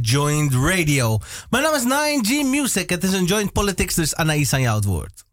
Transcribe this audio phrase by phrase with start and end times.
[0.00, 1.18] Joint Radio.
[1.50, 2.90] Mijn naam is 9G Music.
[2.90, 5.24] Het is een Joint Politics, dus Anaïs aan jou het woord.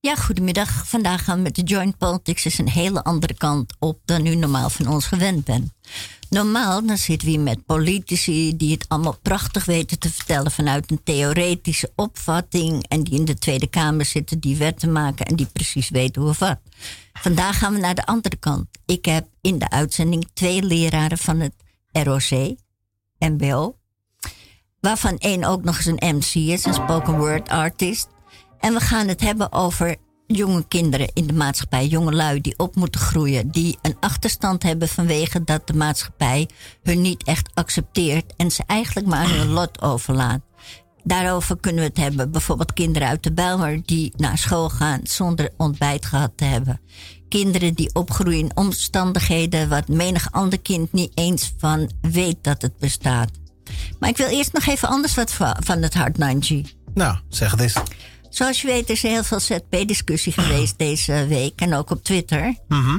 [0.00, 0.88] Ja, goedemiddag.
[0.88, 4.34] Vandaag gaan we met de Joint Politics is een hele andere kant op dan u
[4.34, 5.72] normaal van ons gewend bent.
[6.30, 10.90] Normaal dan zitten we hier met politici die het allemaal prachtig weten te vertellen vanuit
[10.90, 15.48] een theoretische opvatting en die in de Tweede Kamer zitten die wetten maken en die
[15.52, 16.58] precies weten hoe of wat.
[17.12, 18.66] Vandaag gaan we naar de andere kant.
[18.86, 21.54] Ik heb in de uitzending twee leraren van het
[21.92, 22.56] ROC,
[23.18, 23.77] MBO,
[24.80, 28.08] waarvan één ook nog eens een MC is, een spoken word artist.
[28.58, 29.96] En we gaan het hebben over
[30.26, 34.88] jonge kinderen in de maatschappij, jonge lui die op moeten groeien, die een achterstand hebben
[34.88, 36.48] vanwege dat de maatschappij
[36.82, 40.40] hun niet echt accepteert en ze eigenlijk maar hun lot overlaat.
[41.04, 42.30] Daarover kunnen we het hebben.
[42.30, 46.80] Bijvoorbeeld kinderen uit de Bijlmer die naar school gaan zonder ontbijt gehad te hebben.
[47.28, 52.78] Kinderen die opgroeien in omstandigheden wat menig ander kind niet eens van weet dat het
[52.78, 53.30] bestaat.
[53.98, 56.60] Maar ik wil eerst nog even anders wat van het Hart 9G.
[56.94, 57.74] Nou, zeg het eens.
[58.28, 62.54] Zoals je weet is er heel veel ZP-discussie geweest deze week en ook op Twitter.
[62.68, 62.98] Mhm.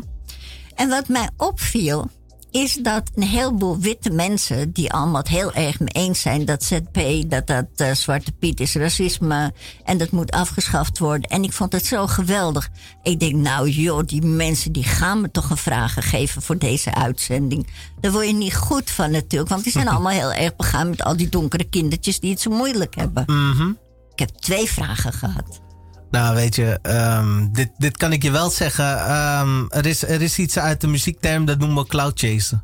[0.76, 2.10] En wat mij opviel,
[2.52, 6.64] is dat een heleboel witte mensen, die allemaal het heel erg mee eens zijn dat
[6.64, 11.30] ZP, dat dat uh, Zwarte Piet is racisme en dat moet afgeschaft worden.
[11.30, 12.70] En ik vond het zo geweldig.
[13.04, 16.94] Ik denk, nou joh, die mensen die gaan me toch een vragen geven voor deze
[16.94, 17.68] uitzending.
[18.00, 21.04] Daar word je niet goed van natuurlijk, want die zijn allemaal heel erg begaan met
[21.04, 23.24] al die donkere kindertjes die het zo moeilijk hebben.
[23.28, 23.70] Mhm.
[24.14, 25.69] Ik heb twee vragen gehad.
[26.12, 29.16] Nou, weet je, um, dit, dit kan ik je wel zeggen.
[29.16, 32.64] Um, er, is, er is iets uit de muziekterm dat noemen we cloud chasen.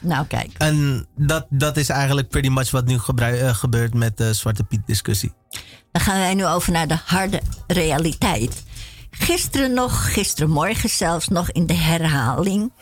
[0.00, 0.50] Nou, kijk.
[0.58, 4.86] En dat, dat is eigenlijk pretty much wat nu uh, gebeurt met de Zwarte Piet
[4.86, 5.32] discussie.
[5.92, 8.62] Dan gaan wij nu over naar de harde realiteit.
[9.10, 12.72] Gisteren nog, gisterenmorgen zelfs nog in de herhaling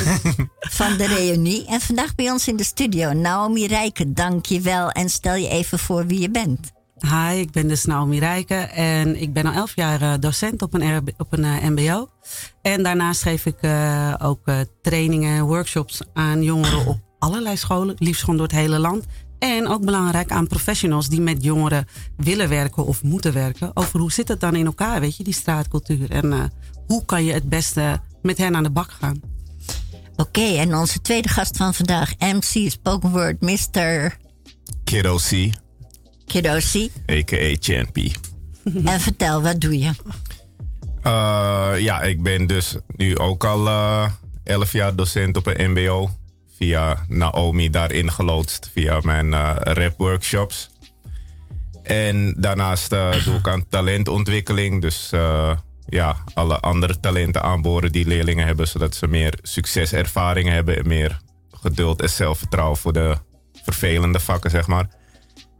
[0.78, 1.66] van de reunie.
[1.66, 3.12] En vandaag bij ons in de studio.
[3.12, 4.90] Naomi Rijken, dank je wel.
[4.90, 6.72] En stel je even voor wie je bent.
[7.02, 10.74] Hi, ik ben dus Naomi Rijken en ik ben al elf jaar eh, docent op
[10.74, 12.08] een, op een uh, mbo.
[12.62, 14.40] En daarnaast geef ik uh, ook
[14.82, 19.04] trainingen, workshops aan jongeren op allerlei scholen, liefst gewoon door het hele land.
[19.38, 21.86] En ook belangrijk aan professionals die met jongeren
[22.16, 23.70] willen werken of moeten werken.
[23.74, 26.10] Over hoe zit het dan in elkaar, weet je, die straatcultuur.
[26.10, 26.52] En
[26.86, 29.20] hoe kan je het beste met hen aan de bak gaan.
[30.12, 34.16] Oké, okay, en onze tweede gast van vandaag, MC Spoken Word, Mr.
[34.84, 35.61] Kiddo C.
[36.32, 36.90] Kiddosi.
[37.10, 37.56] A.k.a.
[37.60, 38.12] Champy.
[38.84, 39.90] en vertel, wat doe je?
[41.06, 44.10] Uh, ja, ik ben dus nu ook al uh,
[44.44, 46.10] elf jaar docent op een mbo.
[46.56, 48.70] Via Naomi daarin geloodst.
[48.72, 50.70] Via mijn uh, rap workshops.
[51.82, 52.90] En daarnaast
[53.24, 54.80] doe ik aan talentontwikkeling.
[54.80, 55.10] Dus
[55.86, 58.68] ja, alle andere talenten aanboren die leerlingen hebben.
[58.68, 60.76] Zodat ze meer succeservaringen hebben.
[60.76, 61.20] En meer
[61.50, 63.16] geduld en zelfvertrouwen voor de
[63.62, 65.00] vervelende vakken, zeg maar.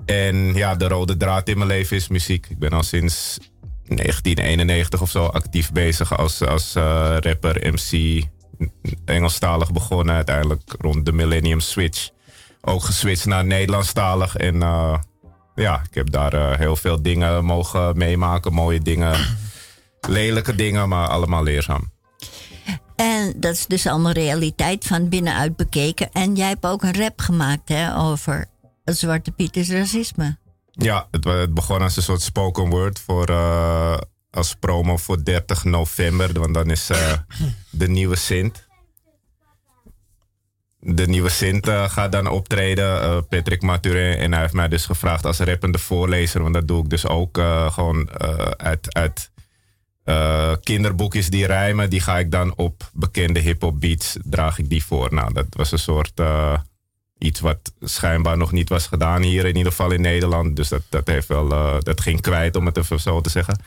[0.04, 2.46] En ja, de rode draad in mijn leven is muziek.
[2.46, 3.38] Ik ben al sinds
[3.84, 6.82] 1991 of zo actief bezig als, als uh,
[7.20, 8.22] rapper, MC.
[9.04, 12.10] Engelstalig begonnen, uiteindelijk rond de Millennium Switch.
[12.60, 14.36] Ook geswitcht naar Nederlandstalig.
[14.36, 14.98] En uh,
[15.54, 18.52] ja, ik heb daar uh, heel veel dingen mogen meemaken.
[18.52, 19.16] Mooie dingen,
[20.08, 21.91] lelijke dingen, maar allemaal leerzaam.
[22.96, 26.12] En dat is dus allemaal realiteit van binnenuit bekeken.
[26.12, 28.46] En jij hebt ook een rap gemaakt hè, over
[28.84, 30.37] Zwarte Piet is racisme.
[30.72, 33.97] Ja, het, het begon als een soort spoken word voor, uh,
[34.31, 36.41] als promo voor 30 november.
[36.41, 37.12] Want dan is uh,
[37.71, 38.71] de nieuwe Sint.
[40.81, 44.19] De nieuwe Sint uh, gaat dan optreden, Patrick Maturin.
[44.19, 46.42] En hij heeft mij dus gevraagd als rappende voorlezer.
[46.42, 47.38] Want dat doe ik dus ook
[47.69, 48.10] gewoon
[48.56, 49.31] uit, uit
[50.62, 51.91] kinderboekjes die rijmen.
[51.91, 55.15] Die ga ik dan op bekende hip-hop beats, draag ik die voor.
[55.15, 56.21] Nou, dat was een soort
[57.22, 60.57] iets wat schijnbaar nog niet was gedaan hier, in ieder geval in Nederland.
[60.57, 63.59] Dus dat, dat, heeft wel, uh, dat ging kwijt, om het even zo te zeggen.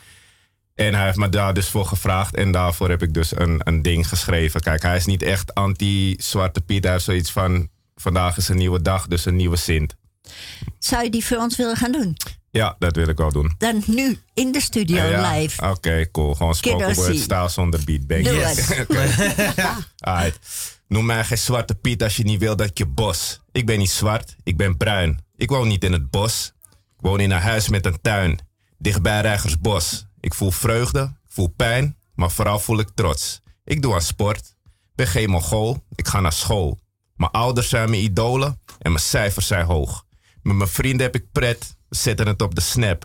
[0.74, 2.34] En hij heeft me daar dus voor gevraagd.
[2.34, 4.60] En daarvoor heb ik dus een, een ding geschreven.
[4.60, 6.82] Kijk, hij is niet echt anti-Zwarte Piet.
[6.82, 9.96] Hij heeft zoiets van: vandaag is een nieuwe dag, dus een nieuwe Sint.
[10.78, 12.16] Zou je die voor ons willen gaan doen?
[12.50, 13.54] Ja, dat wil ik wel doen.
[13.58, 15.62] Dan nu in de studio ja, live.
[15.62, 16.34] Oké, okay, cool.
[16.34, 17.84] Gewoon spoken word style zonder.
[17.84, 18.68] Doe yes.
[18.68, 18.88] het.
[20.88, 23.40] Noem mij geen zwarte Piet als je niet wil dat je bos.
[23.52, 25.24] Ik ben niet zwart, ik ben bruin.
[25.36, 26.52] Ik woon niet in het bos.
[26.72, 28.38] Ik woon in een huis met een tuin.
[28.78, 30.06] Dichtbij Rijgersbos.
[30.20, 33.40] Ik voel vreugde, ik voel pijn, maar vooral voel ik trots.
[33.64, 34.54] Ik doe aan sport.
[34.94, 36.80] Ben geen mongool, ik ga naar school.
[37.14, 40.04] Mijn ouders zijn mijn idolen en mijn cijfers zijn hoog.
[40.42, 43.04] Met mijn vrienden heb ik pret, we zetten het op de snap.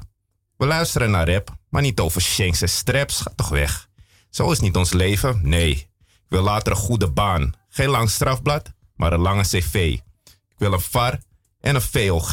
[0.57, 3.22] We luisteren naar rap, maar niet over shanks en straps.
[3.22, 3.89] Ga toch weg.
[4.30, 5.72] Zo is niet ons leven, nee.
[6.07, 7.54] Ik wil later een goede baan.
[7.73, 9.97] Geen lang strafblad, maar een lange cv.
[10.23, 11.19] Ik wil een VAR
[11.59, 12.31] en een VOG.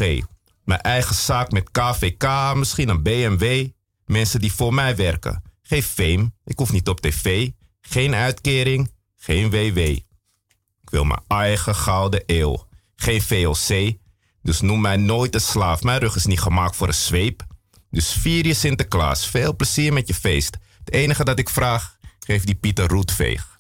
[0.65, 3.69] Mijn eigen zaak met KVK, misschien een BMW.
[4.07, 5.43] Mensen die voor mij werken.
[5.63, 7.51] Geen fame, ik hoef niet op tv.
[7.81, 9.79] Geen uitkering, geen WW.
[9.79, 12.67] Ik wil mijn eigen gouden eeuw.
[12.97, 13.97] Geen VOC,
[14.43, 15.83] dus noem mij nooit een slaaf.
[15.83, 17.43] Mijn rug is niet gemaakt voor een zweep.
[17.91, 19.27] Dus vier je Sinterklaas.
[19.27, 20.57] Veel plezier met je feest.
[20.79, 23.57] Het enige dat ik vraag, geef die Pieter Roetveeg.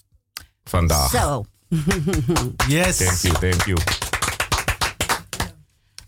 [0.64, 1.10] Vandaag.
[1.10, 1.44] Zo.
[2.68, 2.96] Yes.
[2.96, 3.78] Thank you, thank you.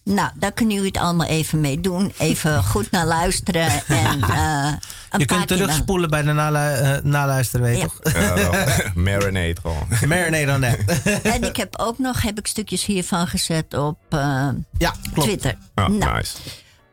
[0.05, 2.13] Nou, daar kunnen jullie het allemaal even mee doen.
[2.19, 3.71] Even goed naar luisteren.
[3.87, 4.73] En, uh,
[5.17, 8.35] je kunt terugspoelen bij de nalu uh, naluisteren, weet je Ja.
[8.35, 8.55] toch?
[8.55, 9.87] Uh, marinate gewoon.
[10.07, 11.23] Marinate on that.
[11.23, 14.49] En ik heb ook nog heb ik stukjes hiervan gezet op uh,
[14.79, 15.29] ja, klopt.
[15.29, 15.57] Twitter.
[15.75, 16.37] Oh, nou, nice.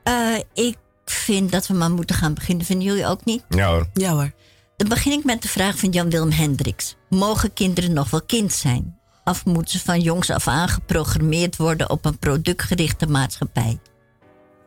[0.03, 2.65] uh, ik vind dat we maar moeten gaan beginnen.
[2.65, 3.43] Vinden jullie ook niet?
[3.49, 3.87] Ja hoor.
[3.93, 4.31] Ja hoor.
[4.77, 6.95] Dan begin ik met de vraag van Jan-Willem Hendricks.
[7.09, 8.99] Mogen kinderen nog wel kind zijn?
[9.23, 13.79] Of moeten ze van jongs af aan geprogrammeerd worden op een productgerichte maatschappij?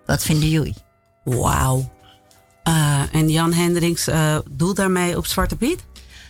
[0.07, 0.75] Wat vinden jullie?
[1.25, 1.91] Wauw.
[2.69, 5.85] Uh, en Jan Hendricks uh, doelt daarmee op Zwarte Piet?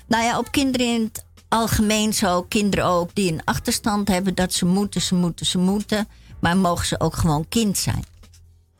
[0.06, 2.42] Nou ja, op kinderen in het algemeen zo.
[2.42, 6.08] Kinderen ook die een achterstand hebben dat ze moeten, ze moeten, ze moeten.
[6.40, 8.04] Maar mogen ze ook gewoon kind zijn?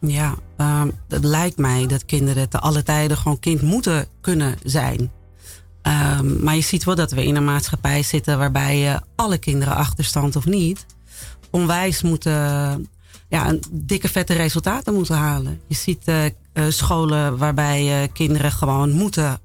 [0.01, 5.11] Ja, uh, het lijkt mij dat kinderen te alle tijden gewoon kind moeten kunnen zijn.
[5.83, 9.75] Um, maar je ziet wel dat we in een maatschappij zitten waarbij uh, alle kinderen,
[9.75, 10.87] achterstand of niet,
[11.51, 12.33] onwijs moeten,
[13.29, 15.61] ja, een dikke vette resultaten moeten halen.
[15.67, 16.31] Je ziet uh, uh,
[16.69, 19.41] scholen waarbij kinderen gewoon moeten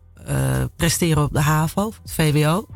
[0.76, 2.68] presteren op de HAVO, of het VWO.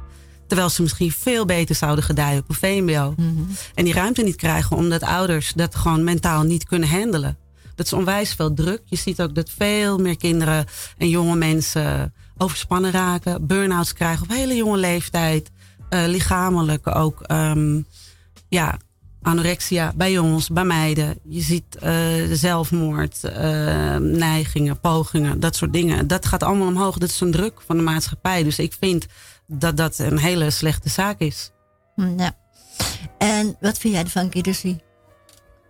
[0.47, 3.13] Terwijl ze misschien veel beter zouden gedijen op een VMBO.
[3.17, 3.27] Mhm.
[3.27, 3.47] Mm -hmm.
[3.75, 7.37] En die ruimte niet krijgen omdat ouders dat gewoon mentaal niet kunnen handelen.
[7.79, 8.81] Dat is onwijs veel druk.
[8.85, 10.65] Je ziet ook dat veel meer kinderen
[10.97, 15.51] en jonge mensen overspannen raken, burn-outs krijgen op hele jonge leeftijd.
[15.89, 17.85] Uh, lichamelijk ook, um,
[18.49, 18.77] ja,
[19.21, 21.19] anorexia bij jongens, bij meiden.
[21.23, 21.91] Je ziet uh,
[22.31, 26.07] zelfmoord, uh, neigingen, pogingen, dat soort dingen.
[26.07, 26.97] Dat gaat allemaal omhoog.
[26.97, 28.43] Dat is een druk van de maatschappij.
[28.43, 29.05] Dus ik vind
[29.47, 31.51] dat dat een hele slechte zaak is.
[32.17, 32.35] Ja.
[33.17, 34.79] En wat vind jij ervan, Kirsi?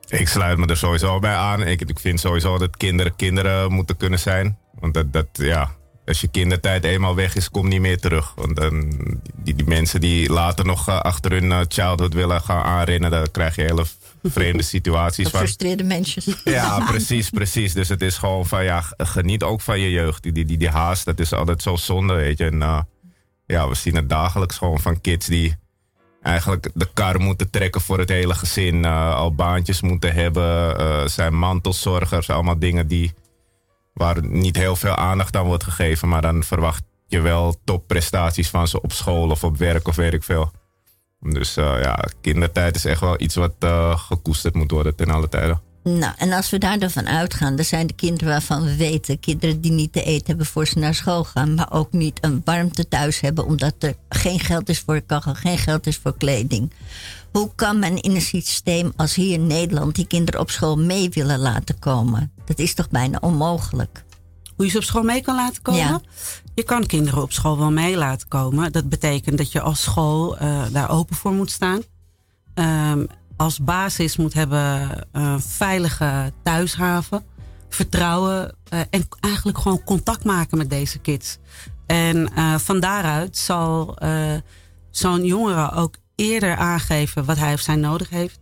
[0.10, 1.62] Ik sluit me er sowieso bij aan.
[1.62, 4.58] Ik, ik vind sowieso dat kinderen kinderen moeten kunnen zijn.
[4.80, 5.72] Want dat, dat ja,
[6.06, 8.34] als je kindertijd eenmaal weg is, komt niet meer terug.
[8.36, 8.94] Want dan,
[9.36, 13.32] die, die mensen die later nog uh, achter hun uh, childhood willen gaan aanrennen, dan
[13.32, 13.86] krijg je hele
[14.24, 15.30] vreemde situaties.
[15.30, 16.36] Gefrustreerde mensen.
[16.44, 17.74] Ja, precies, precies.
[17.74, 20.24] Dus het is gewoon van, ja, geniet ook van je jeugd.
[20.24, 22.46] Die, die, die, die haast, dat is altijd zo zonde, weet je.
[22.46, 22.82] En uh,
[23.46, 25.56] ja, we zien het dagelijks gewoon van kids die
[26.22, 28.76] eigenlijk de kar moeten trekken voor het hele gezin.
[28.76, 33.14] Uh, al baantjes moeten hebben, uh, zijn mantelzorgers, allemaal dingen die,
[33.94, 36.10] waar niet heel veel aandacht aan wordt gegeven.
[36.10, 40.14] Maar dan verwacht je wel topprestaties van ze op school of op werk of weet
[40.14, 40.52] ik veel.
[41.20, 43.54] Dus uh, ja, kindertijd is echt wel iets wat
[43.96, 45.69] gekoesterd moet worden ten alle tijden.
[45.84, 49.20] Nou, en als we daar dan van uitgaan, dan zijn de kinderen waarvan we weten,
[49.20, 52.42] kinderen die niet te eten hebben voor ze naar school gaan, maar ook niet een
[52.44, 56.72] warmte thuis hebben, omdat er geen geld is voor kachel, geen geld is voor kleding.
[57.32, 61.10] Hoe kan men in een systeem als hier in Nederland die kinderen op school mee
[61.10, 62.32] willen laten komen?
[62.46, 64.04] Dat is toch bijna onmogelijk?
[64.56, 65.80] Hoe je ze op school mee kan laten komen?
[65.80, 66.02] Ja.
[66.54, 68.72] Je kan kinderen op school wel mee laten komen.
[68.72, 71.82] Dat betekent dat je als school uh, daar open voor moet staan.
[72.56, 73.08] Um,
[73.40, 77.26] als basis moet hebben een veilige thuishaven,
[77.70, 81.38] vertrouwen uh, en eigenlijk gewoon contact maken met deze kids.
[81.86, 83.98] En uh, van daaruit zal
[84.92, 88.40] zo'n jongere ook eerder aangeven wat hij of zij nodig heeft,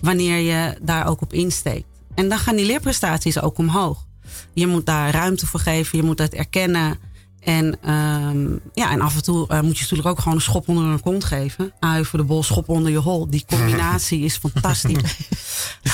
[0.00, 1.86] wanneer je daar ook op insteekt.
[2.14, 4.06] En dan gaan die leerprestaties ook omhoog.
[4.52, 6.98] Je moet daar ruimte voor geven, je moet dat erkennen.
[7.40, 10.68] En, um, ja, en af en toe uh, moet je natuurlijk ook gewoon een schop
[10.68, 11.72] onder een kont geven.
[11.80, 13.30] Ui voor de bol, schop onder je hol.
[13.30, 15.16] Die combinatie is fantastisch.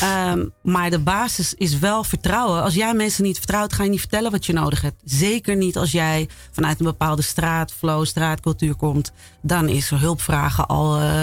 [0.03, 2.63] um, maar de basis is wel vertrouwen.
[2.63, 5.01] Als jij mensen niet vertrouwt, ga je niet vertellen wat je nodig hebt.
[5.05, 9.13] Zeker niet als jij vanuit een bepaalde straatflow, straatcultuur komt.
[9.43, 11.23] Dan is hulpvragen al uh,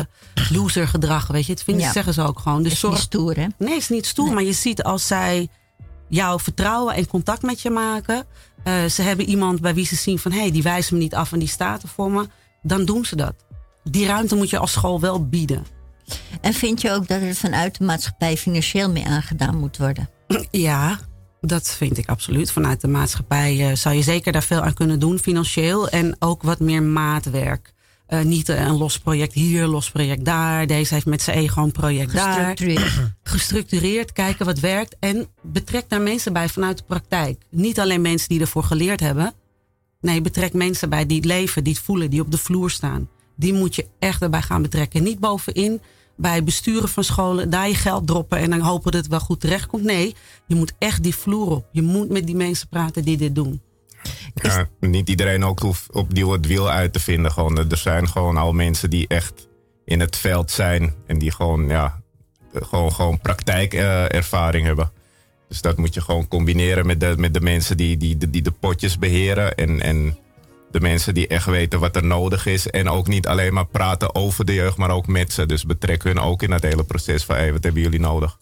[0.51, 1.27] losergedrag.
[1.27, 1.91] Weet je, het vinden, Ja.
[1.91, 2.63] zeggen ze ook gewoon.
[2.63, 3.47] Dus is zorg, niet stoer, hè?
[3.57, 4.25] Nee, is niet stoer.
[4.25, 4.33] Nee.
[4.33, 5.47] Maar je ziet als zij
[6.09, 8.25] jou vertrouwen en contact met je maken.
[8.63, 10.31] Eh, ze hebben iemand bij wie ze zien van...
[10.31, 12.27] hé, hey, die wijst me niet af en die staat er voor me.
[12.61, 13.35] Dan doen ze dat.
[13.83, 15.65] Die ruimte moet je als school wel bieden.
[16.41, 20.09] En vind je ook dat er vanuit de maatschappij financieel mee aangedaan moet worden?
[20.51, 20.99] Ja,
[21.41, 22.51] dat vind ik absoluut.
[22.51, 25.89] Vanuit de maatschappij eh, zou je zeker daar veel aan kunnen doen, financieel.
[25.89, 27.73] En ook wat meer maatwerk.
[28.07, 30.67] Eh, niet eh, een los project hier, los project daar.
[30.67, 32.33] Deze heeft met zijn ego een project daar.
[32.33, 33.13] Gestructureerd.
[33.23, 37.41] gestructureerd, kijken wat werkt en betrek daar mensen bij vanuit de praktijk.
[37.49, 39.33] Niet alleen mensen die ervoor geleerd hebben.
[40.01, 43.09] Nee, betrek mensen bij die het leven, die het voelen, die op de vloer staan.
[43.35, 45.03] Die moet je echt erbij gaan betrekken.
[45.03, 45.81] Niet bovenin
[46.15, 49.39] bij besturen van scholen daar je geld droppen en dan hopen dat het wel goed
[49.39, 49.83] terechtkomt.
[49.83, 50.15] Nee,
[50.47, 51.65] je moet echt die vloer op.
[51.71, 53.61] Je moet met die mensen praten die dit doen.
[54.33, 57.31] Ja, niet iedereen ook hoeft opnieuw het wiel uit te vinden.
[57.31, 59.47] Gewoon, er zijn gewoon al mensen die echt
[59.85, 62.01] in het veld zijn en die gewoon, ja,
[62.53, 64.91] gewoon, gewoon praktijkervaring hebben.
[65.47, 68.41] Dus dat moet je gewoon combineren met de, met de mensen die, die, die, die
[68.41, 69.55] de potjes beheren.
[69.55, 70.17] En, en
[70.71, 72.69] de mensen die echt weten wat er nodig is.
[72.69, 75.45] En ook niet alleen maar praten over de jeugd, maar ook met ze.
[75.45, 78.37] Dus betrek hun ook in het hele proces van hey, wat hebben jullie nodig?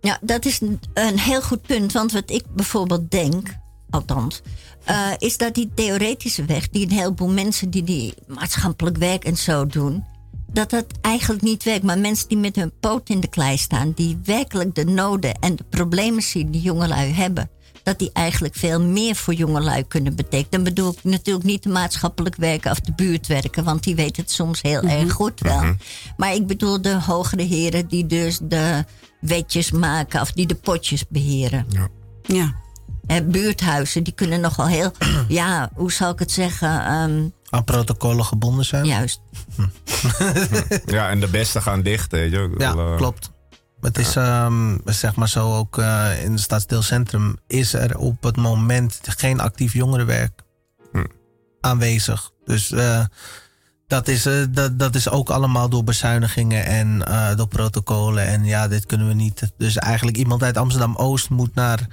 [0.00, 0.60] Ja, dat is
[0.94, 1.92] een heel goed punt.
[1.92, 3.56] Want wat ik bijvoorbeeld denk,
[3.96, 4.42] althans,
[4.88, 9.36] uh, is dat die theoretische weg, die een heleboel mensen die die maatschappelijk werk en
[9.36, 10.04] zo doen,
[10.52, 11.82] dat dat eigenlijk niet werkt.
[11.82, 15.56] Maar mensen die met hun poot in de klei staan, die werkelijk de noden en
[15.56, 17.50] de problemen zien die jongelui hebben,
[17.82, 20.50] dat die eigenlijk veel meer voor jongelui kunnen betekenen.
[20.50, 24.30] Dan bedoel ik natuurlijk niet de maatschappelijk werken of de buurtwerken, want die weten het
[24.30, 25.14] soms heel erg mhm.
[25.14, 25.62] goed wel.
[25.62, 25.74] Mhm.
[26.16, 28.84] Maar ik bedoel de hogere heren die dus de
[29.20, 31.66] wetjes maken of die de potjes beheren.
[31.68, 31.88] Ja.
[32.22, 32.54] ja.
[33.06, 34.92] Eh, buurthuizen, die kunnen nogal heel,
[35.28, 36.92] ja, hoe zal ik het zeggen?
[36.92, 38.84] Um, Aan protocollen gebonden zijn.
[38.84, 39.20] Juist.
[40.86, 42.12] ja, en de beste gaan dicht.
[42.12, 42.54] Weet je.
[42.58, 43.30] Ja, uh, klopt.
[43.80, 48.36] Het is um, zeg maar zo ook uh, in het stadsdeelcentrum is er op het
[48.36, 50.42] moment geen actief jongerenwerk
[50.92, 51.04] hm.
[51.60, 52.30] aanwezig.
[52.44, 53.04] Dus uh,
[53.86, 56.98] dat, is, uh, dat, dat is ook allemaal door bezuinigingen en
[57.36, 58.26] door protocollen.
[58.26, 59.52] En ja, dit kunnen we niet.
[59.56, 61.88] Dus eigenlijk iemand uit Amsterdam Oost moet naar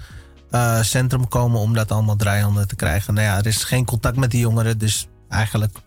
[0.56, 3.14] uh, centrum komen om dat allemaal draaiende te krijgen.
[3.14, 5.78] Nou ja, er is geen contact met die jongeren, dus eigenlijk,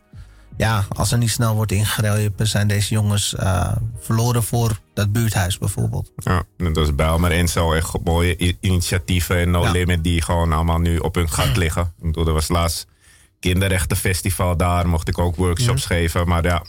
[0.57, 5.59] ja, als er niet snel wordt ingegrepen, zijn deze jongens uh, verloren voor dat buurthuis
[5.59, 6.13] bijvoorbeeld.
[6.17, 10.53] Ja, dat is bij Almer en zo echt mooie initiatieven en No Limit die gewoon
[10.53, 11.83] allemaal nu op hun gat liggen.
[11.83, 12.87] Ik bedoel, er was laatst
[13.41, 16.63] kinderrechtenfestival daar, mocht ik ook workshops geven, maar ja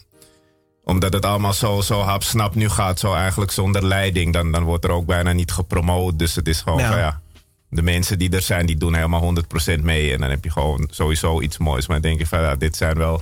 [0.83, 4.83] omdat het allemaal zo, zo hapsnap nu gaat, zo eigenlijk zonder leiding, dan, dan wordt
[4.83, 6.19] er ook bijna niet gepromoot.
[6.19, 6.89] Dus het is gewoon ja.
[6.89, 7.21] Van, ja
[7.69, 9.33] de mensen die er zijn, die doen helemaal
[9.77, 10.13] 100% mee.
[10.13, 11.87] En dan heb je gewoon sowieso iets moois.
[11.87, 13.21] Maar dan denk je van, ja, dit zijn wel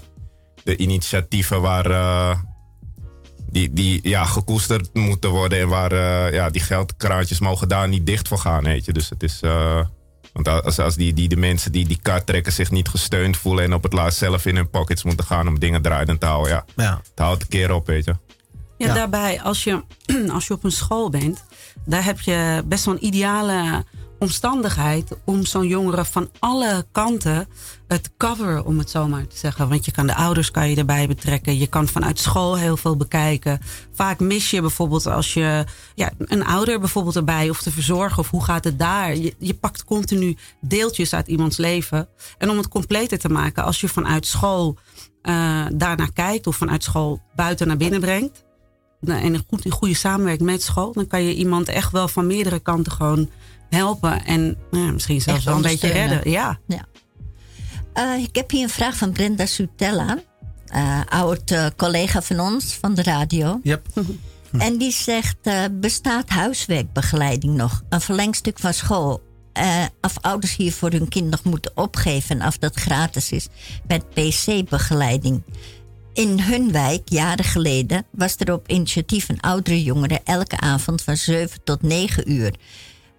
[0.63, 1.89] de initiatieven waar...
[1.89, 2.39] Uh,
[3.49, 5.59] die, die ja, gekoesterd moeten worden.
[5.59, 8.63] En waar uh, ja, die geldkraantjes mogen daar niet dicht voor gaan.
[8.63, 8.93] Weet je.
[8.93, 9.39] Dus het is...
[9.41, 9.81] Uh,
[10.33, 13.63] want als, als die, die, de mensen die die kaart trekken zich niet gesteund voelen...
[13.63, 16.51] en op het laatst zelf in hun pockets moeten gaan om dingen draaiend te houden...
[16.51, 17.01] Ja, ja.
[17.09, 18.15] het houdt een keer op, weet je.
[18.77, 19.83] Ja, ja, daarbij, als je,
[20.33, 21.43] als je op een school bent...
[21.85, 23.85] daar heb je best wel een ideale
[24.19, 27.47] omstandigheid om zo'n jongere van alle kanten
[27.87, 29.69] het cover, om het zo maar te zeggen.
[29.69, 31.57] Want je kan de ouders kan je erbij betrekken.
[31.57, 33.59] Je kan vanuit school heel veel bekijken.
[33.93, 38.29] Vaak mis je bijvoorbeeld als je ja, een ouder bijvoorbeeld erbij of te verzorgen of
[38.29, 39.15] hoe gaat het daar.
[39.15, 42.07] Je, je pakt continu deeltjes uit iemands leven.
[42.37, 44.77] En om het completer te maken, als je vanuit school
[45.23, 48.43] uh, daarnaar kijkt of vanuit school buiten naar binnen brengt.
[49.01, 52.59] En een goed, goede samenwerking met school, dan kan je iemand echt wel van meerdere
[52.59, 53.29] kanten gewoon
[53.69, 56.31] helpen en nou misschien zelfs wel een beetje redden.
[56.31, 56.59] Ja.
[56.67, 56.85] ja.
[57.93, 60.17] Uh, ik heb hier een vraag van Brenda Sutella,
[60.75, 63.59] uh, oud uh, collega van ons van de radio.
[63.63, 63.87] Yep.
[64.57, 65.37] en die zegt:
[65.71, 67.83] bestaat huiswerkbegeleiding nog?
[67.89, 69.21] Een verlengstuk van school.
[70.01, 73.47] of ouders hier voor hun kind nog moeten opgeven of dat gratis is
[73.87, 75.43] met PC-begeleiding.
[76.15, 81.17] In hun wijk, jaren geleden, was er op initiatief van oudere jongeren elke avond van
[81.17, 82.53] 7 tot 9 uur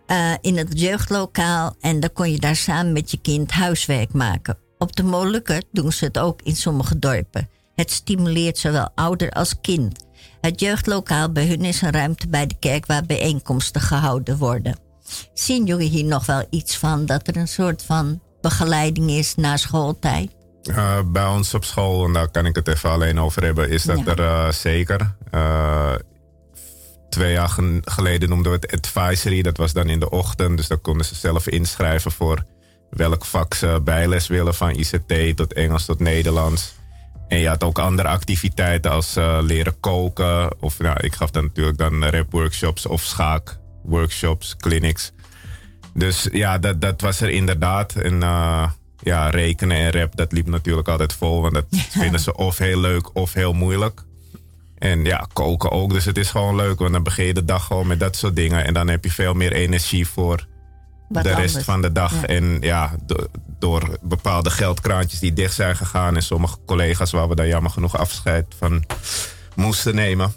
[0.07, 1.75] uh, in het jeugdlokaal.
[1.81, 4.59] En dan kon je daar samen met je kind huiswerk maken.
[4.79, 7.49] Op de Molukken doen ze het ook in sommige dorpen.
[7.75, 10.05] Het stimuleert zowel ouder als kind.
[10.41, 14.79] Het jeugdlokaal bij hun is een ruimte bij de kerk waar bijeenkomsten gehouden worden.
[15.35, 19.57] Zien jullie hier nog wel iets van dat er een soort van begeleiding is na
[19.57, 20.35] schooltijd?
[20.71, 23.83] Uh, bij ons op school, en daar kan ik het even alleen over hebben, is
[23.83, 25.15] dat er uh, zeker.
[25.35, 25.95] Uh,
[27.17, 29.43] twee jaar geleden noemden we het advisory.
[29.43, 30.57] Dat was dan in de ochtend.
[30.57, 32.45] Dus dan konden ze zelf inschrijven voor
[32.91, 34.55] welk vak ze bijles willen.
[34.55, 36.75] Van ICT tot Engels tot Nederlands.
[37.29, 40.63] En je had ook andere activiteiten als uh, leren koken.
[40.63, 45.13] Of nou, ik gaf dan natuurlijk dan rap workshops of schaak workshops, clinics.
[45.95, 47.95] Dus ja, dat, dat was er inderdaad.
[47.95, 48.71] En uh,
[49.03, 51.43] ja, rekenen en rap, dat liep natuurlijk altijd vol.
[51.43, 51.67] Want dat
[52.01, 54.05] vinden ze of heel leuk of heel moeilijk.
[54.79, 55.93] En ja, koken ook.
[55.93, 58.37] Dus het is gewoon leuk, want dan begin je de dag gewoon met dat soort
[58.37, 58.65] dingen.
[58.65, 60.47] En dan heb je veel meer energie voor
[61.09, 62.25] de rest van de dag.
[62.25, 62.95] En ja,
[63.59, 66.17] door bepaalde geldkraantjes die dicht zijn gegaan.
[66.17, 68.85] En sommige collega's waar we daar jammer genoeg afscheid van
[69.55, 70.33] moesten nemen.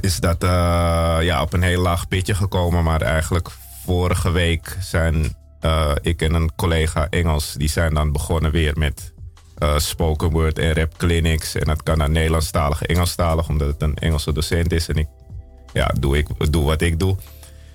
[0.00, 0.50] Is dat uh,
[1.20, 2.84] ja, op een heel laag pitje gekomen.
[2.84, 3.48] Maar eigenlijk
[3.84, 9.14] vorige week zijn uh, ik en een collega Engels, die zijn dan begonnen weer met
[9.58, 11.54] uh, spoken word en rap clinics.
[11.54, 14.88] En dat kan naar Nederlandstalig, Engelstalig, omdat het een Engelse docent is.
[14.88, 15.06] En ik,
[15.72, 17.16] ja, doe, ik, doe wat ik doe.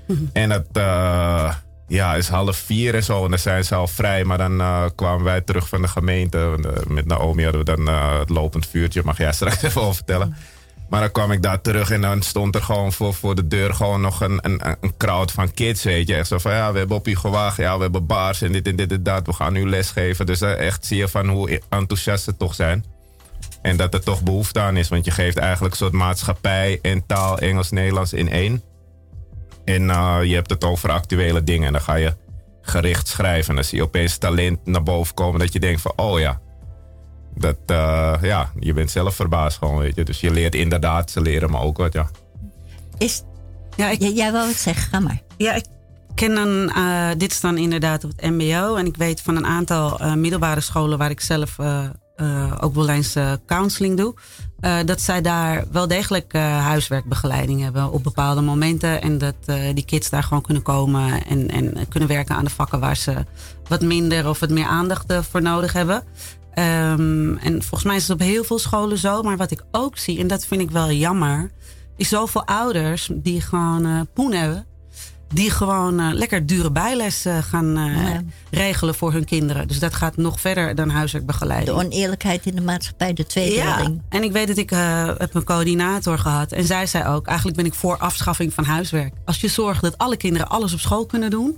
[0.07, 0.23] Mhm.
[0.33, 1.55] En dat uh,
[1.87, 3.23] ja, is half vier en zo.
[3.23, 4.23] En dan zijn ze al vrij.
[4.23, 6.57] Maar dan uh, kwamen wij terug van de gemeente.
[6.87, 7.87] Met Naomi hadden we dan
[8.19, 9.01] het lopend vuurtje.
[9.03, 10.35] Mag jij straks even over vertellen.
[10.91, 13.73] Maar dan kwam ik daar terug en dan stond er gewoon voor, voor de deur
[13.73, 16.15] gewoon nog een, een, een van kids, weet je.
[16.15, 18.67] Echt zo van, ja, we hebben op je gewacht, ja, we hebben bars en dit
[18.67, 19.25] en dit en dat.
[19.25, 20.25] We gaan nu lesgeven.
[20.25, 22.85] Dus uh, echt zie je van hoe enthousiast ze toch zijn.
[23.61, 27.05] En dat er toch behoefte aan is, want je geeft eigenlijk een soort maatschappij en
[27.05, 28.63] taal, Engels, Nederlands in één.
[29.65, 32.15] En uh, je hebt het over actuele dingen en dan ga je
[32.61, 33.49] gericht schrijven.
[33.49, 36.39] En dan zie je opeens talent naar boven komen dat je denkt van, oh ja,
[37.35, 40.03] dat, uh, ja, je bent zelf verbaasd gewoon, weet je.
[40.03, 42.09] Dus je leert inderdaad, ze leren maar ook wat, ja.
[42.97, 43.23] Is,
[43.75, 45.21] ja, ik, jij wou het zeggen, ga maar.
[45.37, 45.65] Ja, ik
[46.15, 48.75] ken dan, uh, dit is dan inderdaad op het mbo.
[48.75, 51.55] En ik weet van een aantal uh, middelbare scholen waar ik zelf
[52.59, 54.13] ook wel eens counseling doe.
[54.85, 59.01] dat zij daar wel degelijk huiswerkbegeleiding hebben op bepaalde momenten.
[59.01, 59.35] En dat
[59.73, 63.25] die kids daar gewoon kunnen komen en, en kunnen werken aan de vakken waar ze
[63.67, 66.03] wat minder of wat meer aandacht voor nodig hebben.
[66.55, 69.21] Um, en volgens mij is het op heel veel scholen zo.
[69.21, 71.51] Maar wat ik ook zie, en dat vind ik wel jammer,
[71.97, 74.65] is zoveel ouders die gewoon uh, poen hebben.
[75.33, 78.21] Die gewoon uh, lekker dure bijles uh, gaan ja.
[78.49, 79.67] regelen voor hun kinderen.
[79.67, 81.77] Dus dat gaat nog verder dan huiswerkbegeleiding.
[81.77, 83.91] De oneerlijkheid in de maatschappij, de tweede ja.
[84.09, 84.69] En ik weet dat ik
[85.17, 86.51] heb een coördinator gehad.
[86.51, 89.13] En zij zei ook, eigenlijk ben ik voor afschaffing van huiswerk.
[89.25, 91.57] Als je zorgt dat alle kinderen alles op school kunnen doen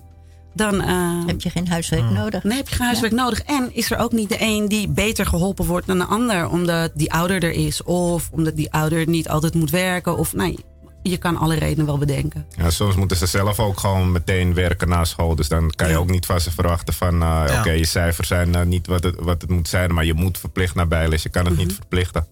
[0.54, 2.14] dan uh, heb je geen huiswerk hmm.
[2.14, 2.44] nodig.
[2.44, 3.42] Nee, heb je geen huiswerk nodig.
[3.42, 6.92] En is er ook niet de een die beter geholpen wordt dan de ander, omdat
[6.94, 10.60] die ouder er is, of omdat die ouder niet altijd moet werken, of nee.
[11.04, 12.46] Je kan alle redenen wel bedenken.
[12.58, 15.36] Ja, soms moeten ze zelf ook gewoon meteen werken na school.
[15.36, 17.22] Dus dan kan je ook niet van ze verwachten van...
[17.22, 19.94] Uh, oké, je cijfers zijn uh, niet wat het, wat het moet zijn...
[19.94, 21.24] maar je moet verplicht naar bijles.
[21.24, 21.76] Je kan het niet mhm.
[21.76, 22.28] verplichten.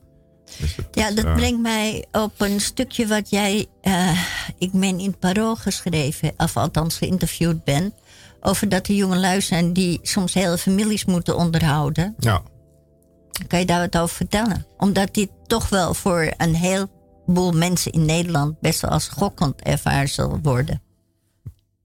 [0.58, 3.66] Dus ja, dat brengt mij op een stukje wat jij...
[4.58, 6.32] ik meen in het parool geschreven...
[6.38, 7.94] of althans geïnterviewd ben
[8.42, 12.16] over dat er jongelui zijn die soms hele families moeten onderhouden.
[12.20, 12.42] Ja.
[13.48, 14.66] Kan je daar wat over vertellen?
[14.78, 20.10] Omdat dit toch wel voor een heleboel mensen in Nederland best wel als schokkend ervaren
[20.10, 20.82] zal worden.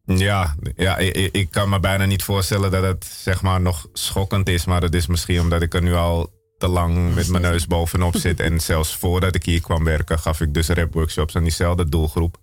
[0.04, 4.48] Ja, ja ik, ik, kan me bijna niet voorstellen dat het zeg maar nog schokkend
[4.48, 4.64] is.
[4.64, 8.16] Maar dat is misschien omdat ik er nu al te lang met mijn neus bovenop
[8.16, 8.40] zit.
[8.40, 12.38] En zelfs voordat ik hier kwam werken, gaf ik dus rapworkshops aan diezelfde doelgroep.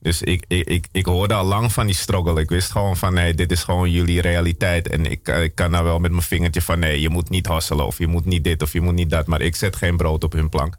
[0.00, 2.40] Dus ik, ik, ik, ik hoorde al lang van die struggle.
[2.40, 4.88] Ik wist gewoon van nee, dit is gewoon jullie realiteit.
[4.88, 7.46] En ik, eh, ik kan nou wel met mijn vingertje van nee, je moet niet
[7.46, 9.26] hasselen of je moet niet dit of je moet niet dat.
[9.26, 10.76] Maar ik zet geen brood op hun plank.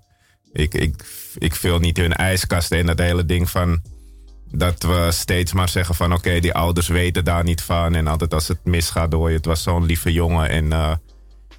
[0.54, 1.06] Ik, ik,
[1.38, 3.82] ik vul niet hun ijskasten in dat hele ding van
[4.52, 7.96] dat we steeds maar zeggen van oké, die ouders weten daar niet van.
[7.96, 10.92] En altijd als het misgaat door je, het was zo'n lieve jongen en uh,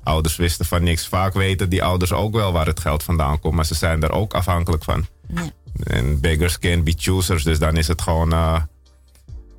[0.02, 1.06] ouders wisten van niks.
[1.08, 4.12] Vaak weten die ouders ook wel waar het geld vandaan komt, maar ze zijn daar
[4.12, 5.06] ook afhankelijk van.
[5.34, 5.42] Ja.
[5.84, 7.44] En beggars can't be choosers.
[7.44, 8.32] Dus dan is het gewoon.
[8.32, 8.62] Uh,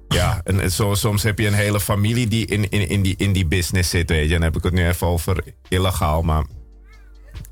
[0.08, 3.34] ja, en zo, soms heb je een hele familie die in, in, in, die, in
[3.34, 4.10] die business zit.
[4.10, 4.36] Weet je.
[4.36, 6.22] En dan heb ik het nu even over illegaal.
[6.22, 6.46] Maar,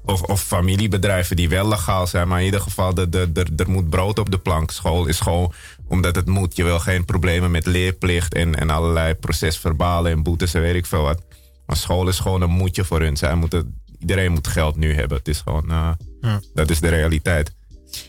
[0.06, 2.28] of, of familiebedrijven die wel legaal zijn.
[2.28, 4.72] Maar in ieder geval, de, de, de, er moet brood op de plank.
[4.72, 5.54] School is gewoon
[5.88, 6.56] omdat het moet.
[6.56, 10.86] Je wil geen problemen met leerplicht en, en allerlei procesverbalen en boetes en weet ik
[10.86, 11.22] veel wat.
[11.66, 13.18] Maar school is gewoon een moedje voor hun.
[13.18, 15.18] Zij moeten, iedereen moet geld nu hebben.
[15.18, 16.42] Het is gewoon, uh, ja.
[16.54, 17.54] dat is de realiteit.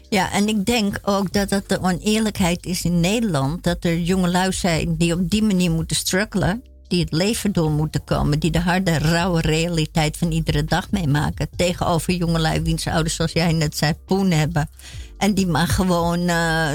[0.08, 3.64] Ja, en ik denk ook dat het de oneerlijkheid is in Nederland.
[3.64, 6.62] Dat er jongelui zijn die op die manier moeten struggelen.
[6.88, 8.38] Die het leven door moeten komen.
[8.38, 11.48] Die de harde, rauwe realiteit van iedere dag meemaken.
[11.56, 14.70] Tegenover jongelui wiens ouders, zoals jij net zei, poen hebben.
[15.18, 16.70] En die maar gewoon uh,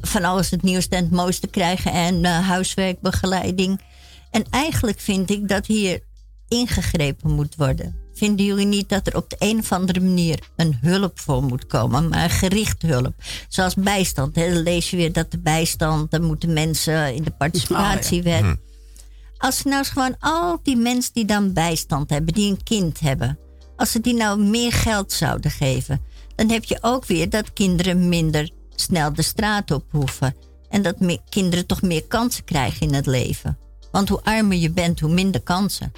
[0.00, 1.92] van alles het nieuwste en het mooiste krijgen.
[1.92, 3.80] En uh, huiswerkbegeleiding.
[4.30, 6.00] En eigenlijk vind ik dat hier
[6.48, 8.03] ingegrepen moet worden.
[8.24, 11.66] Vinden jullie niet dat er op de een of andere manier een hulp voor moet
[11.66, 13.14] komen, maar gericht hulp?
[13.48, 14.34] Zoals bijstand.
[14.34, 14.52] Hè?
[14.52, 18.42] Dan lees je weer dat de bijstand, dan moeten mensen in de participatiewet.
[18.42, 18.54] Oh, hm.
[19.38, 23.00] Als ze nou eens gewoon al die mensen die dan bijstand hebben, die een kind
[23.00, 23.38] hebben,
[23.76, 26.00] als ze die nou meer geld zouden geven,
[26.34, 30.36] dan heb je ook weer dat kinderen minder snel de straat op hoeven.
[30.68, 30.96] En dat
[31.28, 33.58] kinderen toch meer kansen krijgen in het leven.
[33.90, 35.92] Want hoe armer je bent, hoe minder kansen.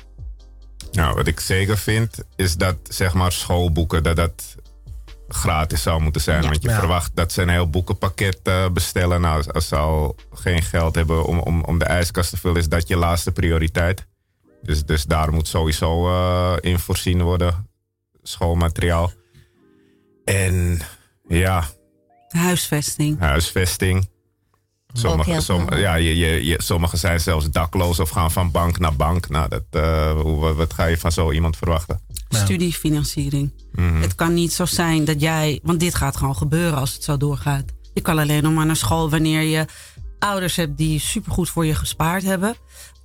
[0.96, 4.56] Nou, wat ik zeker vind, is dat zeg maar schoolboeken, dat dat
[5.28, 6.42] gratis zou moeten zijn.
[6.42, 9.20] Want je verwacht dat ze een heel boekenpakket uh, bestellen.
[9.20, 12.68] Nou, als ze al geen geld hebben om, om, om de ijskast te vullen, is
[12.68, 14.06] dat je laatste prioriteit.
[14.62, 17.68] Dus, dus daar moet sowieso uh, in voorzien worden.
[18.22, 19.12] Schoolmateriaal.
[20.24, 20.80] En
[21.28, 21.64] ja.
[22.28, 23.18] Huisvesting.
[23.18, 24.08] Huisvesting.
[24.96, 28.96] Sommige, som, ja, je, je, je, sommigen zijn zelfs dakloos of gaan van bank naar
[28.96, 29.28] bank.
[29.28, 32.00] Nou, dat, uh, hoe, wat ga je van zo iemand verwachten?
[32.28, 33.52] Studiefinanciering.
[33.72, 34.00] Mhm.
[34.00, 37.16] Het kan niet zo zijn dat jij, want dit gaat gewoon gebeuren als het zo
[37.16, 37.64] doorgaat.
[37.94, 39.66] Je kan alleen nog maar naar school wanneer je
[40.18, 42.56] ouders hebt die supergoed voor je gespaard hebben.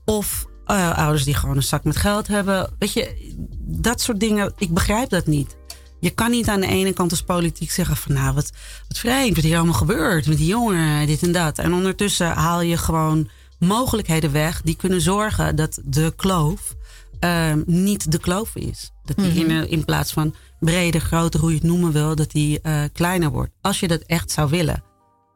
[0.06, 2.70] Of uh, ouders die gewoon een zak met geld hebben.
[2.80, 5.58] Weet je, dat soort dingen, ik begrijp dat niet.
[6.02, 8.52] Je kan niet aan de ene kant als politiek zeggen van nou, wat,
[8.88, 11.58] wat vreemd, wat hier allemaal gebeurt met die jongeren, dit en dat.
[11.58, 16.76] En ondertussen haal je gewoon mogelijkheden weg die kunnen zorgen dat de kloof
[17.24, 18.92] uh, niet de kloof is.
[19.04, 19.66] Dat die in, mhm.
[19.70, 23.52] in, plaats van breder, groter, hoe je het noemen wil, dat die uh, kleiner wordt.
[23.62, 24.84] Als je dat echt zou willen.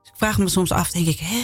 [0.02, 1.44] Dus ik vraag me soms af, denk ik, hè,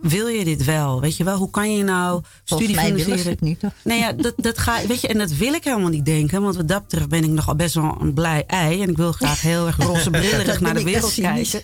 [0.00, 1.00] wil je dit wel?
[1.00, 3.26] Weet je wel, hoe kan je nou studie financieren?
[3.26, 3.72] het niet, toch?
[3.84, 6.42] Nee, ja, dat, dat ga, weet je, en dat wil ik helemaal niet denken.
[6.42, 8.82] Want wat dat betreft ben ik nogal best wel een blij ei.
[8.82, 11.62] En ik wil graag heel erg roze brillerig naar de wereld kijken.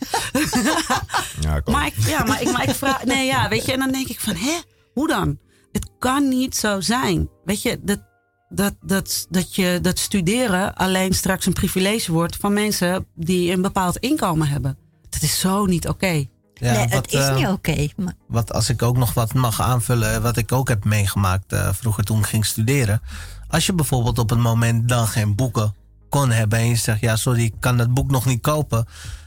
[1.40, 3.92] ja, maar ik, ja, maar ik, maar ik vraag, nee, ja, weet je, en dan
[3.92, 4.59] denk ik van, hè,
[4.92, 5.38] hoe dan?
[5.73, 7.29] Het kan niet zo zijn.
[7.44, 8.03] Weet je, dat,
[8.49, 13.62] dat, dat, dat, je, dat studeren alleen straks een privilege wordt van mensen die een
[13.62, 14.79] bepaald inkomen hebben.
[15.11, 16.27] Dat is zo niet oké.
[16.55, 17.88] Ja, nee, het is niet eh, oké.
[18.29, 22.05] Wat als ik ook nog wat mag aanvullen, wat ik ook heb meegemaakt uh, vroeger
[22.05, 23.01] toen ik ging studeren.
[23.49, 25.75] Als je bijvoorbeeld op een moment dan geen boeken
[26.09, 28.87] kon hebben en je zegt, ja sorry, ik kan dat boek nog niet kopen.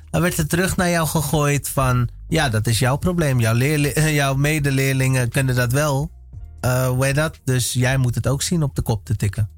[0.09, 3.39] Dan werd het terug naar jou gegooid van, ja dat is jouw probleem.
[3.39, 3.55] Jouw,
[4.21, 6.11] jouw medeleerlingen kunnen dat wel.
[6.61, 7.39] Uh, hoe heet dat?
[7.43, 9.49] Dus jij moet het ook zien op de kop te tikken.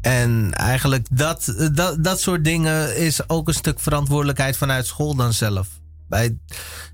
[0.00, 5.32] En eigenlijk dat, dat, dat soort dingen is ook een stuk verantwoordelijkheid vanuit school dan
[5.32, 5.79] zelf
[6.10, 6.36] bij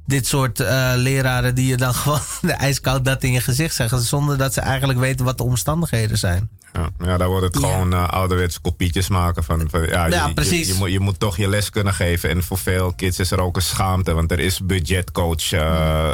[0.05, 4.01] dit soort uh, leraren die je dan gewoon de ijskoud dat in je gezicht zeggen.
[4.01, 6.49] Zonder dat ze eigenlijk weten wat de omstandigheden zijn.
[6.73, 9.71] Ja, ja daar wordt het gewoon uh, ouderwetse kopietjes maken van.
[9.71, 10.67] van ja, ja, je, precies.
[10.67, 12.31] Je, je, moet, je moet toch je les kunnen geven.
[12.31, 14.13] En voor veel kids is er ook een schaamte.
[14.13, 16.11] Want er is budgetcoach uh,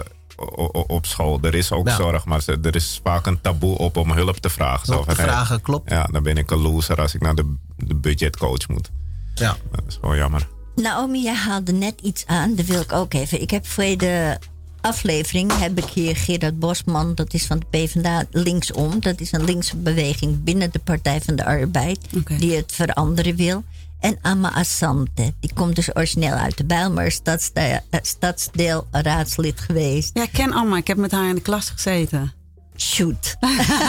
[0.86, 1.38] op school.
[1.42, 2.24] Er is ook zorg.
[2.24, 4.86] Maar er is vaak een taboe op om hulp te vragen.
[4.86, 5.90] Zo te vragen, klopt.
[5.90, 8.90] Ja, dan ben ik een loser als ik naar de, de budgetcoach moet.
[9.34, 9.56] Ja.
[9.70, 10.48] Dat is gewoon jammer.
[10.74, 12.54] Naomi, jij haalde net iets aan.
[12.54, 13.40] Dat wil ik ook even.
[13.40, 14.38] Ik heb voor de
[14.80, 19.00] aflevering heb ik hier Gerard Bosman, dat is van de PvdA linksom.
[19.00, 21.98] Dat is een linkse beweging binnen de Partij van de Arbeid,
[22.38, 23.64] die het veranderen wil.
[24.00, 30.10] En Amma Assante, die komt dus origineel uit de Bijlmer, stadsdeel, eh, stadsdeel raadslid geweest.
[30.14, 32.32] Ja, ik ken Amma, ik heb met haar in de klas gezeten.
[32.76, 33.36] Shoot.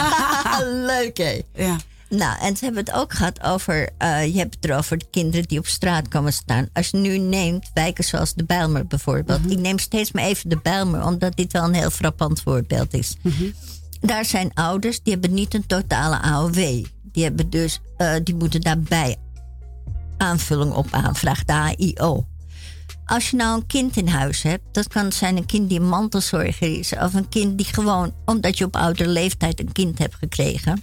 [0.86, 1.40] Leuk hè?
[1.54, 1.76] Ja.
[2.16, 5.48] Nou, en ze hebben het ook gehad over, uh, je hebt het erover de kinderen
[5.48, 6.68] die op straat komen staan.
[6.72, 9.44] Als je nu neemt wijken zoals de Bijlmer bijvoorbeeld.
[9.44, 12.94] Mm Ik neem steeds maar even de Bijlmer, omdat dit wel een heel frappant voorbeeld
[12.94, 13.16] is.
[13.22, 13.44] Mhm.
[14.00, 16.84] Daar zijn ouders, die hebben niet een totale AOW.
[17.02, 19.16] Die, hebben dus, uh, die moeten daarbij
[20.16, 22.26] aanvulling op aanvragen, de AIO.
[23.04, 25.88] Als je nou een kind in huis hebt, dat kan zijn een kind die een
[25.88, 30.14] mantelzorger is, of een kind die gewoon, omdat je op oudere leeftijd een kind hebt
[30.14, 30.82] gekregen,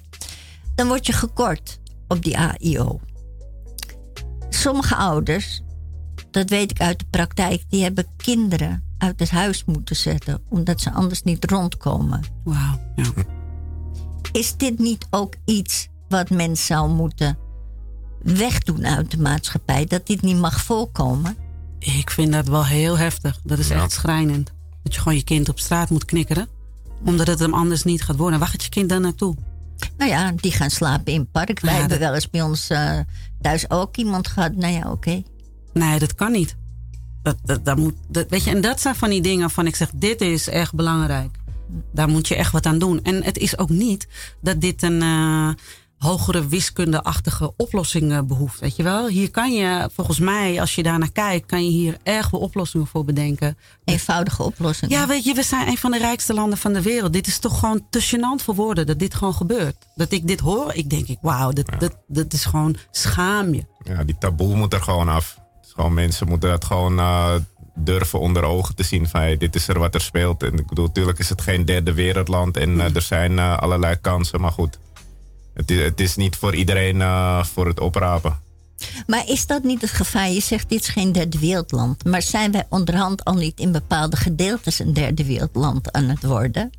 [0.82, 3.00] dan word je gekort op die AIO.
[4.50, 5.62] Sommige ouders,
[6.32, 10.82] dat weet ik uit de praktijk, die hebben kinderen uit het huis moeten zetten, omdat
[10.82, 12.24] ze anders niet rondkomen.
[12.44, 12.80] Wauw.
[12.96, 13.04] Ja.
[14.32, 17.38] Is dit niet ook iets wat men zou moeten
[18.22, 19.86] wegdoen uit de maatschappij?
[19.86, 21.38] Dat dit niet mag voorkomen?
[21.80, 23.40] Ik vind dat wel heel heftig.
[23.44, 24.52] Dat is echt schrijnend.
[24.84, 26.48] Dat je gewoon je kind op straat moet knikkeren.
[27.06, 28.40] Omdat het hem anders niet gaat worden.
[28.40, 29.36] Waar gaat je kind dan naartoe?
[29.98, 31.60] Nou ja, die gaan slapen in het park.
[31.60, 33.00] Wij hebben wel eens bij ons uh,
[33.42, 34.56] thuis ook iemand gehad.
[34.56, 35.24] Nou ja, oké.
[35.74, 36.56] Nee, dat kan niet.
[37.24, 39.76] Dat, dat, dat moet, dat, weet je, en dat zijn van die dingen van ik
[39.76, 41.38] zeg, dit is echt belangrijk.
[41.92, 43.04] Daar moet je echt wat aan doen.
[43.04, 44.08] En het is ook niet
[44.42, 45.50] dat dit een, uh,
[46.02, 48.60] hogere wiskundeachtige oplossingen behoeft.
[48.60, 49.08] Weet je wel?
[49.08, 52.88] Hier kan je, volgens mij, als je daarnaar kijkt, kan je hier erg wel oplossingen
[52.88, 53.58] voor bedenken.
[53.84, 54.98] Eenvoudige oplossingen.
[54.98, 57.14] Ja, weet je, we zijn een van de rijkste landen van de wereld.
[57.14, 59.76] Dit is toch gewoon te gênant voor woorden dat dit gewoon gebeurt.
[59.96, 63.66] Dat ik dit hoor, ik denk ik, wauw, dat, dat, dat is gewoon schaam je.
[63.84, 65.40] Ja, die taboe moet er gewoon af.
[65.62, 67.34] Gewoon mensen moeten dat gewoon uh,
[67.76, 70.44] durven onder ogen te zien van hey, dit is er wat er speelt.
[70.44, 73.96] En ik bedoel, natuurlijk is het geen derde wereldland en uh, er zijn uh, allerlei
[73.96, 74.80] kansen, maar goed
[75.54, 78.40] het is, het is niet voor iedereen uh, voor het oprapen.
[79.08, 80.30] Maar is dat niet het gevaar?
[80.30, 82.06] Je zegt dit is geen derde wereldland.
[82.06, 86.72] Maar zijn wij onderhand al niet in bepaalde gedeeltes een derde wereldland aan het worden?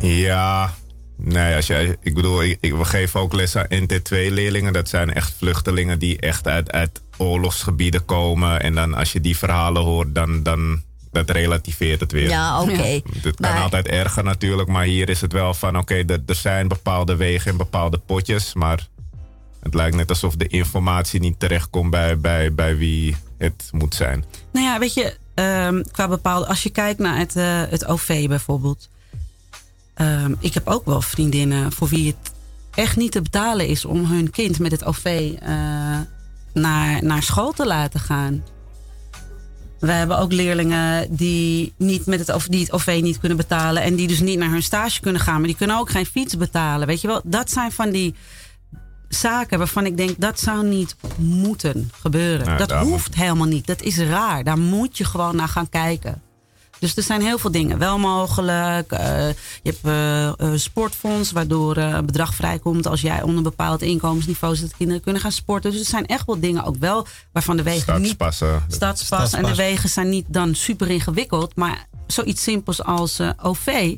[0.00, 0.74] Ja,
[1.16, 4.72] nee, als jij, ik bedoel, ik, we geven ook les aan NT2-leerlingen.
[4.72, 8.60] Dat zijn echt vluchtelingen die echt uit, uit oorlogsgebieden komen.
[8.60, 12.28] En dan als je die verhalen hoort, dan, dan dat relativeert het weer.
[12.28, 13.00] Ja, oké.
[13.22, 16.68] Het kan altijd erger natuurlijk, maar hier is het wel van oké, okay, er zijn
[16.68, 18.88] bepaalde wegen en bepaalde potjes, maar
[19.62, 24.24] het lijkt net alsof de informatie niet terechtkomt bij, bij, bij wie het moet zijn.
[24.52, 26.46] Nou ja, weet je, ehm, qua bepaalde.
[26.46, 28.88] Als je kijkt naar het, eh, het OV bijvoorbeeld.
[29.94, 32.32] Ehm, ik heb ook wel vriendinnen voor wie het
[32.74, 35.48] echt niet te betalen is om hun kind met het OV eh,
[36.52, 38.44] naar, naar school te laten gaan.
[39.78, 43.82] We hebben ook leerlingen die, niet met het, die het OV niet kunnen betalen.
[43.82, 45.38] En die dus niet naar hun stage kunnen gaan.
[45.38, 46.86] Maar die kunnen ook geen fiets betalen.
[46.86, 48.14] Weet je wel, dat zijn van die
[49.08, 52.58] zaken waarvan ik denk dat zou niet moeten gebeuren.
[52.58, 53.66] dat hoeft helemaal niet.
[53.66, 54.44] Dat is raar.
[54.44, 56.22] Daar moet je gewoon naar gaan kijken.
[56.78, 58.92] Dus er zijn heel veel dingen wel mogelijk.
[58.92, 59.28] Uh,
[59.62, 59.86] je hebt
[60.40, 64.66] uh, sportfonds, waardoor een bedrag vrijkomt als jij onder een bepaald inkomensniveau zit.
[64.68, 65.70] Dat kinderen kunnen gaan sporten.
[65.70, 68.10] Dus er zijn echt wel dingen ook wel waarvan de wegen niet.
[68.68, 69.32] Stadspas.
[69.32, 71.56] En de wegen zijn niet dan super ingewikkeld.
[71.56, 73.96] Maar zoiets simpels als OV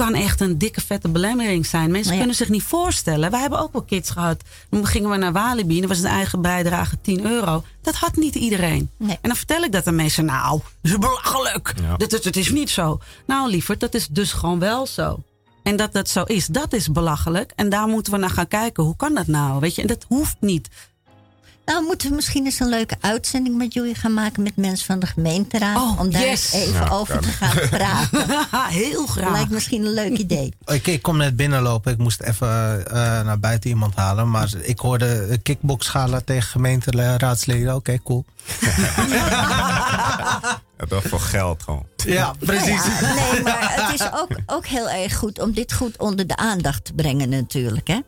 [0.00, 1.90] kan echt een dikke vette belemmering zijn.
[1.90, 3.30] Mensen kunnen zich niet voorstellen.
[3.30, 4.42] Wij hebben ook wel kids gehad.
[4.70, 7.64] Dan gingen we naar Walibi en dat was een eigen bijdrage 10 euro.
[7.82, 8.90] Dat had niet iedereen.
[8.98, 10.24] En dan vertel ik dat aan mensen.
[10.24, 11.74] Nou, dat is belachelijk.
[11.96, 13.00] Dat, dat, dat is niet zo.
[13.26, 15.22] Nou lieverd, dat is dus gewoon wel zo.
[15.62, 17.52] En dat dat zo is, dat is belachelijk.
[17.56, 18.84] En daar moeten we naar gaan kijken.
[18.84, 19.60] Hoe kan dat nou?
[19.60, 20.68] Weet je, en dat hoeft niet.
[21.64, 24.98] Nou, moeten we misschien eens een leuke uitzending met jullie gaan maken met mensen van
[24.98, 25.76] de gemeenteraad.
[25.76, 26.52] Oh, om daar yes.
[26.52, 28.26] even over te gaan praten.
[28.80, 29.32] Heel graag.
[29.32, 30.54] Lijkt misschien een leuk idee.
[30.64, 31.92] Ik, ik kom net binnenlopen.
[31.92, 32.92] Ik moest even uh,
[33.22, 34.30] naar buiten iemand halen.
[34.30, 37.74] Maar ik hoorde kickboxschalen tegen gemeenteraadsleden.
[37.74, 38.24] Oké, cool.
[40.76, 41.86] Het was voor geld gewoon.
[41.96, 42.84] Ja, precies.
[43.00, 46.36] Ja, nee, maar het is ook, ook heel erg goed om dit goed onder de
[46.36, 47.88] aandacht te brengen natuurlijk.
[47.88, 47.98] Hè?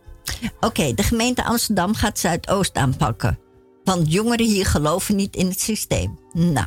[0.60, 3.38] Oké, de gemeente Amsterdam gaat Zuidoost aanpakken.
[3.84, 6.18] Want jongeren hier geloven niet in het systeem.
[6.32, 6.66] Nou,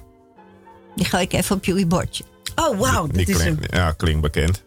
[0.96, 2.24] die ga ik even op jullie bordje.
[2.56, 3.08] Oh, wauw.
[3.08, 4.64] Die, die klink, Ja, klinkt bekend.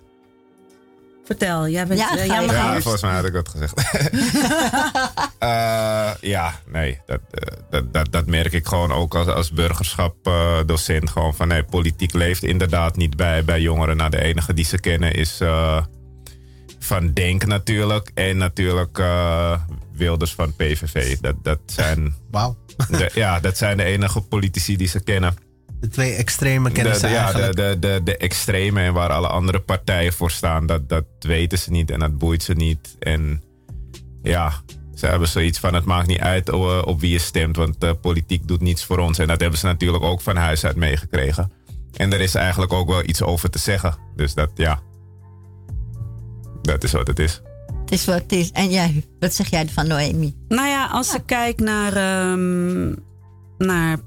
[1.24, 2.00] Vertel, jij bent...
[2.00, 3.74] Ja, uh, je Ja, volgens mij had ik dat gezegd.
[5.38, 11.10] Eh, ja, nee, dat, eh, dat, dat, dat merk ik gewoon ook als, als burgerschapdocent.
[11.10, 13.96] gewoon van nee, politiek leeft inderdaad niet bij, bij jongeren.
[13.96, 15.84] Nou, de enige die ze kennen is eh,
[16.78, 18.10] van Denk natuurlijk.
[18.14, 19.60] En natuurlijk eh,
[19.92, 21.18] Wilders van PVV.
[21.20, 22.56] Dat, dat, zijn, Wauw.
[22.90, 25.36] de, ja, dat zijn de enige politici die ze kennen.
[25.80, 27.56] De twee extreme kennen de, ze ja, de, eigenlijk.
[27.56, 31.70] de, de, de extreme en waar alle andere partijen voor staan, dat, dat weten ze
[31.70, 32.96] niet en dat boeit ze niet.
[32.98, 33.42] En
[34.22, 34.52] ja,
[34.94, 37.90] ze hebben zoiets van: het maakt niet uit eh, op wie je stemt, want uh,
[38.00, 39.18] politiek doet niets voor ons.
[39.18, 41.52] En dat hebben ze natuurlijk ook van huis uit meegekregen.
[41.96, 43.96] En er is eigenlijk ook wel iets over te zeggen.
[44.16, 44.80] Dus dat, ja.
[46.62, 47.40] Dat is wat het is.
[47.80, 48.50] Het is wat het is.
[48.50, 50.36] En jij, wat zeg jij van Noemi?
[50.48, 52.94] Nou ja, als ik kijk naar, ehm,
[53.58, 53.98] naar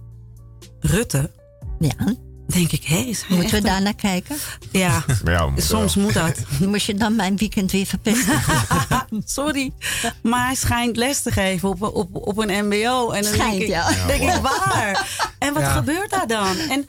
[0.80, 1.32] Rutte,
[1.80, 2.16] Ja,
[2.48, 4.36] denk ik, hé, is hij moeten we daar naar kijken?
[4.72, 6.04] Ja, Ja, we moeten soms wel.
[6.04, 6.46] moet dat.
[6.70, 8.40] Moest je dan mijn weekend weer verpesten?
[9.26, 9.72] Sorry.
[10.24, 13.10] Maar hij schijnt les te geven op, op, op een mbo.
[13.12, 14.06] En dan Schijnt, denk ik, ja.
[14.08, 15.08] denk ik, waar?
[15.40, 15.72] En wat Ja.
[15.72, 16.58] gebeurt daar dan?
[16.58, 16.88] En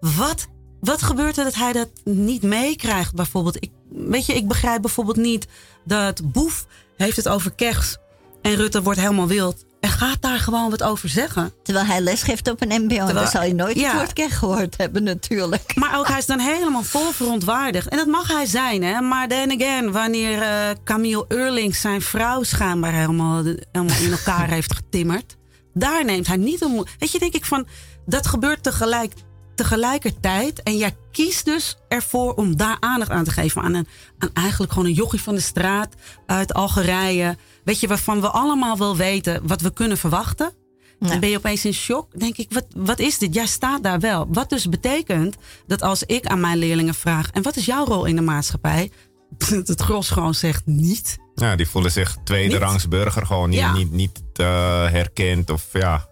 [0.00, 0.46] wat,
[0.80, 3.56] wat gebeurt er dat hij dat niet meekrijgt bijvoorbeeld?
[3.62, 5.46] Ik, weet je, ik begrijp bijvoorbeeld niet
[5.84, 7.96] dat Boef heeft het over kers.
[8.42, 9.64] En Rutte wordt helemaal wild.
[9.80, 11.52] En gaat daar gewoon wat over zeggen.
[11.62, 13.12] Terwijl hij lesgeeft op een mbo.
[13.12, 13.88] Dan zal je nooit ja.
[13.88, 15.74] het woord keg gehoord hebben natuurlijk.
[15.74, 17.88] Maar ook hij is dan helemaal vol verontwaardigd.
[17.88, 19.00] En dat mag hij zijn, hè.
[19.00, 24.74] Maar then again, wanneer eh Camille Eurlings zijn vrouw schijnbaar helemaal, helemaal in elkaar heeft
[24.74, 25.36] getimmerd.
[25.74, 26.84] Daar neemt hij niet om.
[26.98, 27.66] Weet je, denk ik van,
[28.06, 29.12] dat gebeurt tegelijk,
[29.56, 30.62] tegelijkertijd.
[30.62, 33.62] En jij kiest dus ervoor om daar aandacht aan te geven.
[33.62, 33.86] Aan, een,
[34.18, 35.94] aan eigenlijk gewoon een jochie van de straat
[36.26, 37.36] uit Algerije.
[37.64, 40.52] Weet je, waarvan we allemaal wel weten wat we kunnen verwachten.
[40.98, 41.08] Ja.
[41.08, 42.18] Dan ben je opeens in shock.
[42.18, 43.34] Denk ik, wat, wat is dit?
[43.34, 44.26] Jij staat daar wel.
[44.28, 47.30] Wat dus betekent dat als ik aan mijn leerlingen vraag...
[47.30, 48.90] en wat is jouw rol in de maatschappij?
[49.38, 51.18] Dat het gros gewoon zegt niet.
[51.34, 52.62] Ja, die voelen zich tweede Niet?
[52.62, 53.72] rangs burger gewoon niet, Ja.
[53.72, 54.46] niet, niet eh,
[54.90, 55.50] herkend.
[55.50, 56.08] Of ja,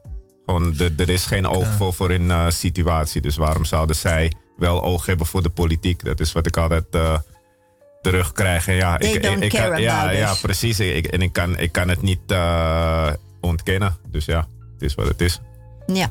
[0.46, 3.20] gewoon de- er is geen oog voor, voor hun eh, situatie.
[3.20, 6.04] Dus waarom zouden zij wel oog hebben voor de politiek?
[6.04, 7.18] Dat is wat ik altijd eh,
[8.02, 8.68] terugkrijg.
[8.68, 10.80] En ja, They ik, ik, kan, ja, ja, precies.
[10.80, 13.96] Ik, en ik kan, ik kan het niet eh, ontkennen.
[14.10, 15.40] Dus ja, het is wat het is.
[15.86, 16.10] Ja.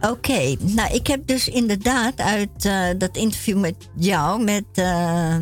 [0.00, 5.36] Oké, nou ik heb dus inderdaad uit dat interview met jou, met uh,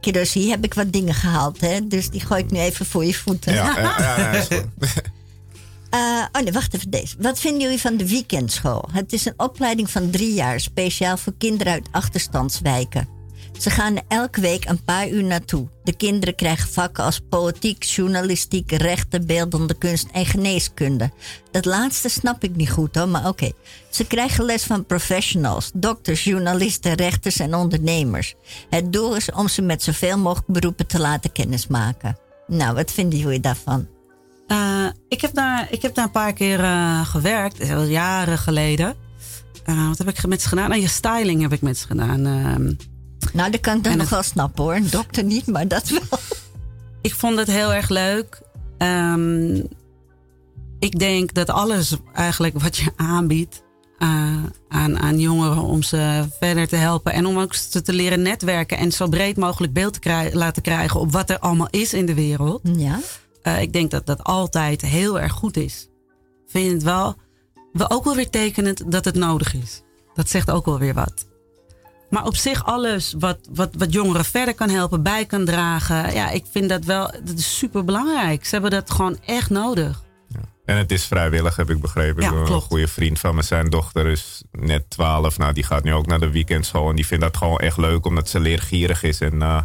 [0.00, 1.60] Kiroshi, heb ik wat dingen gehaald.
[1.60, 1.86] Hè?
[1.86, 3.54] Dus die gooi ik nu even voor je voeten.
[3.54, 4.66] Ja, ja, ja, ja, is goed.
[5.94, 7.16] Eh, oh nee, wacht even deze.
[7.18, 8.88] Wat vinden jullie van de weekendschool?
[8.92, 13.08] Het is een opleiding van drie jaar, speciaal voor kinderen uit achterstandswijken.
[13.58, 15.68] Ze gaan elke week een paar uur naartoe.
[15.84, 21.10] De kinderen krijgen vakken als politiek, journalistiek, rechten, beeldende kunst en geneeskunde.
[21.50, 23.50] Dat laatste snap ik niet goed hoor, maar oké.
[23.90, 28.34] Ze krijgen les van professionals, dokters, journalisten, rechters en ondernemers.
[28.70, 32.18] Het doel is om ze met zoveel mogelijk beroepen te laten kennismaken.
[32.46, 33.93] Nou, wat vinden jullie daarvan?
[34.48, 38.38] Uh, ik, heb daar, ik heb daar een paar keer uh, gewerkt, dat was jaren
[38.38, 38.94] geleden.
[39.66, 40.68] Uh, wat heb ik met ze gedaan?
[40.68, 42.26] Nou, je styling heb ik met ze gedaan.
[42.26, 42.74] Uh,
[43.32, 44.74] nou, dat kan ik dan nog wel snappen hoor.
[44.74, 46.18] Een dokter niet, maar dat wel.
[47.02, 48.42] Ik vond het heel erg leuk.
[48.78, 49.68] Um,
[50.78, 53.62] ik denk dat alles eigenlijk wat je aanbiedt
[54.68, 58.78] aan, aan jongeren om ze verder te helpen en om ook ze te leren netwerken
[58.78, 62.06] en zo breed mogelijk beeld te krijgen, laten krijgen op wat er allemaal is in
[62.06, 62.60] de wereld.
[62.62, 63.00] Ja.
[63.46, 65.88] Uh, ik denk dat dat altijd heel erg goed is.
[66.46, 67.16] Vind het wel,
[67.72, 69.82] wel ook wel weer tekenend dat het nodig is.
[70.14, 71.26] Dat zegt ook wel weer wat.
[72.10, 76.12] Maar op zich alles wat, wat, wat jongeren verder kan helpen, bij kan dragen.
[76.12, 78.44] Ja, ik vind dat wel, dat is super belangrijk.
[78.44, 80.02] Ze hebben dat gewoon echt nodig.
[80.64, 82.22] En het is vrijwillig, heb ik begrepen.
[82.22, 85.38] Ja, een goede vriend van me, zijn dochter is net 12.
[85.38, 86.88] Nou, die gaat nu ook naar de weekendschool.
[86.88, 89.20] En die vindt dat gewoon echt leuk, omdat ze leergierig is.
[89.20, 89.62] En uh,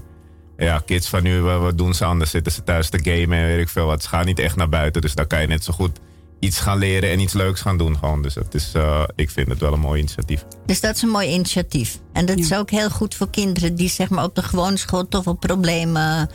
[0.59, 2.31] ja, kids van nu, wat doen ze anders?
[2.31, 4.03] Zitten ze thuis te gamen en weet ik veel wat.
[4.03, 5.01] Ze gaan niet echt naar buiten.
[5.01, 5.99] Dus daar kan je net zo goed
[6.39, 7.97] iets gaan leren en iets leuks gaan doen.
[7.97, 8.21] Gewoon.
[8.21, 10.45] Dus het is, uh, ik vind het wel een mooi initiatief.
[10.65, 11.99] Dus dat is een mooi initiatief.
[12.13, 15.07] En dat is ook heel goed voor kinderen die zeg maar, op de gewone school
[15.07, 16.29] toch wel problemen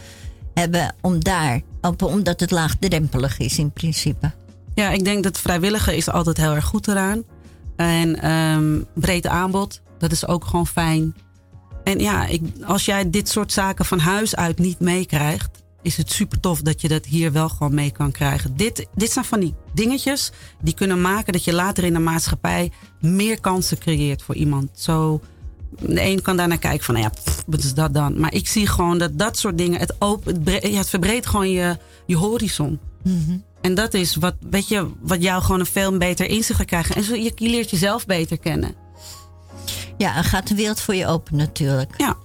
[0.54, 4.32] hebben om daar, op, omdat het laagdrempelig is in principe.
[4.74, 7.22] Ja, ik denk dat vrijwilligen is altijd heel erg goed eraan.
[7.76, 11.14] En um, breed aanbod, dat is ook gewoon fijn.
[11.84, 16.10] En ja, ik, als jij dit soort zaken van huis uit niet meekrijgt, is het
[16.10, 18.56] super tof dat je dat hier wel gewoon mee kan krijgen.
[18.56, 22.72] Dit, dit zijn van die dingetjes die kunnen maken dat je later in de maatschappij
[23.00, 24.70] meer kansen creëert voor iemand.
[24.74, 25.20] Zo,
[25.80, 28.20] de een kan daarnaar kijken van, nou ja, wat is dat dan?
[28.20, 31.50] Maar ik zie gewoon dat dat soort dingen, het, open, het, ja, het verbreedt gewoon
[31.50, 32.78] je, je horizon.
[33.02, 36.66] Mm en dat is wat, weet je, wat jou gewoon een veel beter inzicht gaat
[36.66, 36.94] krijgen.
[36.94, 38.74] En zo, je, je leert jezelf beter kennen.
[39.98, 41.94] Ja, en gaat de wereld voor je open natuurlijk.
[41.96, 42.16] Ja.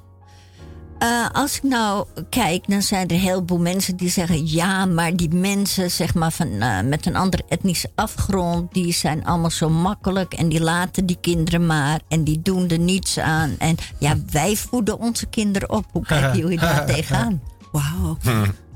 [1.03, 5.15] Uh, als ik nou kijk, dan zijn er een heleboel mensen die zeggen: ja, maar
[5.15, 9.69] die mensen zeg maar, van, uh, met een andere etnische afgrond, die zijn allemaal zo
[9.69, 13.55] makkelijk en die laten die kinderen maar en die doen er niets aan.
[13.57, 15.85] En ja, wij voeden onze kinderen op.
[15.91, 17.41] Hoe kijken jullie daar tegenaan?
[17.71, 18.17] Wauw.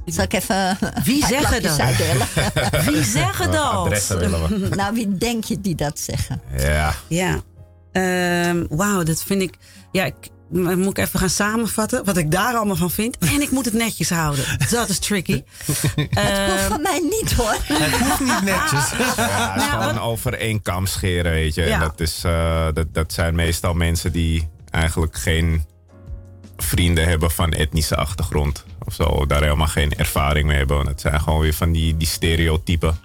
[0.05, 1.77] Zal ik even Wie zeggen dat?
[2.85, 4.09] Wie zeggen dat?
[4.75, 6.41] nou, wie denk je die dat zeggen?
[6.57, 6.93] Ja.
[7.07, 7.41] Ja.
[7.93, 9.53] Um, Wauw, dat vind ik...
[9.91, 10.15] Ja, ik,
[10.49, 13.17] moet ik even gaan samenvatten wat ik daar allemaal van vind.
[13.17, 14.45] En ik moet het netjes houden.
[14.69, 15.31] Dat is tricky.
[16.09, 17.55] Het hoeft van mij niet hoor.
[17.63, 18.91] Het hoeft niet netjes.
[19.17, 21.61] Ja, nou, gewoon over één kam scheren, weet je.
[21.61, 21.73] Ja.
[21.73, 25.65] En dat, is, uh, dat, dat zijn meestal mensen die eigenlijk geen
[26.57, 30.87] vrienden hebben van etnische achtergrond of zo, daar helemaal geen ervaring mee hebben.
[30.87, 32.97] Het zijn gewoon weer van die, die stereotypen.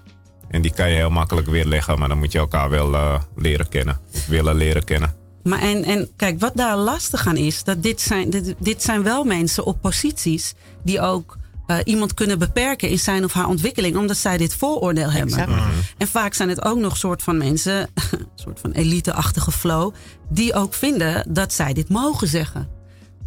[0.51, 3.69] En die kan je heel makkelijk weerleggen, maar dan moet je elkaar wel uh, leren
[3.69, 4.01] kennen.
[4.15, 5.15] Of willen leren kennen.
[5.43, 9.03] Maar en, en kijk, wat daar lastig aan is, dat dit zijn, dit, dit zijn
[9.03, 13.97] wel mensen op posities die ook uh, iemand kunnen beperken in zijn of haar ontwikkeling,
[13.97, 15.49] omdat zij dit vooroordeel hebben.
[15.49, 15.59] Mm
[15.99, 17.79] En vaak zijn het ook nog soort van mensen,
[18.11, 19.95] een soort van elite-achtige flow,
[20.29, 22.69] die ook vinden dat zij dit mogen zeggen.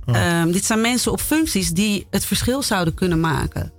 [0.06, 3.72] Um, dit zijn mensen op functies die het verschil zouden kunnen maken.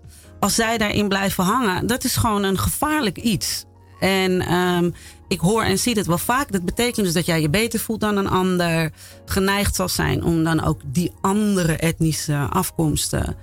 [0.42, 3.64] Als zij daarin blijven hangen, dat is gewoon een gevaarlijk iets.
[4.00, 4.94] En um,
[5.28, 6.52] ik hoor en zie het wel vaak.
[6.52, 8.92] Dat betekent dus dat jij je beter voelt dan een ander.
[9.24, 13.37] Geneigd zal zijn om dan ook die andere etnische afkomsten.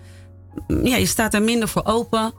[0.67, 2.33] Ja, je staat er minder voor open.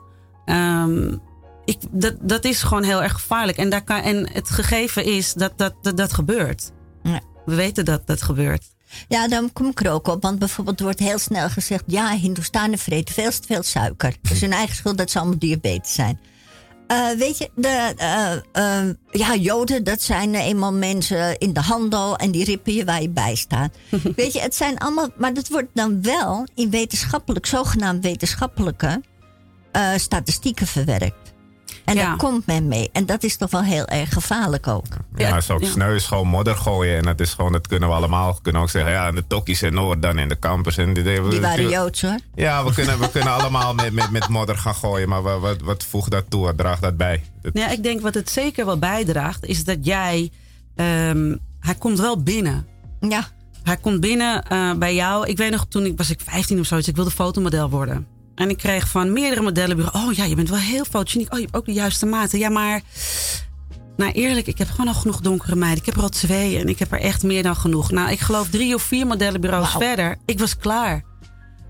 [0.47, 1.21] Um,
[1.65, 3.59] ik, dat, dat is gewoon heel erg gevaarlijk.
[3.59, 6.73] En, daar kan, en het gegeven is dat dat, dat, dat gebeurt.
[7.03, 7.21] Ja.
[7.45, 8.65] We weten dat dat gebeurt.
[9.09, 10.23] Ja, dan kom ik er ook op.
[10.23, 11.85] Want bijvoorbeeld wordt heel snel gezegd...
[11.87, 14.15] ja, Hindoestanen vreten veel te veel suiker.
[14.23, 16.21] Het is hun eigen schuld dat ze allemaal diabetes zijn.
[16.91, 22.17] Uh, weet je, de, uh, uh, ja, Joden, dat zijn eenmaal mensen in de handel
[22.17, 23.75] en die rippen je waar je bij staat.
[24.17, 29.03] weet je, het zijn allemaal, maar dat wordt dan wel in wetenschappelijk, zogenaamd wetenschappelijke
[29.97, 31.30] statistieken verwerkt.
[31.91, 32.89] En daar komt men mee.
[32.93, 34.87] En dat is toch wel heel erg gevaarlijk ook.
[35.17, 36.97] Ja, ja is ook sneu is gewoon modder gooien.
[36.97, 38.35] En dat is gewoon, dat kunnen we allemaal.
[38.35, 40.77] We kunnen ook zeggen, ja, de tokkies en Noord dan in de campus.
[40.77, 42.19] En die, die waren Joods hoor.
[42.35, 45.09] Ja, we kunnen, we kunnen allemaal met, met, met modder gaan gooien.
[45.09, 46.45] Maar wat, wat, wat voegt dat toe?
[46.45, 47.23] Wat draagt dat bij?
[47.53, 50.31] Ja, ik denk wat het zeker wel bijdraagt, is dat jij.
[50.77, 52.67] Um, hij komt wel binnen.
[53.01, 53.29] Ja.
[53.63, 55.27] Hij komt binnen uh, bij jou.
[55.27, 58.07] Ik weet nog, toen ik was ik 15 of zoiets, ik wilde fotomodel worden.
[58.41, 60.05] En ik kreeg van meerdere modellenbureaus.
[60.05, 61.33] Oh ja, je bent wel heel fotogeniek.
[61.33, 62.39] Oh, je hebt ook de juiste maten.
[62.39, 62.81] Ja, maar.
[63.97, 65.81] Nou, eerlijk, ik heb gewoon al genoeg donkere meiden.
[65.81, 67.91] Ik heb er al twee en ik heb er echt meer dan genoeg.
[67.91, 70.17] Nou, ik geloof drie of vier modellenbureaus verder.
[70.25, 71.05] Ik was klaar.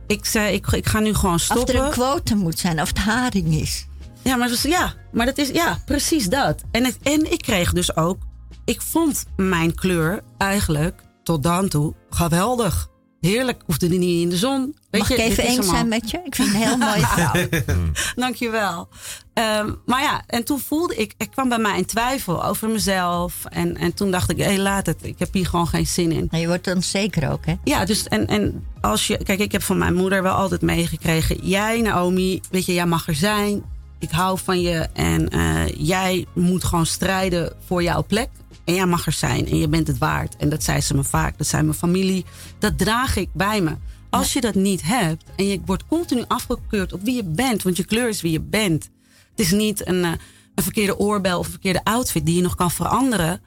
[0.07, 1.75] Ik zei, ik, ik ga nu gewoon stoppen.
[1.75, 3.87] Of er een quote moet zijn, of het haring is.
[4.23, 6.63] Ja, maar, dus, ja, maar dat is, ja, precies dat.
[6.71, 8.19] En, het, en ik kreeg dus ook,
[8.65, 12.89] ik vond mijn kleur eigenlijk tot dan toe geweldig.
[13.21, 14.75] Heerlijk, hoefde er niet in de zon.
[14.91, 16.21] Weet Mag je, ik even eens zijn met je?
[16.25, 17.33] Ik vind een heel mooie vrouw.
[18.25, 18.89] Dankjewel.
[19.35, 23.45] Um, maar ja, en toen voelde ik, ik kwam bij mij in twijfel over mezelf.
[23.45, 24.99] En, en toen dacht ik, hé, hey, laat het.
[25.03, 26.29] Ik heb hier gewoon geen zin in.
[26.31, 27.55] Maar je wordt onzeker ook, hè?
[27.65, 31.49] Ja, dus en, en als je, kijk, ik heb van mijn moeder wel altijd meegekregen.
[31.49, 33.63] Jij, Naomi, weet je, jij mag er zijn.
[33.99, 38.29] Ik hou van je en uh, jij moet gewoon strijden voor jouw plek.
[38.71, 40.37] En jij mag er zijn en je bent het waard.
[40.37, 41.39] En dat zei ze me vaak.
[41.39, 42.25] Dat zei mijn familie.
[42.59, 43.77] Dat draag ik bij me.
[44.11, 47.77] Als je dat niet hebt en je wordt continu afgekeurd op wie je bent, want
[47.77, 48.91] je kleur is wie je bent.
[49.31, 50.11] Het is niet een, eh,
[50.55, 53.41] een verkeerde oorbel of een verkeerde outfit die je nog kan veranderen.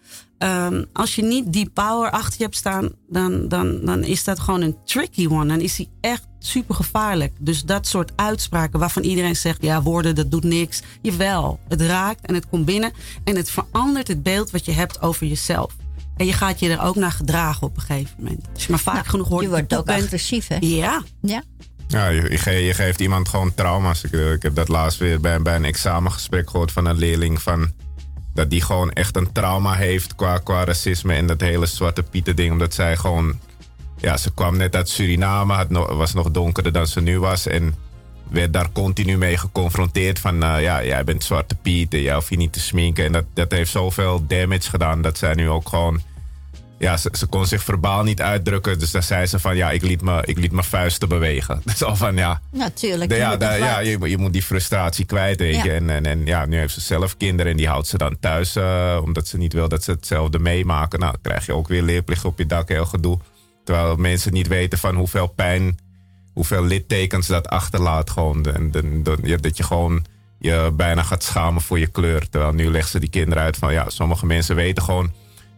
[0.43, 4.39] Um, als je niet die power achter je hebt staan, dan, dan, dan is dat
[4.39, 5.45] gewoon een tricky one.
[5.45, 7.33] Dan is die echt super gevaarlijk.
[7.39, 10.81] Dus dat soort uitspraken waarvan iedereen zegt: ja, woorden, dat doet niks.
[11.01, 12.91] Jawel, het raakt en het komt binnen
[13.23, 15.75] en het verandert het beeld wat je hebt over jezelf.
[16.17, 18.45] En je gaat je er ook naar gedragen op een gegeven moment.
[18.53, 19.43] Als je maar vaak nou, genoeg hoort.
[19.43, 20.57] Je wordt ook agressief, hè?
[20.59, 21.03] Ja.
[21.21, 21.43] Ja.
[21.87, 24.03] Ja, je, je, geeft iemand gewoon trauma's.
[24.03, 27.41] Ik, ik, heb dat laatst weer bij, bij een examengesprek gehoord van een leerling.
[27.41, 27.71] Van,
[28.33, 32.35] dat die gewoon echt een trauma heeft qua, qua racisme en dat hele zwarte pieten
[32.35, 32.51] ding.
[32.51, 33.39] Omdat zij gewoon...
[33.97, 37.47] Ja, ze kwam net uit Suriname, het was nog donkerder dan ze nu was.
[37.47, 37.75] En
[38.29, 40.43] werd daar continu mee geconfronteerd van...
[40.43, 43.05] Uh, ja, jij bent zwarte piet en jij je niet te sminken.
[43.05, 46.01] En dat, dat heeft zoveel damage gedaan dat zij nu ook gewoon
[46.83, 48.79] ja, ze, ze, kon zich verbaal niet uitdrukken.
[48.79, 51.61] Dus daar zei ze van, ja, ik liet, me, ik liet mijn vuisten bewegen.
[51.65, 52.41] Dus al van, ja...
[52.51, 53.09] Natuurlijk.
[53.09, 55.71] De, ja, ja je, je, moet die frustratie kwijt, weet je.
[55.71, 58.55] En, en, en, ja, nu heeft ze zelf kinderen en die houdt ze dan thuis.
[58.55, 60.99] Uh, omdat ze niet wil dat ze hetzelfde meemaken.
[60.99, 63.19] Nou, dan krijg je ook weer leerplicht op je dak, heel gedoe.
[63.63, 65.77] Terwijl mensen niet weten van hoeveel pijn,
[66.33, 68.09] hoeveel littekens dat achterlaat.
[68.09, 68.45] Gewoon.
[68.45, 69.03] En,
[69.41, 70.05] dat je gewoon
[70.39, 72.29] je bijna gaat schamen voor je kleur.
[72.29, 75.11] Terwijl nu legt ze die kinderen uit van, ja, sommige mensen weten gewoon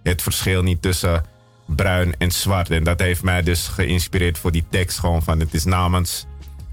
[0.10, 1.26] het verschil niet tussen
[1.66, 2.70] bruin en zwart.
[2.70, 5.00] En dat heeft mij dus geïnspireerd voor die tekst.
[5.00, 6.26] Gewoon van het is namens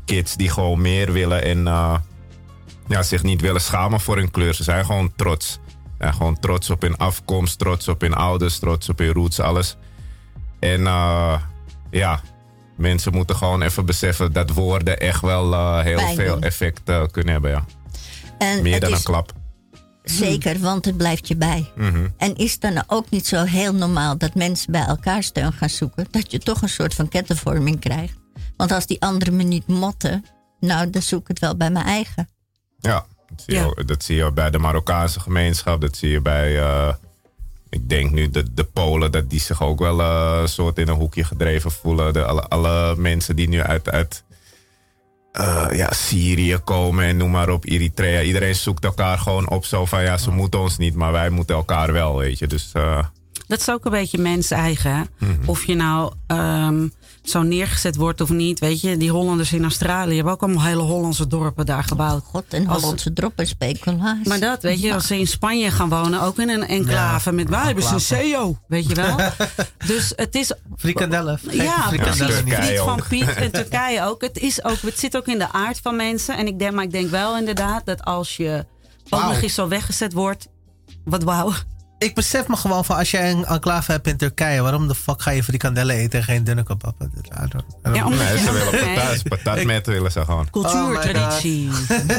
[0.05, 1.95] kids die gewoon meer willen en uh,
[2.89, 4.55] ja, zich niet willen schamen voor hun kleur.
[4.55, 5.59] Ze zijn gewoon trots.
[5.99, 9.77] Ja, gewoon trots op hun afkomst, trots op hun ouders, trots op hun roots, alles.
[10.59, 11.39] En uh,
[11.91, 12.21] ja,
[12.77, 17.51] mensen moeten gewoon even beseffen dat woorden echt wel uh, heel veel effect kunnen hebben.
[17.51, 17.65] Ja.
[18.39, 19.33] En Meer dan een klap.
[20.03, 21.71] Zeker, want het blijft je bij.
[21.77, 22.09] Mhm.
[22.17, 25.71] En is het dan ook niet zo heel normaal dat mensen bij elkaar steun gaan
[25.71, 26.07] zoeken?
[26.11, 28.15] Dat je toch een soort van kettenvorming krijgt.
[28.57, 30.25] Want als die anderen me niet motten,
[30.61, 32.29] nou, dan zoek ik het wel bij mijn eigen.
[32.79, 35.81] Ja, dat zie, Je, dat zie je bij de Marokkaanse gemeenschap.
[35.81, 36.95] Dat zie je bij, uh,
[37.69, 40.89] ik denk nu, de, de Polen, dat die zich ook wel uh, een soort in
[40.89, 42.13] een hoekje gedreven voelen.
[42.13, 44.25] De, alle, alle mensen die nu uit, uit
[45.41, 48.23] uh, ja, Syrië komen en noem maar op, Eritrea.
[48.23, 51.55] Iedereen zoekt elkaar gewoon op zo van ja, ze moeten ons niet, maar wij moeten
[51.55, 52.47] elkaar wel, weet je.
[52.47, 53.05] Dus, uh...
[53.47, 55.09] Dat is ook een beetje mens eigen.
[55.19, 55.31] Mhm.
[55.47, 56.93] Of je nou um,
[57.23, 58.59] zo neergezet wordt of niet.
[58.59, 62.25] Weet je, die Hollanders in Australië hebben ook allemaal hele Hollandse dorpen daar gebouwd.
[62.25, 64.27] God, en Hollandse dorpen speculaas.
[64.27, 67.37] Maar dat, weet je, als ze in Spanje gaan wonen, ook in een enclave ja,
[67.37, 69.17] met wij hebben ze een CEO, weet je wel.
[69.87, 70.53] dus het is.
[70.77, 71.39] Frikandellen.
[71.51, 72.35] Ja, precies.
[72.35, 74.23] Friet van Piet en Turkije ook.
[74.23, 74.81] Het, is ook.
[74.81, 76.37] het zit ook in de aard van mensen.
[76.37, 78.65] En ik denk, maar ik denk wel inderdaad dat als je
[79.11, 80.49] ook nog eens zo weggezet wordt.
[81.05, 81.53] Wat wauw
[82.03, 85.23] ik besef me gewoon van als jij een enclave hebt in Turkije, waarom de fuck
[85.23, 87.13] ga je frikandellen eten en geen dunne kebappen?
[87.83, 90.51] Ja, omdat nee, ze willen patat, patat met willen ze gewoon.
[90.51, 91.71] Cultuur, oh traditie.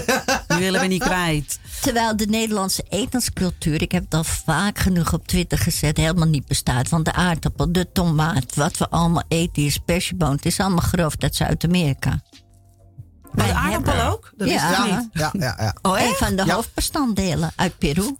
[0.47, 1.59] Die willen we niet kwijt.
[1.81, 6.47] Terwijl de Nederlandse etenscultuur, ik heb het al vaak genoeg op Twitter gezet, helemaal niet
[6.47, 6.89] bestaat.
[6.89, 10.31] Want de aardappel, de tomaat, wat we allemaal eten, is persieboon.
[10.31, 12.21] Het is allemaal grof uit Zuid-Amerika.
[13.31, 14.31] Maar de aardappel ook?
[14.37, 14.55] Dat ja.
[14.55, 15.75] Is ja, ja, ja, ja.
[15.81, 18.15] Oh, een van de hoofdbestanddelen uit Peru.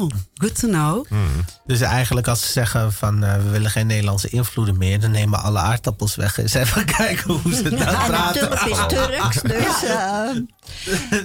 [0.00, 1.06] Oh, good to know.
[1.06, 1.44] Hmm.
[1.66, 5.42] Dus eigenlijk als ze zeggen van uh, we willen geen Nederlandse invloeden meer, dan nemen
[5.42, 6.38] alle aardappels weg.
[6.38, 8.48] Eens even kijken hoe ze dat ja, praten.
[8.48, 9.84] Turk is Turks, dus...
[9.84, 10.30] Uh,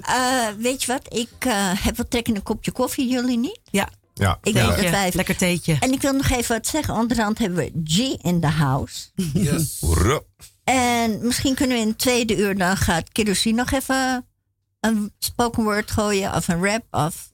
[0.09, 1.29] uh, weet je wat, ik
[1.83, 3.59] heb wat trek in een kopje koffie, jullie niet?
[3.71, 3.89] Ja.
[4.13, 4.75] Ja, ik ja.
[4.75, 5.77] denk dat Lekker theetje.
[5.79, 6.93] En ik wil nog even wat zeggen.
[6.93, 9.09] Onderhand hebben we G in the house.
[9.33, 9.83] Yes.
[10.63, 14.25] En misschien kunnen we in het tweede uur dan gaat Kirosi nog even
[14.79, 17.30] een spoken word gooien of een rap of...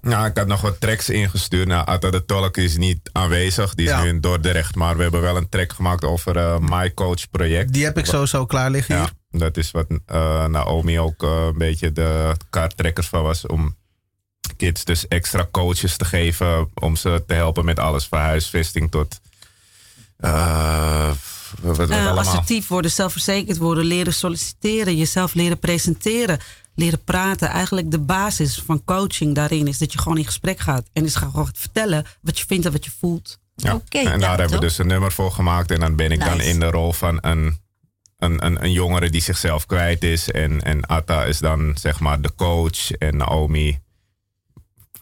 [0.00, 1.68] Nou, ik had nog wat tracks ingestuurd.
[1.68, 3.74] Nou, Atta de Tolk is niet aanwezig.
[3.74, 4.74] Die is nu in Dordrecht.
[4.74, 7.72] Maar we hebben wel een track gemaakt over uh, My Coach project.
[7.72, 11.58] Die heb ik sowieso klaar liggen ja, Dat is wat uh, Naomi ook uh, een
[11.58, 13.46] beetje de kaarttrekkers van was.
[13.46, 13.76] Om
[14.56, 16.70] kids dus extra coaches te geven.
[16.74, 18.06] Om ze te helpen met alles.
[18.06, 19.20] Van huisvesting tot
[20.20, 21.10] uh,
[22.16, 26.40] assertief worden, zelfverzekerd worden, leren solliciteren, jezelf leren presenteren,
[26.78, 27.48] leren praten.
[27.48, 31.14] Eigenlijk de basis van coaching daarin is dat je gewoon in gesprek gaat en is
[31.14, 33.38] gewoon vertellen wat je vindt en wat je voelt.
[33.54, 33.74] Ja.
[33.74, 35.70] Oké, en daar ja, hebben we dus een nummer voor gemaakt.
[35.70, 37.58] En dan ben ik dan in de rol van een,
[38.18, 40.30] een, een, een jongere die zichzelf kwijt is.
[40.30, 42.90] En, en Atta is dan zeg maar de coach.
[42.90, 43.78] En Naomi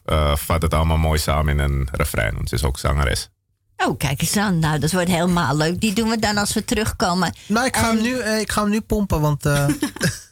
[0.04, 2.34] eh, vat het allemaal mooi samen in een refrein.
[2.34, 3.30] Want ze is ook zangeres.
[3.76, 4.58] Oh, kijk eens aan.
[4.58, 5.80] Nou, dat wordt helemaal leuk.
[5.80, 7.34] Die doen we dan als we terugkomen.
[7.46, 9.68] Nou, ik ga, hem, nu, eh, ik ga hem nu pompen, want eh,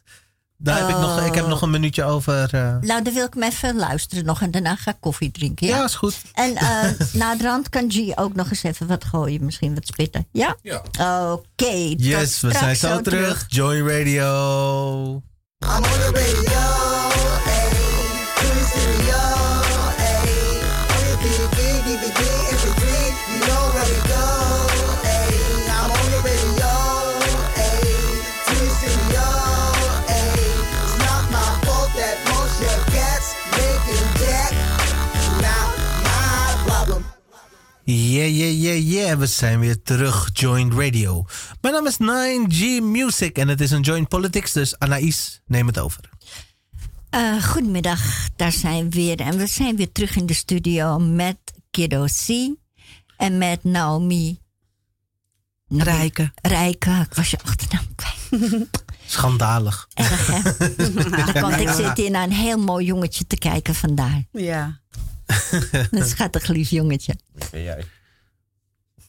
[0.59, 2.55] daar heb ik, nog, ik heb nog een minuutje over.
[2.55, 2.77] eh.
[2.81, 5.67] Nou, dan wil ik hem even luisteren nog en daarna ga ik koffie drinken.
[5.67, 5.77] ja?
[5.77, 5.85] Ja?
[5.85, 6.17] is goed.
[6.33, 6.91] En eh
[7.21, 9.45] na de rand kan G ook nog eens even wat gooien.
[9.45, 10.27] Misschien wat spitten.
[10.33, 10.57] Ja?
[10.63, 10.83] Ja.
[11.33, 11.89] Oké.
[11.89, 13.45] tot Yes, we zijn zo terug.
[13.49, 15.23] Join Radio.
[15.61, 16.61] I'm on the radio,
[17.47, 19.34] ayy.
[37.85, 39.19] Yeah, yeah, yeah, yeah.
[39.19, 40.31] We zijn weer terug.
[40.33, 41.27] Joint Radio.
[41.61, 45.79] Mijn naam is 9G Music en het is een Joint Politics, dus Anaïs, neem het
[45.79, 46.01] over.
[47.11, 49.21] Eh, goedemiddag, daar zijn we weer.
[49.21, 51.37] En we zijn weer terug in de studio met
[51.71, 52.29] Kiddo C.
[53.17, 54.39] En met Naomi
[55.69, 56.33] Rijken.
[56.43, 57.01] Rijken.
[57.01, 58.69] Ik was je achternaam kwijt.
[59.07, 59.89] Schandalig.
[59.95, 60.41] Erg, hè?
[61.41, 64.25] Want ik zit hier naar een heel mooi jongetje te kijken vandaar.
[64.33, 64.81] Ja.
[65.91, 67.17] Een schattig lief jongetje.
[67.33, 67.85] Wie ben jij?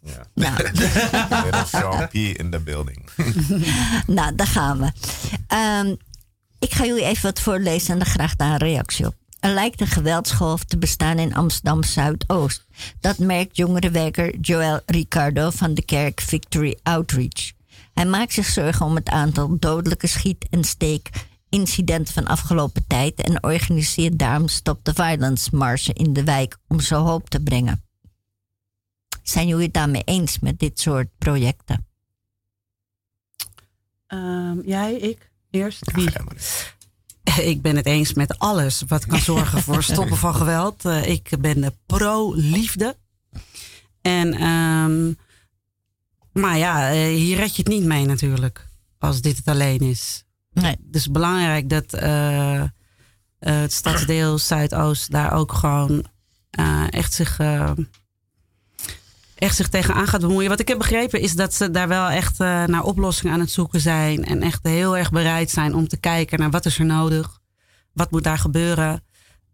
[0.02, 0.26] Ja.
[0.34, 3.10] Nou, Sean P in the building.
[4.18, 4.92] nou daar gaan we.
[5.48, 5.96] Ehm,
[6.60, 9.16] ik ga jullie even wat voorlezen en dan graag daar een reactie op.
[9.40, 12.66] Er lijkt een geweldsgolf te bestaan in Amsterdam Zuidoost.
[13.00, 17.52] Dat merkt jongerenwerker Joël Ricardo van de kerk Victory Outreach.
[17.94, 20.64] Hij maakt zich zorgen om het aantal dodelijke schiet- en
[21.56, 26.80] steekincidenten van afgelopen tijd en organiseert daarom Stop the Violence marsen in de wijk om
[26.80, 27.84] zo hoop te brengen.
[29.24, 31.88] Zijn jullie het daarmee eens met dit soort projecten?
[34.08, 35.92] Ehm, jij, ik, eerst.
[35.92, 36.10] Wie?
[37.42, 40.86] Ik ben het eens met alles wat kan zorgen voor stoppen van geweld.
[40.86, 42.98] Eh, ik ben de pro-liefde.
[44.02, 45.14] En, ehm,
[46.32, 48.68] maar ja, eh, hier red je het niet mee natuurlijk.
[49.00, 50.26] Als dit het alleen is.
[50.62, 50.76] Nee.
[50.80, 52.70] Dus belangrijk dat eh, eh,
[53.40, 56.06] het stadsdeel Zuidoost daar ook gewoon
[56.50, 57.40] eh, echt zich.
[59.36, 60.50] echt zich tegenaan gaat bemoeien.
[60.50, 63.82] Wat ik heb begrepen is dat ze daar wel echt naar oplossingen aan het zoeken
[63.82, 64.26] zijn.
[64.26, 67.40] En echt heel erg bereid zijn om te kijken naar wat is er nodig.
[67.94, 69.04] Wat moet daar gebeuren.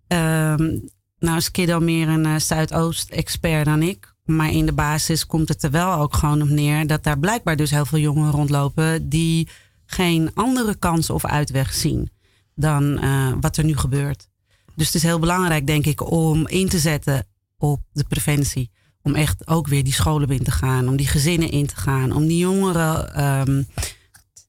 [0.07, 0.77] Ehm,
[1.19, 4.13] nou is Kiddo meer een Zuidoost-expert dan ik.
[4.25, 6.87] Maar in de basis komt het er wel ook gewoon op neer...
[6.87, 9.09] dat daar blijkbaar dus heel veel jongeren rondlopen...
[9.09, 9.49] die
[9.91, 12.11] geen andere kans of uitweg zien
[12.55, 14.27] dan eh, wat er nu gebeurt.
[14.75, 17.27] Dus het is heel belangrijk, denk ik, om in te zetten
[17.57, 18.71] op de preventie
[19.01, 22.11] om echt ook weer die scholen in te gaan, om die gezinnen in te gaan,
[22.11, 23.63] om die jongeren ehm,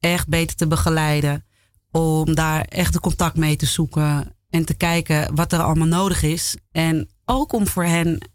[0.00, 1.44] echt beter te begeleiden,
[1.90, 6.22] om daar echt de contact mee te zoeken en te kijken wat er allemaal nodig
[6.22, 6.56] is.
[6.70, 8.30] En ook om voor hen,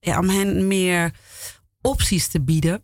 [0.00, 1.14] ja, om hen meer
[1.80, 2.82] opties te bieden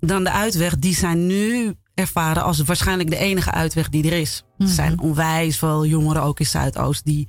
[0.00, 4.44] dan de uitweg die zij nu ervaren als waarschijnlijk de enige uitweg die er is.
[4.58, 7.28] Er zijn onwijs veel jongeren ook in Zuidoost die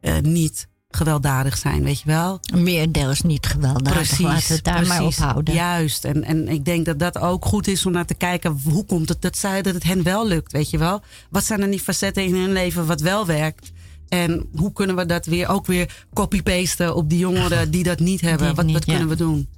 [0.00, 2.40] eh, niet gewelddadig zijn, weet je wel.
[2.54, 4.18] Meerdeels niet gewelddadig.
[4.20, 5.24] Laten we het daar maar op precies.
[5.24, 5.54] houden.
[5.54, 6.04] Juist.
[6.04, 8.60] En, en ik denk dat dat ook goed is om naar te kijken.
[8.64, 11.02] Hoe komt het dat, zij, dat het hen wel lukt, weet je wel?
[11.30, 13.72] Wat zijn er die facetten in hun leven wat wel werkt?
[14.08, 18.20] En hoe kunnen we dat weer ook weer copy-pasten op die jongeren die dat niet
[18.20, 18.54] hebben?
[18.54, 19.08] wat niet, wat kunnen ja.
[19.08, 19.48] we doen?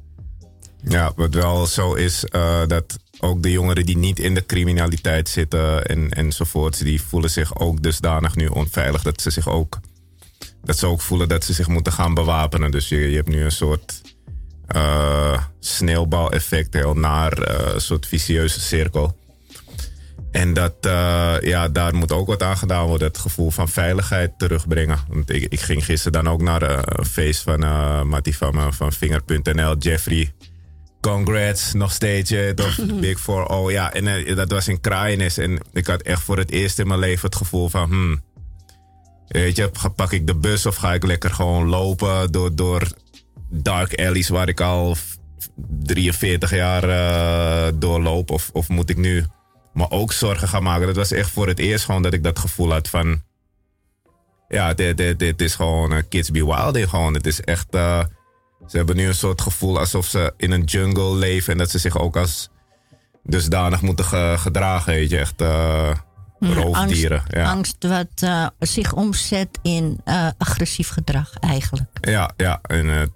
[0.89, 5.29] Ja, wat wel zo is, eh, dat ook de jongeren die niet in de criminaliteit
[5.29, 9.81] zitten en, enzovoorts, die voelen zich ook dusdanig nu onveilig dat ze zich ook,
[10.65, 12.71] dat ze ook voelen dat ze zich moeten gaan bewapenen.
[12.71, 14.01] Dus je, je hebt nu een soort
[14.67, 19.17] eh sneeuwbaleffect, heel naar, eh, een soort vicieuze cirkel.
[20.31, 23.07] En dat, eh, ja, daar moet ook wat aan gedaan worden.
[23.07, 24.99] Het gevoel van veiligheid terugbrengen.
[25.09, 26.63] Want ik, ging gisteren dan ook naar
[26.99, 30.33] een feest van uh, van, van Vinger.nl, Jeffrey.
[31.07, 32.79] Congrats, nog steeds, je weet toch?
[33.01, 33.93] Big Four, oh ja.
[33.93, 35.39] En eh, dat was in Kraaienis.
[35.39, 37.89] En ik had echt voor het eerst in mijn leven het gevoel van...
[37.89, 38.23] Hmm,
[39.29, 42.89] weet je, pak ik de bus of ga ik lekker gewoon lopen door, door
[43.51, 44.29] dark alleys...
[44.29, 45.17] waar ik al f-
[45.83, 48.31] 43 jaar eh, doorloop?
[48.31, 49.25] Of, of moet ik nu
[49.73, 50.87] me ook zorgen gaan maken?
[50.87, 53.23] Dat was echt voor het eerst gewoon dat ik dat gevoel had van...
[54.49, 56.89] Ja, dit, dit, dit is gewoon eh, Kids Be Wild.
[56.89, 57.15] Gewoon.
[57.15, 57.67] Het is echt...
[58.67, 61.79] ze hebben nu een soort gevoel alsof ze in een jungle leven en dat ze
[61.79, 62.49] zich ook als
[63.23, 64.93] dusdanig moeten ge- gedragen.
[64.93, 65.91] Weet je, echt eh,
[66.41, 67.19] roofdieren.
[67.19, 67.51] Angst, ja.
[67.51, 71.89] angst wat eh, zich omzet in eh, agressief gedrag eigenlijk.
[72.01, 73.11] Ja, ja, en het,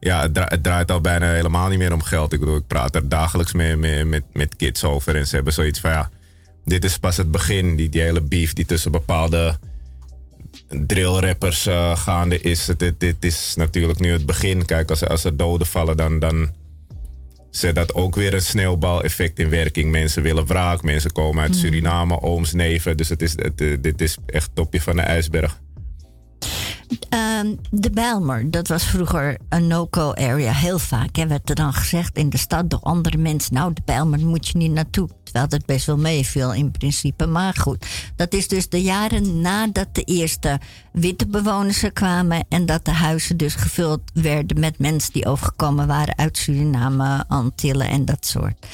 [0.00, 2.32] ja, het, dra- het draait al bijna helemaal niet meer om geld.
[2.32, 5.16] Ik bedoel, ik praat er dagelijks mee, mee- met, met kids over.
[5.16, 6.08] En ze hebben zoiets van, ja,
[6.64, 7.76] dit is pas het begin.
[7.76, 9.58] Die, die hele beef die tussen bepaalde
[10.86, 12.70] drillrappers eh, gaande is.
[12.76, 14.64] Dit, dit is natuurlijk nu het begin.
[14.64, 16.50] Kijk, als, als er doden vallen, dan, dan
[17.50, 19.90] zet dat ook weer een sneeuwbaleffect in werking.
[19.90, 22.96] Mensen willen wraak, mensen komen uit Suriname, ooms, neven.
[22.96, 25.60] Dus het is, het, eh, dit is echt topje van de ijsberg.
[27.08, 30.52] Ehm, de Bijlmer, dat was vroeger een no-go area.
[30.52, 33.54] Heel vaak hè, werd er dan gezegd in de stad door andere mensen...
[33.54, 35.08] nou, de Bijlmer moet je niet naartoe.
[35.22, 37.26] Terwijl dat best wel meeviel in principe.
[37.26, 37.86] Maar goed,
[38.16, 40.60] dat is dus de jaren nadat de eerste
[40.92, 42.44] witte bewoners er kwamen...
[42.48, 46.18] en dat de huizen dus gevuld werden met mensen die overgekomen waren...
[46.18, 48.66] uit Suriname, Antillen en dat soort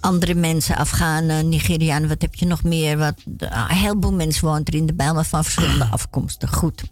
[0.00, 2.98] andere mensen, Afghanen, Nigerianen, wat heb je nog meer?
[2.98, 6.48] Wat, een heleboel mensen woont er in de Bijlmer van verschillende afkomsten.
[6.48, 6.82] Goed.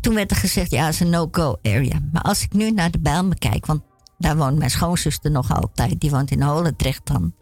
[0.00, 1.98] Toen werd er gezegd, ja, het is een no-go area.
[2.12, 3.82] Maar als ik nu naar de Bijlmer kijk, want
[4.18, 6.00] daar woont mijn schoonzuster nog altijd.
[6.00, 7.34] Die woont in Holendrecht dan.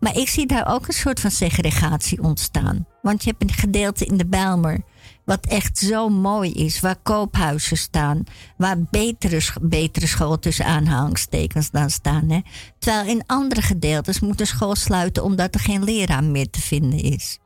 [0.00, 2.86] Maar ik zie daar ook een soort van segregatie ontstaan.
[3.02, 4.80] Want je hebt een gedeelte in de Bijlmer...
[5.24, 6.80] wat echt zo mooi is.
[6.80, 8.24] Waar koophuizen staan.
[8.56, 12.30] Waar betere, betere school tussen aanhalingstekens dan staan.
[12.30, 12.40] Hè.
[12.78, 15.24] Terwijl in andere gedeeltes moet een school sluiten...
[15.24, 17.38] omdat er geen leraar meer te vinden is.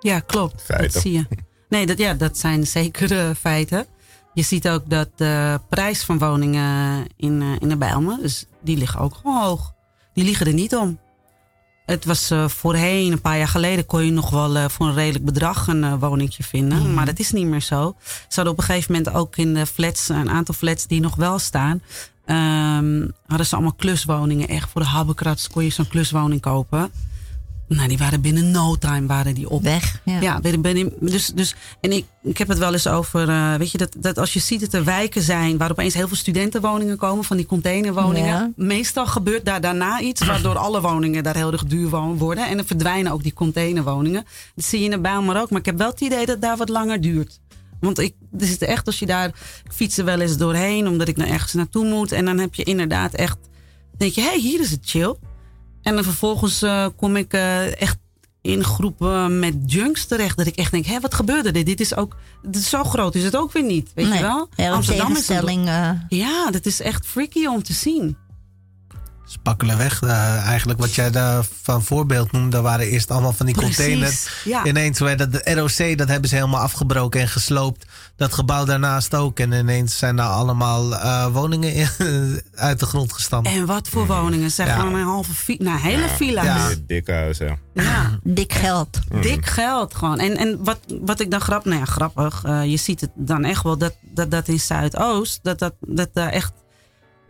[0.00, 0.62] Ja, klopt.
[0.62, 0.92] Feiten.
[0.92, 1.26] Dat zie je.
[1.70, 3.86] Nee, dat, ja, dat zijn zeker eh, feiten.
[4.34, 8.76] Je ziet ook dat de prijs van woningen in, eh, in de Bijlmer, dus die
[8.76, 9.74] liggen ook gewoon hoog.
[10.14, 10.98] Die liggen er niet om.
[11.86, 14.94] Het was eh, voorheen, een paar jaar geleden, kon je nog wel eh, voor een
[14.94, 16.94] redelijk bedrag een woningje vinden.
[16.94, 17.94] Maar dat is niet meer zo.
[18.02, 21.14] Ze hadden op een gegeven moment ook in de flats, een aantal flats die nog
[21.14, 21.82] wel staan,
[22.24, 24.48] ehm, hadden ze allemaal kluswoningen.
[24.48, 26.90] Echt voor de habbekrats kon je zo'n kluswoning kopen.
[27.76, 29.62] Nou, die waren binnen no time waren die op.
[29.62, 30.00] Weg.
[30.04, 30.20] Ja.
[30.20, 33.78] Ja, ben, dus, dus, en ik, ik heb het wel eens over, eh, weet je,
[33.78, 37.24] dat, dat als je ziet dat er wijken zijn waar opeens heel veel studentenwoningen komen,
[37.24, 38.26] van die containerwoningen.
[38.28, 38.50] Ja.
[38.56, 42.48] Meestal gebeurt daar daarna iets waardoor alle woningen daar heel erg duur wo- worden.
[42.48, 44.24] En dan verdwijnen ook die containerwoningen.
[44.54, 46.42] Dat zie je in de Bijlmer ook, maar ik heb wel het idee dat het
[46.42, 47.40] daar wat langer duurt.
[47.80, 49.26] Want ik, er zit echt, als je daar,
[49.64, 52.12] ik fiets er wel eens doorheen, omdat ik nou ergens naartoe moet.
[52.12, 53.36] En dan heb je inderdaad echt,
[53.96, 55.14] denk je, hé, hey, hier is het chill.
[55.82, 57.96] En dan vervolgens eh, kom ik eh, echt
[58.42, 60.36] in groepen met junks terecht.
[60.36, 61.66] Dat ik echt denk, hé, wat gebeurde dit?
[61.66, 63.90] Dit is ook, dit is zo groot is het ook weer niet.
[63.94, 64.48] Weet je wel?
[64.54, 65.34] heel Amsterdam is een-
[65.68, 68.16] eh, Ja, dat is echt freaky om te zien.
[69.32, 70.02] Spakkelen weg.
[70.02, 74.28] eh, eigenlijk wat jij daar van voorbeeld noemde, waren eerst allemaal van die Precies, containers.
[74.44, 74.64] ja.
[74.64, 77.86] Ineens werd het de ROC, dat hebben ze helemaal afgebroken en gesloopt.
[78.16, 79.38] Dat gebouw daarnaast ook.
[79.38, 81.88] En ineens zijn daar allemaal eh, woningen in-
[82.54, 83.48] uit de grond gestampt.
[83.48, 84.50] En wat voor woningen?
[84.50, 84.78] Zeg Ja.
[84.78, 86.44] gewoon een halve villa, nou, hele villa's.
[86.44, 86.68] Ja.
[86.86, 87.56] Dikke huis, ja.
[87.74, 88.98] Ja, dik geld.
[89.20, 90.18] dik geld gewoon.
[90.18, 93.44] En, en wat, wat ik dan grappig, nou ja, grappig, eh, je ziet het dan
[93.44, 96.52] echt wel dat, dat, dat in Zuidoost, dat dat, dat daar echt,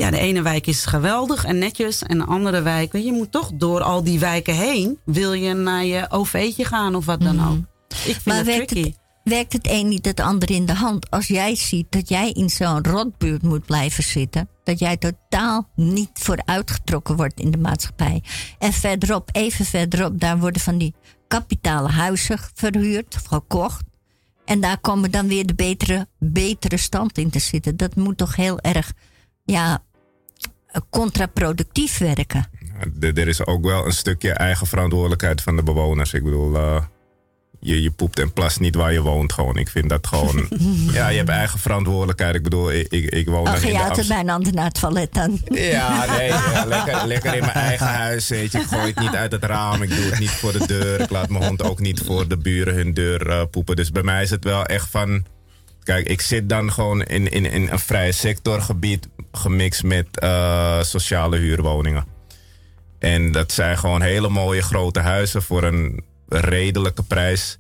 [0.01, 3.17] ja, de ene wijk is geweldig en netjes en de andere wijk, weet je, je
[3.17, 7.21] moet toch door al die wijken heen, wil je naar je OV'tje gaan of wat
[7.21, 7.59] dan ook.
[7.89, 8.89] Ik vind Maar werkt tricky.
[8.89, 11.11] het, werkt het een niet het ander in de hand?
[11.11, 16.11] Als jij ziet dat jij in zo'n rotbuurt moet blijven zitten, dat jij totaal niet
[16.13, 18.23] vooruitgetrokken wordt in de maatschappij.
[18.59, 20.95] En verderop, even verderop, daar worden van die
[21.29, 23.85] kapitale huizen verhuurd gekocht.
[24.45, 27.77] En daar komen dan weer de betere, betere stand in te zitten.
[27.77, 28.93] Dat moet toch heel erg
[29.45, 29.83] ja,
[30.91, 32.49] contraproductief werken.
[33.01, 36.13] Er er is ook wel een stukje eigen verantwoordelijkheid van de bewoners.
[36.13, 36.83] Ik bedoel, eh,
[37.61, 39.57] je, je poept en plast niet waar je woont gewoon.
[39.57, 40.49] Ik vind dat gewoon...
[40.93, 42.35] ja, je hebt eigen verantwoordelijkheid.
[42.35, 45.15] Ik bedoel, ik, ik, ik woon ga in je altijd Amst- bijna naar het toilet
[45.15, 45.41] dan.
[45.45, 48.29] Ja, nee, ja, lekker, lekker in mijn eigen huis.
[48.29, 48.59] Weet je.
[48.59, 49.83] Ik gooi het niet uit het raam.
[49.83, 51.01] Ik doe het niet voor de deur.
[51.01, 53.77] Ik laat mijn hond ook niet voor de buren hun deur eh, poepen.
[53.77, 55.25] Dus bij mij is het wel echt van...
[55.83, 59.09] Kijk, ik zit dan gewoon in, in, in een vrije sectorgebied...
[59.33, 62.05] gemixt met eh, sociale huurwoningen.
[62.99, 67.59] En dat zijn gewoon hele mooie grote huizen voor een redelijke prijs.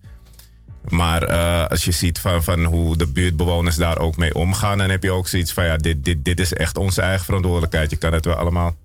[0.88, 4.90] Maar eh, als je ziet van, van hoe de buurtbewoners daar ook mee omgaan, dan
[4.90, 7.90] heb je ook zoiets van ja, dit, dit, dit is echt onze eigen verantwoordelijkheid.
[7.90, 8.76] Je kan het wel allemaal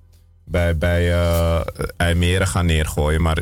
[0.43, 1.61] bij, bij eh
[1.97, 3.21] IJmeren gaan neergooien.
[3.21, 3.37] Maar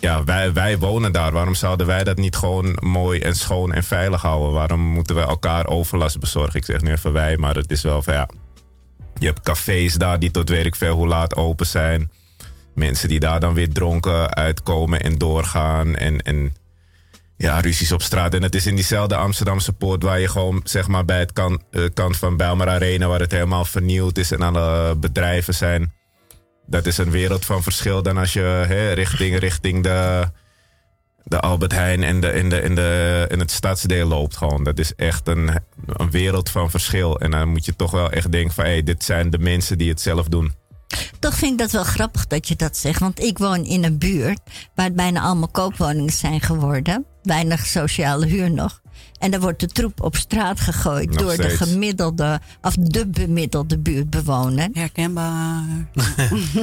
[0.00, 1.32] ja, wij, wij wonen daar.
[1.32, 4.52] Waarom zouden wij dat niet gewoon mooi en schoon en veilig houden?
[4.52, 6.54] Waarom moeten we elkaar overlast bezorgen?
[6.54, 8.28] Ik zeg nu even wij, maar het is wel van ja.
[9.20, 12.10] Je hebt cafés daar die tot weet ik veel hoe laat open zijn.
[12.74, 15.96] Mensen die daar dan weer dronken uitkomen en doorgaan.
[15.96, 16.54] En, en
[17.36, 18.34] ja, ruzies op straat.
[18.34, 21.62] En het is in diezelfde Amsterdamse poort waar je gewoon zeg maar bij het kan,
[21.70, 25.92] eh, kant van Bijlmer Arena, waar het helemaal vernieuwd is en alle bedrijven zijn.
[26.66, 30.30] Dat is een wereld van verschil dan als je hè, richting, richting de
[31.24, 34.64] de Albert Heijn en, de, in, de, in, de, in het stadsdeel loopt gewoon.
[34.64, 35.50] Dat is echt een,
[35.86, 37.20] een wereld van verschil.
[37.20, 38.64] En dan moet je toch wel echt denken van...
[38.64, 40.54] hé, dit zijn de mensen die het zelf doen.
[41.18, 43.00] Toch vind ik dat wel grappig dat je dat zegt.
[43.00, 44.40] Want ik woon in een buurt
[44.74, 47.06] waar het bijna allemaal koopwoningen zijn geworden.
[47.22, 48.80] Weinig sociale huur nog.
[49.20, 53.78] En dan wordt de troep op straat gegooid Nog door de gemiddelde, of de bemiddelde
[53.78, 54.68] buurtbewoner.
[54.72, 55.64] Herkenbaar.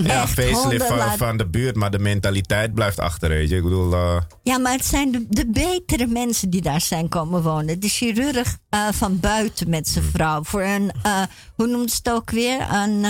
[0.03, 0.85] Ja, Echt, facelift
[1.17, 3.55] van, de buurt, maar de mentaliteit blijft achter, weet je.
[3.55, 7.43] Ik bedoel, eh, Ja, maar het zijn de, de betere mensen die daar zijn komen
[7.43, 7.79] wonen.
[7.79, 10.43] De chirurg eh, van buiten met zijn vrouw.
[10.43, 11.21] Voor een, eh,
[11.55, 12.67] hoe noemt ze het ook weer?
[12.71, 13.05] Een,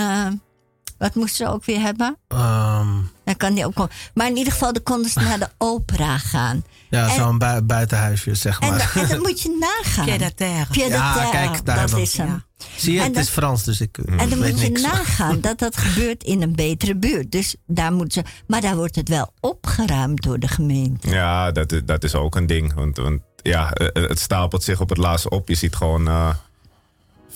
[0.98, 2.16] wat moest ze ook weer hebben?
[2.28, 2.88] Ehm,
[3.28, 3.92] Dan kan die ook komen.
[4.14, 6.64] Maar in ieder geval, dan konden ze naar de opera gaan.
[6.90, 8.90] ja, En- zo'n bui- buitenhuisje, zeg En, maar.
[8.94, 10.04] dan- en dan moet je nagaan.
[10.04, 10.66] Pied à terre.
[10.70, 12.42] Pied à Ja, terre, kijk, daar dat is hem.
[12.76, 14.82] Zie je, En het is Frans, dus ik eh, En dan weet moet je niks.
[14.82, 17.32] nagaan dat dat gebeurt in een betere buurt.
[17.32, 21.08] Dus daar moeten ze, maar daar wordt het wel opgeruimd door de gemeente.
[21.08, 22.74] ja, dat, is- dat is ook een ding.
[22.74, 25.48] Want, want ja, eh, het stapelt zich op het laatste op.
[25.48, 26.28] Je ziet gewoon eh,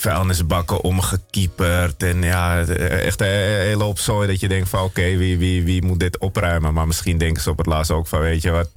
[0.02, 2.02] vuilnisbakken omgekieperd.
[2.02, 4.82] En ja, eh, echt een hele hoop zooi dat je denkt van...
[4.82, 6.74] oké, wie, wie, wie moet dit opruimen?
[6.74, 8.20] Maar misschien denken ze op het laatst ook van...
[8.20, 8.70] weet je wat,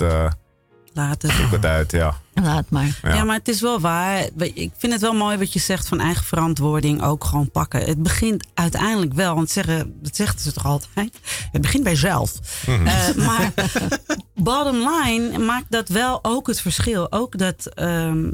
[0.96, 1.32] Later.
[1.32, 2.16] zoek het uit, ja.
[2.34, 3.00] Laat maar.
[3.04, 3.14] Ja.
[3.14, 3.24] Ja.
[3.24, 4.30] maar het is wel waar.
[4.38, 7.82] Ik vind het wel mooi wat je zegt van eigen verantwoording ook gewoon pakken.
[7.82, 11.20] Het begint uiteindelijk wel, want zeggen, dat zegt ze toch altijd.
[11.52, 12.32] Het begint bij zelf.
[12.68, 13.54] Eh, maar
[14.36, 17.12] bottom line maakt dat wel ook het verschil.
[17.12, 18.32] Ook dat ehm,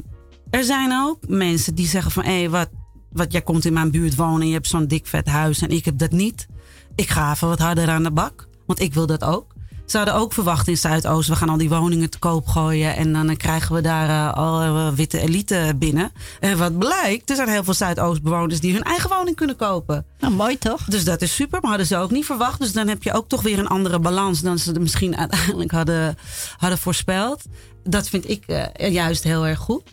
[0.50, 2.68] er zijn ook mensen die zeggen van hé, wat,
[3.12, 5.70] wat jij komt in mijn buurt wonen en je hebt zo'n dik vet huis en
[5.70, 6.46] ik heb dat niet.
[6.94, 9.52] Ik ga even wat harder aan de bak, want ik wil dat ook.
[9.92, 12.96] Ze hadden ook verwacht in Zuidoost, we gaan al die woningen te koop gooien.
[12.96, 16.12] En dan krijgen we daar eh, al eh, witte elite binnen.
[16.40, 20.06] En wat blijkt, er zijn heel veel Zuidoostbewoners die hun eigen woning kunnen kopen.
[20.18, 20.84] Nou, mooi toch?
[20.84, 22.60] Dus dat is super, maar hadden ze ook niet verwacht.
[22.60, 26.16] Dus dan heb je ook toch weer een andere balans dan ze misschien uiteindelijk hadden,
[26.56, 27.42] hadden voorspeld.
[27.84, 29.90] Dat vind ik eh, juist heel erg goed.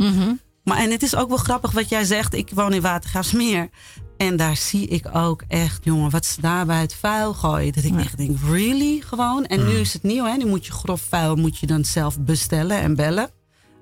[0.69, 2.33] Maar en het is ook wel grappig wat jij zegt.
[2.33, 3.69] Ik woon in Watergraafsmeer.
[4.17, 7.73] En daar zie ik ook echt, jongen, wat ze daar bij het vuil gooien.
[7.73, 9.01] Dat ik echt denk, really?
[9.05, 9.45] Gewoon.
[9.45, 10.35] En nu is het nieuw, hè?
[10.37, 13.29] Nu moet je grof vuil moet je dan zelf bestellen en bellen.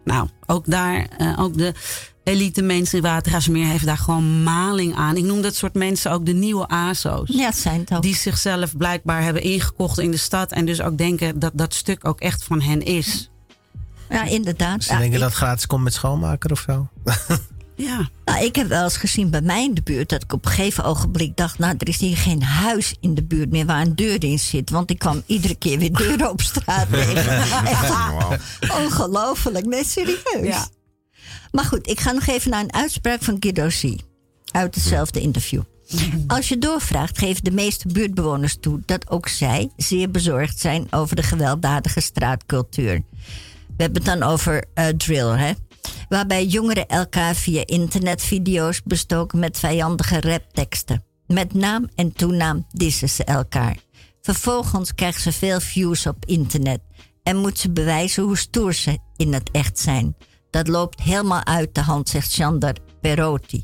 [0.03, 1.73] Nou, ook daar, eh, ook de
[2.23, 5.17] elite mensen in Watergraafsmeer heeft daar gewoon maling aan.
[5.17, 7.29] Ik noem dat soort mensen ook de nieuwe ASO's.
[7.33, 8.01] Ja, het zijn het ook.
[8.01, 10.51] Die zichzelf blijkbaar hebben ingekocht in de stad.
[10.51, 13.29] En dus ook denken dat dat stuk ook echt van hen is.
[14.09, 14.83] Ja, inderdaad.
[14.83, 16.87] Ze Ja, denken ik, dat gratis komt met schoonmaker of zo.
[17.77, 18.09] Ja.
[18.25, 20.51] nou, ik heb wel eens gezien bij mij in de buurt dat ik op een
[20.51, 23.95] gegeven ogenblik dacht: Nou, er is hier geen huis in de buurt meer waar een
[23.95, 24.69] deur in zit.
[24.69, 27.43] Want ik kwam iedere keer weer deuren op straat tegen.
[28.83, 30.17] Ongelooflijk, nee, serieus.
[30.41, 30.67] Ja.
[31.51, 34.01] Maar goed, ik ga nog even naar een uitspraak van Guido C.
[34.51, 35.61] Uit hetzelfde interview.
[36.27, 41.15] Als je doorvraagt, geven de meeste buurtbewoners toe dat ook zij zeer bezorgd zijn over
[41.15, 43.01] de gewelddadige straatcultuur.
[43.77, 45.51] We hebben het dan over eh, drill, hè?
[46.09, 51.03] Waarbij jongeren elkaar via internetvideo's bestoken met vijandige rapteksten.
[51.27, 53.77] Met naam en toenaam dissen ze elkaar.
[54.21, 56.81] Vervolgens krijgen ze veel views op internet
[57.23, 60.15] en moeten ze bewijzen hoe stoer ze in het echt zijn.
[60.49, 63.63] Dat loopt helemaal uit de hand, zegt Sander Perotti,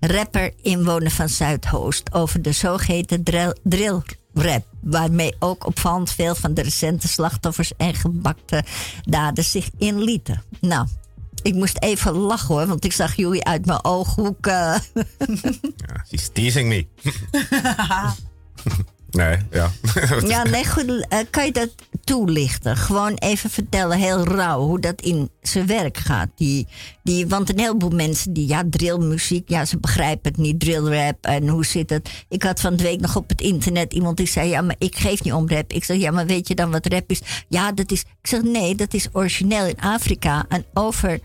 [0.00, 3.22] rapper inwoner van Zuidoost, over de zogeheten
[3.62, 4.02] drill
[4.40, 8.64] rap, waarmee ook opvallend veel van de recente slachtoffers en gebakte
[9.02, 10.42] daders zich inlieten.
[10.60, 10.86] Nou,
[11.42, 14.46] ik moest even lachen hoor, want ik zag jullie uit mijn ooghoek.
[14.46, 14.80] Ja,
[16.08, 16.86] she's teasing me.
[19.10, 19.70] Nee, ja.
[20.26, 21.06] Ja, nee, goed.
[21.08, 21.70] eh, kan je dat
[22.04, 22.76] toelichten?
[22.76, 26.28] Gewoon even vertellen, heel rauw, hoe dat in zijn werk gaat.
[26.36, 26.66] Die,
[27.02, 31.48] die, want een heleboel mensen die, ja, drillmuziek, ja, ze begrijpen het niet, drillrap en
[31.48, 32.10] hoe zit het?
[32.28, 34.96] Ik had van de week nog op het internet iemand die zei, ja, maar ik
[34.96, 35.72] geef niet om rap.
[35.72, 37.20] Ik zeg, ja, maar weet je dan wat rap is?
[37.48, 41.20] Ja, dat is, ik zeg, nee, dat is origineel in Afrika en over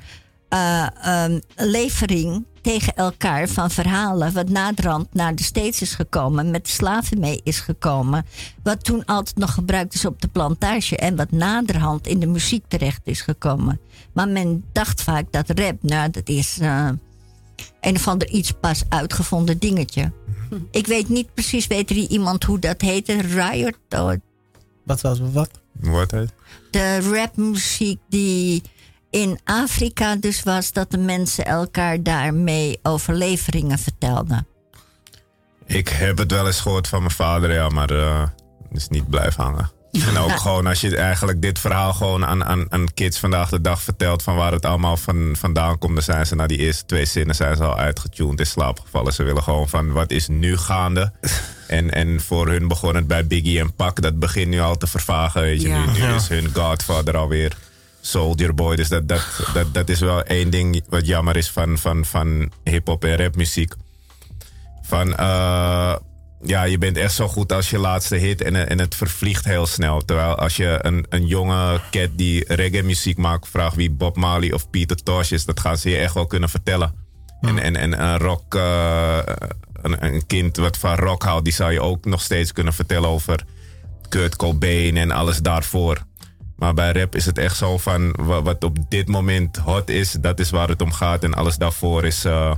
[0.56, 4.34] eh, ehm, levering tegen elkaar van verhalen.
[4.34, 8.26] Wat naderhand naar de States is gekomen, met de slaven mee is gekomen.
[8.64, 12.64] Wat toen altijd nog gebruikt is op de plantage en wat naderhand in de muziek
[12.68, 13.80] terecht is gekomen.
[14.14, 16.90] Maar men dacht vaak dat rap, nou, dat is eh,
[17.82, 20.12] een of ander iets pas uitgevonden dingetje.
[20.72, 23.22] Ik weet niet precies, weet er iemand hoe dat heette?
[23.22, 23.78] Riot?
[24.84, 25.50] Wat was wat?
[25.72, 26.34] Wordt het?
[26.76, 28.62] de rapmuziek die
[29.16, 34.48] in Afrika dus was dat de mensen elkaar daarmee overleveringen vertelden.
[35.66, 38.22] Ik heb het wel eens gehoord van mijn vader, ja, maar eh
[38.70, 39.72] het is niet blijven hangen.
[39.92, 43.62] En ook gewoon als je eigenlijk dit verhaal gewoon aan, aan, aan kids vandaag de
[43.62, 46.86] dag vertelt van waar het allemaal van, vandaan komt, dan zijn ze na die eerste
[46.86, 49.14] twee zinnen zijn ze al uitgetuned in slaap gevallen.
[49.14, 51.12] Ze willen gewoon van wat is nu gaande.
[51.68, 54.02] En, en voor hun begon het bij Biggie en Pac.
[54.02, 55.42] Dat begint nu al te vervagen.
[55.42, 55.68] Weet je.
[55.68, 55.86] Ja.
[55.86, 56.16] Nu, nu Ja.
[56.16, 57.58] is hun Godfather alweer
[58.06, 58.76] Soldier Boy.
[58.76, 62.52] Dus dat, dat, dat, dat is wel één ding wat jammer is van, van, van
[62.64, 63.74] hip-hop en rapmuziek.
[64.82, 65.96] Van, eh,
[66.42, 69.66] ja, je bent echt zo goed als je laatste hit en, en het vervliegt heel
[69.66, 70.06] snel.
[70.06, 74.54] Terwijl als je een, een jonge cat die reggae muziek maakt, vraagt wie Bob Marley
[74.54, 77.04] of Peter Tosh is, dat gaan ze je echt wel kunnen vertellen.
[77.42, 79.20] En, en, en een rock, eh,
[79.82, 83.10] een, een kind wat van rock houdt, die zou je ook nog steeds kunnen vertellen
[83.10, 83.46] over
[84.10, 86.06] Kurt Cobain en alles daarvoor.
[86.56, 90.12] Maar bij rap is het echt zo van wa- wat op dit moment hot is,
[90.12, 91.24] dat is waar het om gaat.
[91.24, 92.54] En alles daarvoor is eh,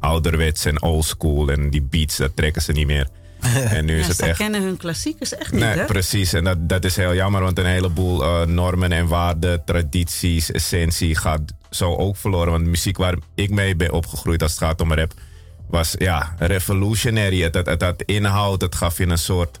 [0.00, 1.48] ouderwets en oldschool.
[1.48, 3.08] En die beats, dat trekken ze niet meer.
[3.70, 4.38] En nu is het zij echt.
[4.38, 5.84] kennen hun klassiekers echt niet, Nee, hè?
[5.84, 6.32] precies.
[6.32, 11.16] En dat, dat is heel jammer, want een heleboel eh, normen en waarden, tradities, essentie
[11.16, 11.40] gaat
[11.70, 12.50] zo ook verloren.
[12.50, 15.12] Want de muziek waar ik mee ben opgegroeid als het gaat om rap,
[15.68, 17.42] was ja, revolutionary.
[17.42, 19.60] Het, het, het had inhoud, het gaf je een soort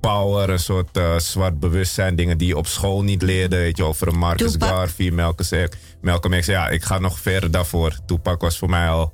[0.00, 2.16] power, een soort eh, zwart bewustzijn.
[2.16, 3.56] Dingen die je op school niet leerde.
[3.56, 4.68] Weet je, over Marcus Tupac.
[4.68, 5.76] Garvey, Malcolm X.
[6.00, 6.46] Malcolm X.
[6.46, 7.96] Ja, ik ga nog verder daarvoor.
[8.06, 9.12] Tupac was voor mij al...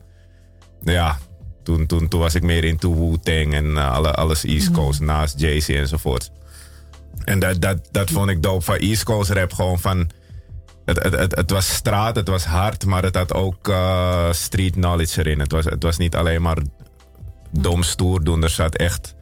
[0.81, 1.19] Ja,
[1.63, 5.41] toen, toen, toen was ik meer into Wu-Tang en eh, alle, alles East Coast, naast
[5.41, 6.31] Jay-Z enzovoort.
[7.25, 9.53] En dat, dat, dat vond ik dope van East Coast rap.
[9.53, 10.11] Gewoon van...
[10.85, 14.73] Het, het, het, het was straat, het was hard, maar het had ook eh, street
[14.73, 15.41] knowledge erin.
[15.41, 16.59] Het was, het was niet alleen maar
[17.51, 18.43] dom stoer doen.
[18.43, 19.15] Er zat echt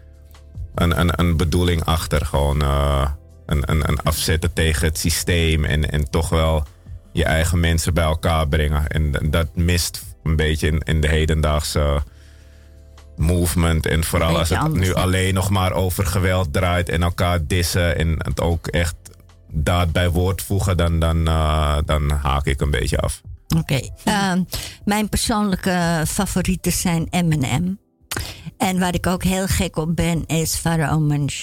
[0.74, 2.26] een, een, een bedoeling achter.
[2.26, 3.10] Gewoon eh,
[3.46, 5.64] een, een, een afzetten tegen het systeem.
[5.64, 6.66] En, en toch wel
[7.12, 8.86] je eigen mensen bij elkaar brengen.
[8.88, 12.02] En dat mist een beetje in, in de hedendaagse
[13.16, 13.86] movement.
[13.86, 17.98] En vooral als het anders, nu alleen nog maar over geweld draait en elkaar dissen.
[17.98, 18.94] En het ook echt
[19.50, 23.20] daad bij woord voegen, dan, dan, eh, dan haak ik een beetje af.
[23.56, 23.80] Oké.
[24.04, 24.42] Ehm,
[24.84, 27.83] mijn persoonlijke favorieten zijn M&M.
[28.58, 31.34] En waar ik ook heel gek op ben, is Pharaoh Monch.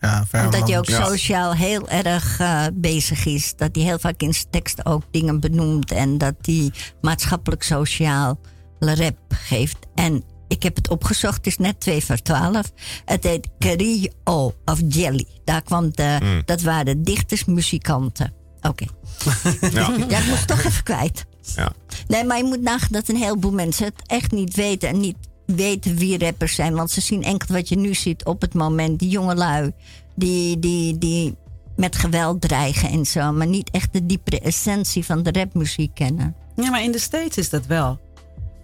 [0.00, 1.04] Ja, Omdat hij ook Ja.
[1.06, 3.54] sociaal heel erg eh, bezig is.
[3.56, 5.90] Dat hij heel vaak in zijn teksten ook dingen benoemt.
[5.92, 8.38] En dat hij maatschappelijk-sociaal
[8.78, 9.76] rap geeft.
[9.94, 12.72] En ik heb het opgezocht, het is net 2 voor 12.
[13.04, 15.26] Het heet Cario of Jelly.
[15.44, 18.32] Daar kwam de, Dat waren dichters, muzikanten.
[18.60, 18.84] Oké.
[19.72, 21.26] Ja, Ja, ik moest toch even kwijt.
[21.54, 21.72] ja.
[22.08, 24.88] Nee, maar je moet nagaan dat een heleboel mensen het echt niet weten.
[24.88, 25.16] En niet
[25.54, 26.74] weten wie rappers zijn.
[26.74, 28.98] Want ze zien enkel wat je nu ziet op het moment.
[28.98, 29.72] Die jongelui
[30.14, 31.34] die, die, die
[31.76, 33.32] met geweld dreigen en zo.
[33.32, 36.34] Maar niet echt de diepere essentie van de rapmuziek kennen.
[36.56, 37.98] Ja, maar in de States is dat wel.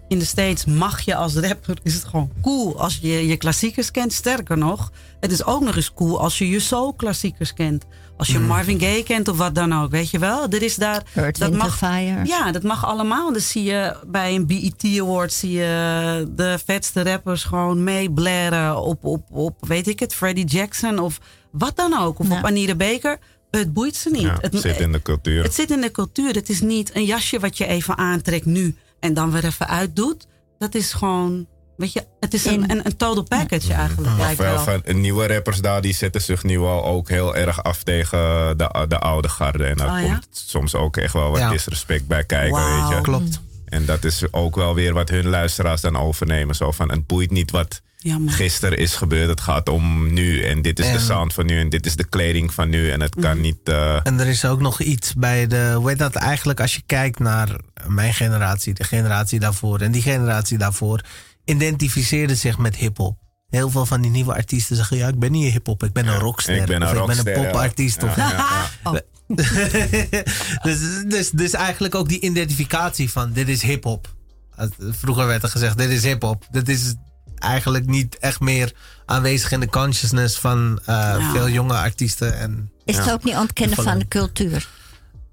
[0.07, 3.91] In de States mag je als rapper, is het gewoon cool als je je klassiekers
[3.91, 4.13] kent.
[4.13, 7.85] Sterker nog, het is ook nog eens cool als je je soul klassiekers kent.
[8.17, 10.47] Als je Marvin Gaye kent of wat dan ook, weet je wel.
[10.49, 12.25] Er is daar, Earth, dat mag, Fire.
[12.25, 13.31] Ja, dat mag allemaal.
[13.31, 19.05] Dan zie je bij een BET Award zie je de vetste rappers gewoon meeblaren op,
[19.05, 21.19] op, op, weet ik het, Freddie Jackson of
[21.51, 22.19] wat dan ook.
[22.19, 22.37] Of Ja.
[22.37, 23.17] op Anita Baker.
[23.51, 24.21] Het boeit ze niet.
[24.21, 25.43] ja het, zit in de cultuur.
[25.43, 26.33] het zit in de cultuur.
[26.33, 30.27] Het is niet een jasje wat je even aantrekt nu en dan weer even uitdoet.
[30.57, 31.47] Dat is gewoon,
[31.77, 34.17] weet je, het is een, een, een total package eigenlijk.
[34.17, 34.59] Maar veel wel.
[34.59, 38.19] van nieuwe rappers daar, die zetten zich nu al ook heel erg af tegen
[38.57, 39.65] de, de oude garde.
[39.65, 40.11] En daar Oh, ja?
[40.11, 41.49] komt soms ook echt wel wat Ja.
[41.49, 42.87] disrespect bij kijken, Wauw.
[42.87, 43.03] weet je.
[43.03, 43.41] Klopt.
[43.65, 46.55] En dat is ook wel weer wat hun luisteraars dan overnemen.
[46.55, 48.33] Zo van, het boeit niet wat Jammer.
[48.33, 49.29] gisteren is gebeurd.
[49.29, 50.43] Het gaat om nu.
[50.43, 51.59] En dit is de sound van nu.
[51.59, 52.91] En dit is de kleding van nu.
[52.91, 53.57] En het kan niet...
[53.63, 55.73] eh, En er is ook nog iets bij de.
[55.75, 57.49] Hoe heet dat eigenlijk als je kijkt naar
[57.87, 61.01] mijn generatie, de generatie daarvoor en die generatie daarvoor,
[61.49, 63.17] identificeerden zich met hip-hop.
[63.49, 66.07] Heel veel van die nieuwe artiesten zeggen: Ja, ik ben niet een hip-hop, ik ben
[66.07, 66.55] een rockster.
[66.55, 68.01] ik ben een of rockster, ik ben een popartiest.
[68.01, 68.69] Ja, Of, ja, ja.
[68.83, 68.95] Oh,
[70.63, 74.13] dus, dus, dus eigenlijk ook die identificatie van: dit is hip-hop.
[74.55, 76.47] Als- Vroeger werd er gezegd: dit is hip-hop.
[76.51, 76.93] Dit is
[77.35, 78.73] eigenlijk niet echt meer
[79.05, 81.31] aanwezig in de consciousness van eh, Ja.
[81.31, 82.37] veel jonge artiesten.
[82.39, 84.69] En, Is het ook niet ontkennen van de cultuur?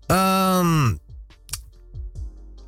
[0.07, 0.93] Ehm,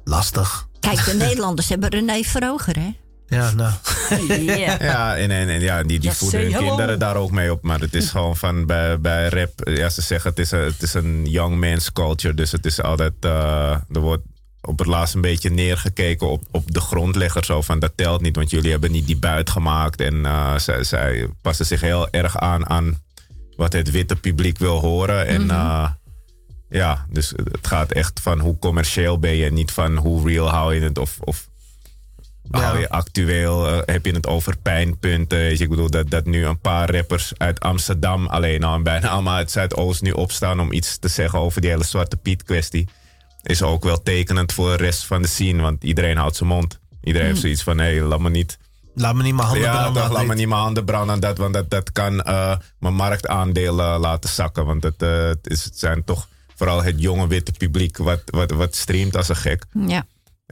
[0.04, 0.68] lastig.
[0.80, 2.96] Kijk, de Nederlanders hebben René Vroger, hè?
[3.28, 3.72] Ja, nou.
[4.28, 4.80] yeah.
[4.80, 6.66] Ja, en, en, en ja, die, die voeden hun hello.
[6.66, 7.62] kinderen daar ook mee op.
[7.62, 10.82] Maar het is gewoon van bij, bij rap, ja, ze zeggen het is, een, het
[10.82, 12.34] is een young man's culture.
[12.34, 14.22] Dus het is altijd, eh, er wordt
[14.60, 17.44] op het laatst een beetje neergekeken op, op de grondlegger.
[17.44, 20.00] Zo van dat telt niet, want jullie hebben niet die buit gemaakt.
[20.00, 23.00] En eh, zij, zij passen zich heel erg aan aan
[23.56, 25.26] wat het witte publiek wil horen.
[25.26, 25.90] En eh,
[26.68, 30.74] ja, dus het gaat echt van hoe commercieel ben je, niet van hoe real hou
[30.74, 31.18] je het of.
[31.20, 31.48] of
[32.50, 32.76] Ja.
[32.78, 35.38] Je actueel, eh, heb je het over pijnpunten?
[35.38, 38.82] Weet je, Ik bedoel dat, dat nu een paar rappers uit Amsterdam alleen al en
[38.82, 42.42] bijna allemaal uit Zuidoost nu opstaan om iets te zeggen over die hele Zwarte Piet
[42.42, 42.88] kwestie.
[43.42, 46.78] Is ook wel tekenend voor de rest van de scene, want iedereen houdt zijn mond.
[47.02, 48.58] Iedereen heeft zoiets van, hé, hey, laat me niet
[48.98, 50.02] Laat me niet mijn handen ja, branden.
[50.02, 52.94] toch, laat me niet mijn handen branden aan dat, want dat, dat kan eh, mijn
[52.94, 54.66] marktaandelen laten zakken.
[54.66, 58.50] Want het, eh, het, is, het zijn toch vooral het jonge witte publiek wat, wat,
[58.50, 59.64] wat streamt als een gek.
[59.86, 60.06] Ja.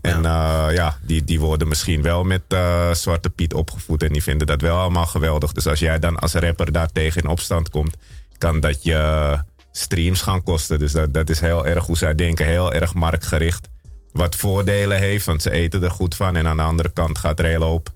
[0.05, 4.23] En ja, ja die, die worden misschien wel met uh, Zwarte Piet opgevoed en die
[4.23, 5.53] vinden dat wel allemaal geweldig.
[5.53, 7.97] Dus als jij dan als rapper daar tegen in opstand komt,
[8.39, 9.39] kan dat je
[9.73, 10.79] streams gaan kosten.
[10.79, 13.69] Dus dat, dat is heel erg hoe zij denken, heel erg marktgericht.
[14.13, 16.37] Wat voordelen heeft, want ze eten er goed van.
[16.37, 17.91] En aan de andere kant gaat er heel hoop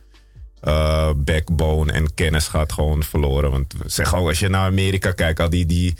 [0.64, 3.50] uh, backbone en kennis gaat gewoon verloren.
[3.50, 5.96] Want zeg ook, als je naar Amerika kijkt, al die, die,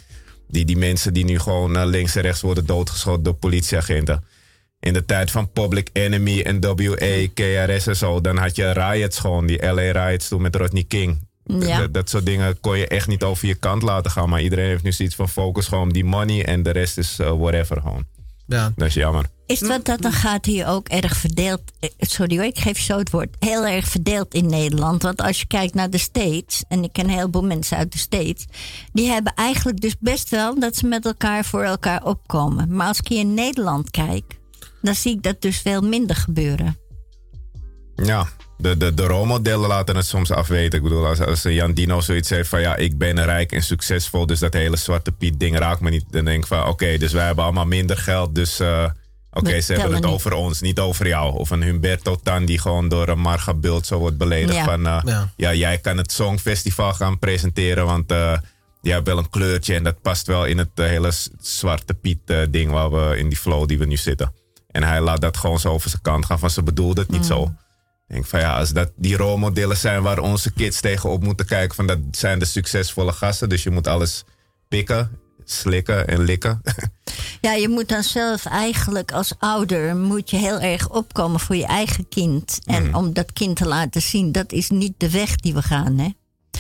[0.49, 4.25] die, die mensen die nu gewoon links en rechts worden doodgeschoten door politieagenten.
[4.81, 9.47] In de tijd van Public Enemy, NWA, KRS en zo, dan had je riots gewoon,
[9.47, 11.27] die LA riots toen met Rodney King.
[11.45, 11.79] Ja.
[11.79, 14.29] Dat, dat soort dingen kon je echt niet over je kant laten gaan.
[14.29, 17.19] Maar iedereen heeft nu zoiets van focus gewoon op die money en de rest is
[17.21, 18.05] uh, whatever gewoon.
[18.47, 18.73] Ja.
[18.77, 19.25] Dat is jammer.
[19.47, 21.61] Is wat dat dan gaat hier ook erg verdeeld.
[21.81, 23.37] eh, Sorry hoor, ik geef je zo het woord.
[23.39, 25.03] Heel erg verdeeld in Nederland.
[25.03, 27.99] Want als je kijkt naar de States, en ik ken een heleboel mensen uit de
[27.99, 28.47] States,
[28.93, 32.75] die hebben eigenlijk dus best wel dat ze met elkaar voor elkaar opkomen.
[32.75, 34.38] Maar als ik hier in Nederland kijk,
[34.83, 36.77] dan zie ik dat dus veel minder gebeuren.
[37.95, 38.27] Ja,
[38.59, 40.79] de, de, de rolmodellen laten het soms afweten.
[40.79, 44.27] Ik bedoel, als, als Jan Dino zoiets heeft van ja, ik ben rijk en succesvol,
[44.27, 46.05] dus dat hele Zwarte Piet ding raakt me niet.
[46.11, 48.89] Dan denk ik van oké, dus wij hebben allemaal minder geld, dus uh,
[49.31, 50.13] oké, ze hebben het niet.
[50.13, 51.35] over ons, niet over jou.
[51.39, 54.65] Of een Humberto Tan die gewoon door een Marga Bult zo wordt beledigd Ja.
[54.65, 55.33] van uh, Ja.
[55.37, 55.55] ja.
[55.55, 58.39] jij kan het Songfestival gaan presenteren, want uh,
[58.83, 61.11] je hebt wel een kleurtje en dat past wel in het uh, hele
[61.41, 64.33] Zwarte Piet uh, ding waar we in die flow die we nu zitten.
[64.79, 67.27] En hij laat dat gewoon zo over zijn kant gaan van ze bedoelde het niet
[67.27, 67.43] zo.
[67.43, 71.75] Ik denk van ja, als dat die rolmodellen zijn waar onze kids tegenop moeten kijken,
[71.75, 73.49] van dat zijn de succesvolle gasten.
[73.49, 74.25] Dus je moet alles
[74.69, 76.61] pikken, slikken en likken.
[77.41, 81.67] Ja, je moet dan zelf eigenlijk als ouder moet je heel erg opkomen voor je
[81.67, 82.59] eigen kind.
[82.65, 85.99] En om dat kind te laten zien, dat is niet de weg die we gaan,
[85.99, 86.09] hè?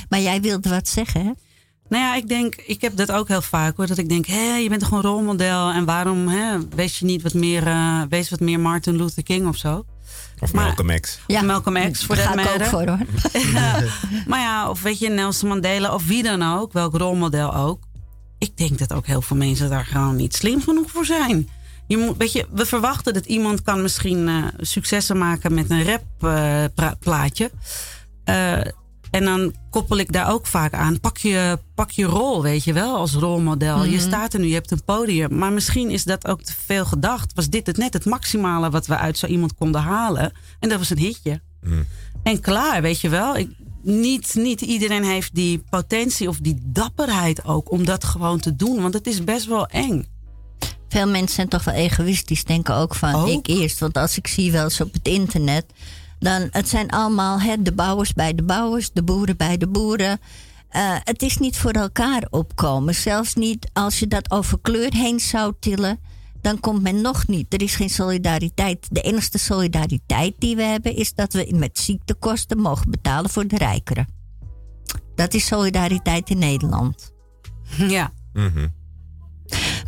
[0.08, 1.32] Maar jij wilde wat zeggen, hè?
[1.88, 3.86] Nou ja, ik denk, ik heb dat ook heel vaak hoor.
[3.86, 5.70] Dat ik denk, hé, je bent toch een rolmodel.
[5.70, 9.46] En waarom hè, wees je niet wat meer, eh, wees wat meer Martin Luther King
[9.48, 9.84] of zo?
[10.40, 11.18] Of Maar- Malcolm X.
[11.26, 12.98] Ja, Malcolm X, voor daar dat ga ik ook voor, hoor.
[14.28, 17.82] Maar ja, of weet je, Nelson Mandela of wie dan ook, welk rolmodel ook.
[18.38, 21.48] Ik denk dat ook heel veel mensen daar gewoon niet slim genoeg voor zijn.
[21.86, 26.00] Je moet, weet je, we verwachten dat iemand kan misschien eh, successen maken met een
[26.74, 27.50] rapplaatje.
[29.10, 31.00] En dan koppel ik daar ook vaak aan.
[31.00, 33.84] Pak je, pak je rol, weet je wel, als rolmodel.
[33.84, 35.38] Je staat er nu, je hebt een podium.
[35.38, 37.32] Maar misschien is dat ook te veel gedacht.
[37.34, 40.32] Was dit het net het maximale wat we uit zo iemand konden halen?
[40.60, 41.40] En dat was een hitje.
[42.22, 43.36] En klaar, weet je wel.
[43.36, 43.50] Ik,
[43.82, 48.82] niet, niet iedereen heeft die potentie of die dapperheid ook om dat gewoon te doen.
[48.82, 50.06] Want het is best wel eng.
[50.88, 53.28] Veel mensen zijn toch wel egoïstisch, denken ook van Ook?
[53.28, 53.78] ik eerst.
[53.78, 55.66] Want als ik zie wel eens op het internet,
[56.18, 60.20] dan het zijn allemaal hè, de bouwers bij de bouwers, de boeren bij de boeren.
[60.68, 62.94] Eh, het is niet voor elkaar opkomen.
[62.94, 65.98] Zelfs niet als je dat over kleur heen zou tillen,
[66.40, 67.54] dan komt men nog niet.
[67.54, 68.86] Er is geen solidariteit.
[68.90, 73.56] De enige solidariteit die we hebben is dat we met ziektekosten mogen betalen voor de
[73.56, 74.06] rijkeren.
[75.14, 77.12] Dat is solidariteit in Nederland.
[77.76, 78.12] Ja.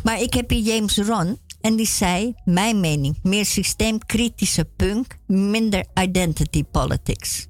[0.03, 1.37] Maar ik heb hier James Ron.
[1.61, 7.47] En die zei, mijn mening, meer systeemkritische punk, minder identity politics.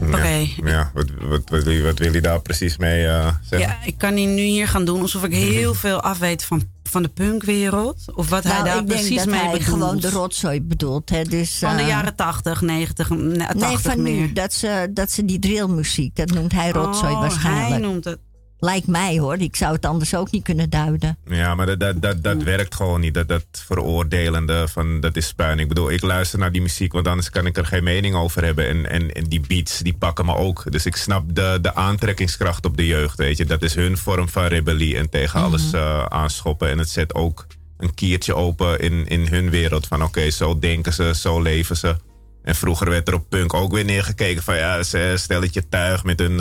[0.00, 0.26] Oké.
[0.28, 3.68] Ja, ja wat, wat, wat, wil je- wat wil je daar precies mee eh, zeggen?
[3.68, 7.02] ja, ik kan hier nu hier gaan doen alsof ik heel veel afweet van, van
[7.02, 8.04] de punkwereld.
[8.14, 9.68] Of wat hij nou, daar ik denk precies dat mee hij bedoelt.
[9.68, 11.10] gewoon de rotzooi bedoelt.
[11.10, 11.22] Hè?
[11.22, 14.14] Dus, Van de eh, jaren 80, 90, nee, 80 Nee, van meer.
[14.16, 14.32] nu.
[14.32, 17.68] Dat ze, dat ze die drillmuziek, dat noemt hij rotzooi Oh, waarschijnlijk.
[17.68, 18.18] Hij noemt het.
[18.64, 21.18] Lijkt mij hoor, ik zou het anders ook niet kunnen duiden.
[21.26, 23.14] Ja, maar dat, dat, dat, dat werkt gewoon niet.
[23.14, 25.58] Dat, dat veroordelende van dat is puin.
[25.58, 28.44] Ik bedoel, ik luister naar die muziek, want anders kan ik er geen mening over
[28.44, 28.68] hebben.
[28.68, 30.72] En, en, en die beats, die pakken me ook.
[30.72, 33.44] Dus ik snap de, de aantrekkingskracht op de jeugd, weet je.
[33.44, 36.70] Dat is hun vorm van rebellie en tegen alles eh, aanschoppen.
[36.70, 37.46] En het zet ook
[37.78, 39.86] een kiertje open in, in hun wereld.
[39.86, 41.96] Van oké, zo denken ze, zo leven ze.
[42.42, 46.18] En vroeger werd er op punk ook weer neergekeken van ja, ze stelletje tuig met
[46.18, 46.40] hun...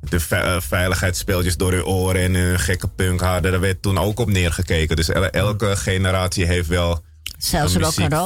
[0.00, 3.50] de ve- eh, veiligheidsspeeltjes door uw oren en een gekke punkharden.
[3.50, 4.96] Daar werd toen ook op neergekeken.
[4.96, 7.02] Dus el- elke generatie heeft wel
[7.38, 7.80] Zelfs een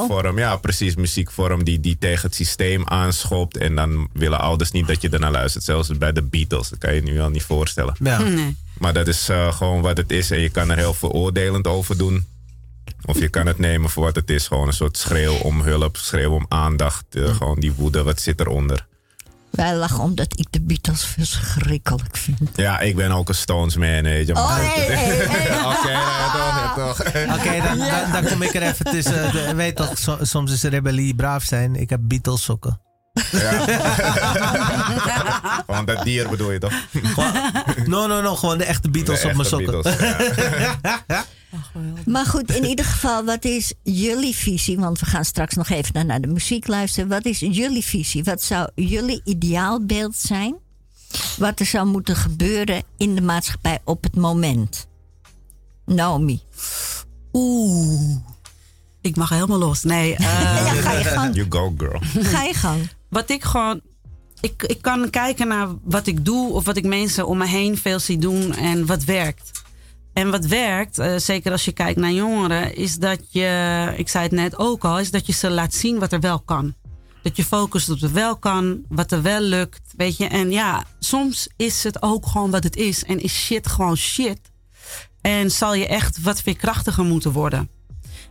[0.05, 0.37] muziekvorm.
[0.37, 0.95] Ja, precies.
[0.95, 3.57] Muziekvorm die, die tegen het systeem aanschopt.
[3.57, 5.63] En dan willen ouders niet dat je ernaar luistert.
[5.63, 6.69] Zelfs bij de Beatles.
[6.69, 7.95] Dat kan je je nu al niet voorstellen.
[7.99, 8.21] Ja.
[8.21, 8.55] Nee.
[8.77, 10.31] Maar dat is eh, gewoon wat het is.
[10.31, 12.25] En je kan er heel veroordelend over doen.
[13.05, 14.47] Of je kan het nemen voor wat het is.
[14.47, 17.05] Gewoon een soort schreeuw om hulp, schreeuw om aandacht.
[17.09, 18.85] eh, Gewoon die woede, wat zit eronder.
[19.55, 22.49] Wij lachen omdat ik de Beatles verschrikkelijk vind.
[22.55, 24.35] Ja, ik ben ook een Stones man, weet je.
[24.35, 25.65] Oh, maar- hey, hey, hey.
[25.71, 25.93] Oké,
[26.75, 26.99] toch.
[27.39, 27.77] Oké, dan,
[28.11, 29.55] dan, kom ik er even tussen.
[29.55, 31.75] Weet toch, so- soms is rebellie braaf zijn.
[31.75, 32.79] Ik heb Beatles sokken.
[35.65, 36.73] Gewoon dat dier bedoel je toch?
[37.85, 38.35] No, no, no.
[38.35, 39.81] Gewoon de echte Beatles De op mijn sokken.
[39.81, 39.99] Beatles,
[41.07, 41.25] ja.
[42.05, 44.79] Maar goed, in ieder geval, wat is jullie visie?
[44.79, 47.09] Want we gaan straks nog even naar, naar de muziek luisteren.
[47.09, 48.23] Wat is jullie visie?
[48.23, 50.55] Wat zou jullie ideaalbeeld zijn?
[51.37, 54.87] Wat er zou moeten gebeuren in de maatschappij op het moment?
[55.85, 56.41] Naomi.
[57.33, 58.15] Oeh.
[59.01, 59.83] Ik mag helemaal los.
[59.83, 61.35] Nee, eh, Ja, ga je gang.
[61.35, 62.01] You go, girl.
[62.23, 62.89] Ga je gang.
[63.15, 63.81] Wat ik gewoon.
[64.39, 67.77] Ik, ik kan kijken naar wat ik doe of wat ik mensen om me heen
[67.77, 69.51] veel zie doen en wat werkt.
[70.13, 74.23] En wat werkt, eh, zeker als je kijkt naar jongeren, is dat je, ik zei
[74.23, 76.73] het net ook al, is dat je ze laat zien wat er wel kan.
[77.21, 80.27] Dat je focust op wat wel kan, wat er wel lukt, weet je.
[80.27, 84.39] En ja, soms is het ook gewoon wat het is en is shit gewoon shit.
[85.21, 87.69] En zal je echt wat veerkrachtiger moeten worden.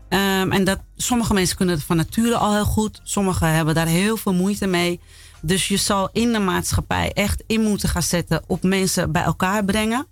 [0.09, 3.01] Ehm, en dat, sommige mensen kunnen het van nature al heel goed.
[3.03, 5.01] Sommigen hebben daar heel veel moeite mee.
[5.43, 9.65] Dus je zal in de maatschappij echt in moeten gaan zetten op mensen bij elkaar
[9.65, 10.07] brengen.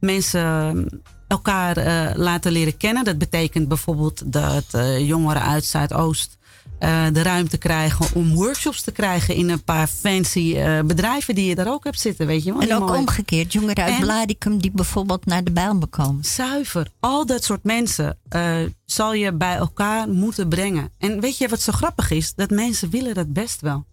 [0.00, 0.86] Mensen ehm,
[1.28, 3.04] elkaar eh, laten leren kennen.
[3.04, 6.38] Dat betekent bijvoorbeeld dat eh, jongeren uit Zuidoost
[6.78, 11.46] eh, de ruimte krijgen om workshops te krijgen in een paar fancy eh, bedrijven die
[11.48, 12.26] je daar ook hebt zitten.
[12.26, 12.60] Weet je wel?
[12.62, 16.24] En ook mooi- omgekeerd, jongeren uit En- Blaricum die bijvoorbeeld naar de Bijl komen.
[16.24, 16.88] Zuiver.
[17.00, 20.90] Al dat soort mensen eh, zal je bij elkaar moeten brengen.
[20.98, 22.34] En weet je wat zo grappig is?
[22.34, 23.84] Dat mensen willen dat best wel.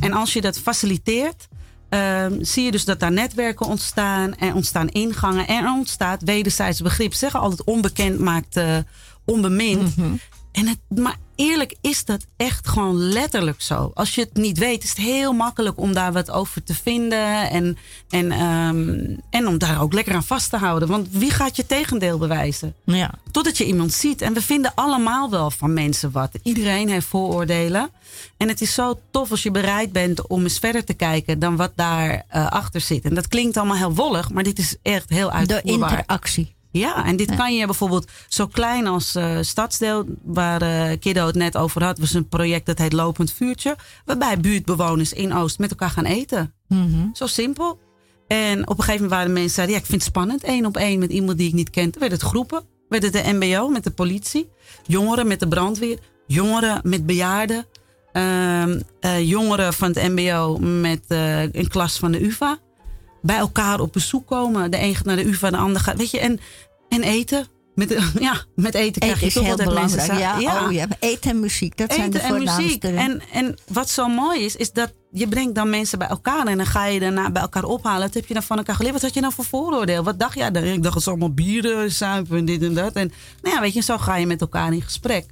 [0.00, 1.48] En als je dat faciliteert,
[1.88, 4.34] ehm, zie je dus dat daar netwerken ontstaan.
[4.34, 5.46] En ontstaan ingangen.
[5.46, 7.12] En er ontstaat wederzijds begrip.
[7.12, 8.60] Ze Zeggen altijd onbekend maakt
[9.24, 9.94] onbemind.
[10.52, 13.90] En het, maar eerlijk is dat echt gewoon letterlijk zo.
[13.94, 17.50] Als je het niet weet, is het heel makkelijk om daar wat over te vinden.
[17.50, 17.76] En,
[18.10, 20.88] en, ehm, en om daar ook lekker aan vast te houden.
[20.88, 22.74] Want wie gaat je tegendeel bewijzen?
[22.84, 23.10] Ja.
[23.30, 24.20] Totdat je iemand ziet.
[24.22, 26.30] En we vinden allemaal wel van mensen wat.
[26.42, 27.90] Iedereen heeft vooroordelen.
[28.36, 31.56] En het is zo tof als je bereid bent om eens verder te kijken dan
[31.56, 33.04] wat daar eh, achter zit.
[33.04, 35.90] En dat klinkt allemaal heel wollig, maar dit is echt heel De uitvoerbaar.
[35.90, 36.54] interactie.
[36.72, 41.34] Ja, en dit kan je bijvoorbeeld zo klein als eh, Stadsdeel, waar eh Kiddo het
[41.34, 43.76] net over had, was een project dat heet Lopend Vuurtje.
[44.04, 46.54] Waarbij buurtbewoners in Oost met elkaar gaan eten.
[47.12, 47.80] Zo simpel.
[48.26, 50.66] En op een gegeven moment waren de mensen zeiden, ja, ik vind het spannend, één
[50.66, 51.90] op één met iemand die ik niet ken.
[51.90, 54.48] Toen werd het groepen, werd het de MBO met de politie,
[54.86, 57.66] jongeren met de brandweer, jongeren met bejaarden,
[58.12, 61.04] ehm, eh, jongeren van het MBO met
[61.52, 62.58] een klas van de UVA.
[63.22, 64.70] Bij elkaar op bezoek komen.
[64.70, 65.96] De een gaat naar de UVA, de ander gaat.
[65.96, 66.40] Weet je, en,
[66.88, 67.46] en eten.
[67.74, 70.22] Met, ja, met eten krijg Eten je toch altijd mensen belangrijk.
[70.22, 70.40] samen.
[70.42, 70.86] Ja, Oh, ja.
[70.98, 72.84] Eten en muziek, dat zijn de en muziek.
[72.84, 76.46] En, en wat zo mooi is, is dat je brengt dan mensen bij elkaar.
[76.46, 78.00] En dan ga je daarna bij elkaar ophalen.
[78.00, 78.94] Wat heb je dan van elkaar geleerd?
[78.94, 80.02] Wat had je nou voor vooroordeel?
[80.02, 80.40] Wat dacht je?
[80.40, 82.92] Ja, ik dacht het is allemaal bieren, zuipen en dit en dat.
[82.92, 83.12] En
[83.42, 85.26] nou ja, weet je, zo ga je met elkaar in gesprek.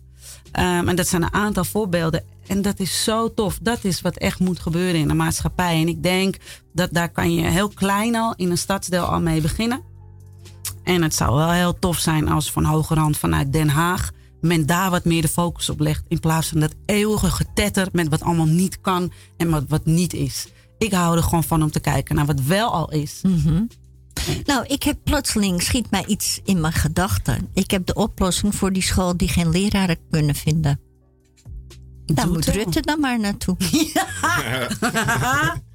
[0.53, 2.24] Ehm, en dat zijn een aantal voorbeelden.
[2.46, 3.59] En dat is zo tof.
[3.62, 5.80] Dat is wat echt moet gebeuren in de maatschappij.
[5.80, 6.36] En ik denk
[6.72, 9.82] dat daar kan je heel klein al in een stadsdeel al mee beginnen.
[10.82, 14.90] En het zou wel heel tof zijn als van hogerhand vanuit Den Haag men daar
[14.90, 16.05] wat meer de focus op legt.
[16.09, 20.12] In plaats van dat eeuwige getetter met wat allemaal niet kan en wat, wat niet
[20.12, 20.48] is.
[20.78, 23.20] Ik hou er gewoon van om te kijken naar wat wel al is.
[24.44, 27.48] Nou, ik heb plotseling, schiet mij iets in mijn gedachten.
[27.54, 30.80] Ik heb de oplossing voor die school die geen leraren kunnen vinden.
[32.06, 32.44] Daar moet.
[32.44, 33.56] Rutte dan maar naartoe.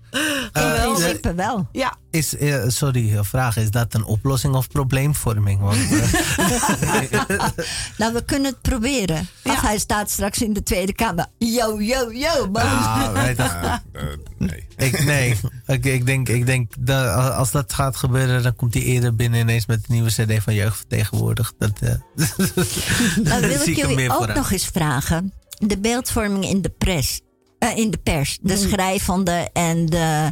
[0.54, 1.68] In principe wel.
[1.72, 3.58] Ja, Is, eh, sorry, een vraag.
[3.58, 5.60] Is dat een oplossing of probleemvorming?
[5.60, 7.44] Want, eh,
[7.98, 9.28] Nou, we kunnen het proberen.
[9.44, 11.26] Of hij staat straks in de Tweede Kamer.
[11.38, 12.50] Yo, yo, yo.
[12.52, 14.68] Maar ah, Eh, eh, nee.
[14.78, 15.36] ik, nee,
[15.68, 19.40] ik, ik denk, ik denk dat als dat gaat gebeuren, dan komt hij eerder binnen
[19.40, 21.54] ineens met de nieuwe CD van Jeugdvertegenwoordigd.
[21.58, 21.90] Dat, eh,
[23.24, 24.38] Dan wil ik jullie ook vooruit.
[24.38, 25.34] nog eens vragen.
[25.60, 27.22] De beeldvorming in de, pres,
[27.66, 28.38] eh, in de pers.
[28.42, 30.32] De schrijvende en de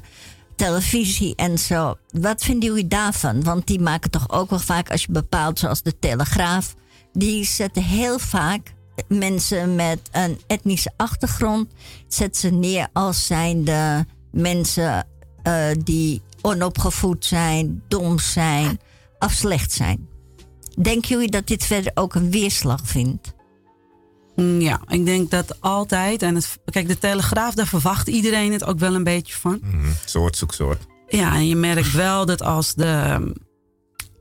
[0.56, 1.96] televisie en zo.
[2.12, 3.44] Wat vinden jullie daarvan?
[3.44, 6.74] Want die maken toch ook wel vaak, als je bepaalt, zoals de Telegraaf...
[7.14, 8.74] die zetten heel vaak
[9.08, 11.72] mensen met een etnische achtergrond...
[12.08, 15.08] zetten ze neer als zijnde mensen
[15.44, 18.80] eh, die onopgevoed zijn, dom zijn,
[19.20, 20.08] of slecht zijn.
[20.82, 23.34] Denken jullie dat dit verder ook een weerslag vindt?
[24.36, 26.22] Mm, ja, ik denk dat altijd.
[26.22, 29.60] En het, kijk, de Telegraaf, daar verwacht iedereen het ook wel een beetje van.
[29.64, 29.92] Mhm.
[30.06, 30.82] Soort zoek soort.
[31.08, 33.32] Ja, en je merkt wel dat als de.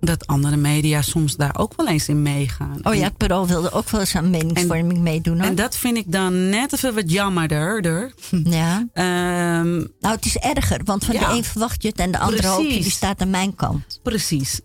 [0.01, 2.79] dat andere media soms daar ook wel eens in meegaan.
[2.83, 5.47] Oh ja, het wilde ook wel eens aan meningsvorming meedoen hoor.
[5.49, 8.13] En dat vind ik dan net even wat jammerder.
[8.45, 8.89] ja.
[8.93, 11.29] Ehm, Nou, het is erger, want van Ja.
[11.29, 14.01] de een verwacht je het en de andere hoop je, die staat aan mijn kant.
[14.03, 14.61] precies.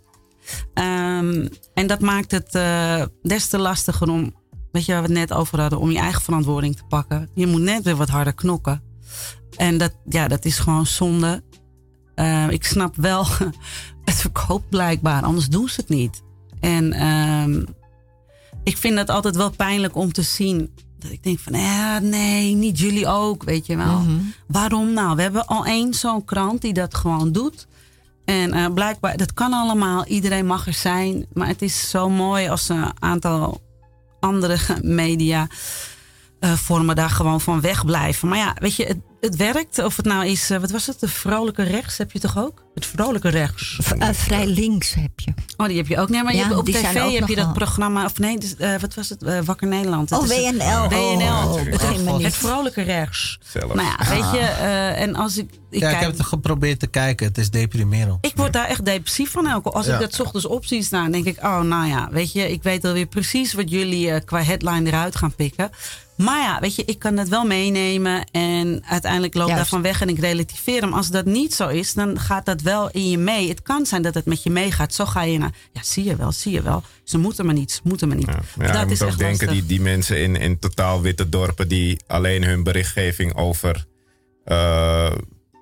[0.74, 4.34] Ehm, en dat maakt het eh, des te lastiger om,
[4.72, 7.30] weet je waar we het net over hadden, om je eigen verantwoording te pakken.
[7.34, 8.81] Je moet net weer wat harder knokken.
[9.57, 11.44] En dat, ja, dat is gewoon zonde.
[12.15, 13.26] Eh, ik snap wel,
[14.06, 16.22] het verkoopt blijkbaar, anders doen ze het niet.
[16.60, 17.64] En ehm,
[18.64, 20.73] ik vind het altijd wel pijnlijk om te zien.
[20.99, 24.02] Dat ik denk van, ja, nee, niet jullie ook, weet je wel.
[24.48, 25.15] Waarom nou?
[25.15, 27.68] We hebben al één zo'n krant die dat gewoon doet.
[28.26, 30.06] En eh, blijkbaar, dat kan allemaal.
[30.06, 31.26] Iedereen mag er zijn.
[31.34, 33.61] Maar het is zo mooi als een aantal
[34.28, 35.48] andere media
[36.40, 38.28] eh, vormen daar gewoon van wegblijven.
[38.28, 39.84] Maar ja, weet je, het, het werkt.
[39.84, 40.99] Of het nou is, eh, wat was het?
[40.99, 42.65] De vrolijke rechts heb je toch ook?
[42.73, 43.77] Het vrolijke rechts.
[43.81, 45.34] V- eh, vrij links heb je.
[45.57, 46.10] Oh, die heb je ook.
[46.10, 48.06] Nee, maar je hebt op die zijn tv ook heb je dat programma.
[48.06, 49.23] Of nee, dus, eh, wat was het?
[49.23, 50.10] Eh, Wakker Nederland.
[50.10, 50.89] Het Oh, is het- WNL.
[50.89, 51.26] WNL.
[51.27, 52.34] Oh, Het niet.
[52.34, 53.38] vrolijke rechts.
[53.41, 53.73] Zelfs.
[53.73, 54.48] Nou ja, weet je.
[54.48, 55.49] eh, en als ik.
[55.69, 57.27] ik ja, ik kijk, heb het geprobeerd te kijken.
[57.27, 58.18] Het is deprimerend.
[58.26, 59.48] ik word daar echt depressief van.
[59.48, 59.69] Elke.
[59.69, 59.94] Als Ja.
[59.94, 62.64] ik dat 's ochtends op zie staan, denk ik, oh nou ja, weet je, ik
[62.64, 65.69] weet alweer precies wat jullie qua headline eruit gaan pikken.
[66.18, 69.55] Maar ja, weet je, ik kan het wel meenemen en uiteindelijk loop Juist.
[69.55, 70.93] daarvan weg en ik relativeer hem.
[70.93, 73.49] Als dat niet zo is, dan gaat dat wel in je mee.
[73.49, 74.93] Het kan zijn dat het met je meegaat.
[74.93, 76.84] Zo ga je naar, ja, zie je wel, zie je wel.
[77.03, 78.27] Ze moeten maar niet, ze moeten maar niet.
[78.27, 79.67] Ja, maar ja, dat je is moet ook echt denken, lastig.
[79.67, 83.85] die, die mensen in, in totaal witte dorpen die alleen hun berichtgeving over
[84.43, 85.11] eh,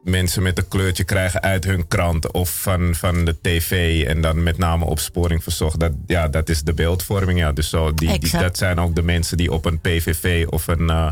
[0.04, 4.44] mensen met een kleurtje krijgen uit hun krant of van, van de tv en dan
[4.44, 5.80] met name opsporing verzocht.
[5.80, 7.40] Dat, ja, dat is de beeldvorming.
[7.40, 7.52] Ja.
[7.52, 10.90] Dus zo, die, die, dat zijn ook de mensen die op een PVV of een
[10.90, 11.12] eh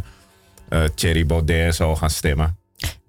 [0.70, 2.58] eh, Thierry Baudet zo gaan stemmen.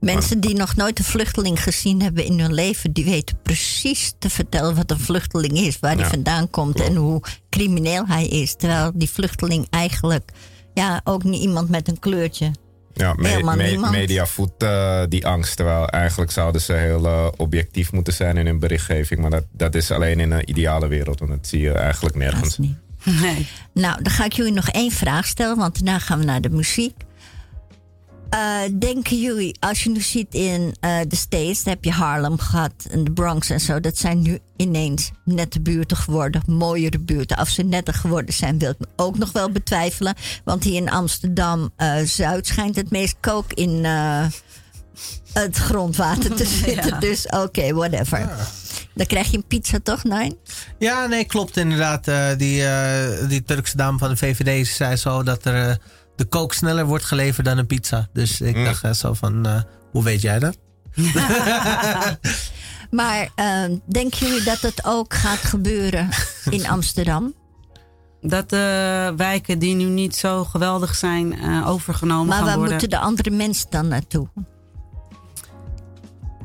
[0.00, 4.30] Mensen die nog nooit een vluchteling gezien hebben in hun leven, die weten precies te
[4.30, 8.54] vertellen wat een vluchteling is, waar hij Ja, vandaan komt en hoe crimineel hij is.
[8.56, 10.30] Terwijl die vluchteling eigenlijk
[10.74, 12.50] ja, ook niet iemand met een kleurtje.
[12.92, 15.56] Ja, me, me- media voedt eh, die angst.
[15.56, 19.20] Terwijl eigenlijk zouden ze heel eh, objectief moeten zijn in hun berichtgeving.
[19.20, 21.18] Maar dat, dat is alleen in een ideale wereld.
[21.18, 22.48] Want dat zie je eigenlijk Dat nergens.
[22.48, 22.76] is niet.
[23.20, 23.46] Nee.
[23.74, 26.50] Nou, dan ga ik jullie nog één vraag stellen, want daarna gaan we naar de
[26.50, 26.94] muziek.
[28.34, 32.38] Eh, denken jullie, als je nu ziet in eh, de States, dan heb je Harlem
[32.38, 37.40] gehad en de Bronx en zo, dat zijn nu ineens nette buurten geworden, mooiere buurten.
[37.40, 40.14] Of ze netter geworden zijn, wil ik ook nog wel betwijfelen.
[40.44, 44.26] Want hier in Amsterdam eh, Zuid schijnt het meest kook in eh,
[45.32, 46.90] het grondwater te zitten.
[46.90, 46.98] Ja.
[46.98, 48.28] Dus oké, whatever.
[48.94, 50.38] Dan krijg je een pizza toch, nee?
[50.78, 52.08] Ja, nee, klopt inderdaad.
[52.08, 55.74] Eh, die, eh, die Turkse dame van de VVD zei zo dat er eh,
[56.16, 58.08] de kook sneller wordt geleverd dan een pizza.
[58.12, 58.64] Dus ik Mm.
[58.64, 59.60] dacht eh, zo van, eh,
[59.90, 60.56] hoe weet jij dat?
[62.90, 66.08] Maar eh, denken jullie dat het ook gaat gebeuren
[66.50, 67.34] in Amsterdam?
[68.20, 72.72] Dat de wijken die nu niet zo geweldig zijn eh, overgenomen Maar gaan waar worden.
[72.72, 74.28] moeten de andere mensen dan naartoe?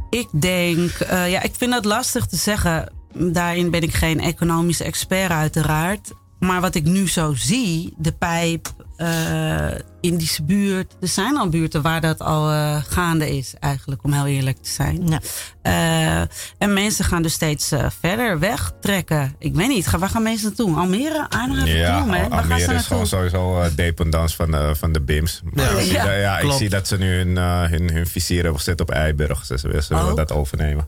[0.10, 2.92] Ik denk, eh, ja, ik vind dat lastig te zeggen.
[3.14, 6.12] Daarin ben ik geen economische expert, uiteraard.
[6.40, 9.68] Maar wat ik nu zo zie, de pijp, eh
[10.02, 10.96] Indische buurt.
[11.02, 14.70] Er zijn al buurten waar dat al eh, gaande is, eigenlijk, om heel eerlijk te
[14.70, 15.08] zijn.
[15.08, 15.20] Ja.
[15.62, 16.22] Eh,
[16.58, 19.36] en mensen gaan dus steeds verder wegtrekken.
[19.40, 20.76] Ik weet niet, waar gaan mensen naartoe?
[20.78, 21.26] Almere?
[21.30, 21.66] Arnhem?
[21.68, 25.42] Ja, Waar gaan ze Almere is gewoon sowieso uh, dependance van de, van de BIMS.
[25.44, 25.78] Maar Ja.
[25.80, 26.58] ik zie Ja, dat- ja, ik klopt.
[26.58, 29.48] zie dat ze nu hun, eh, hun, hun vizier hebben gezet op Eiburg.
[29.48, 30.86] Dus ze, ze willen dat overnemen.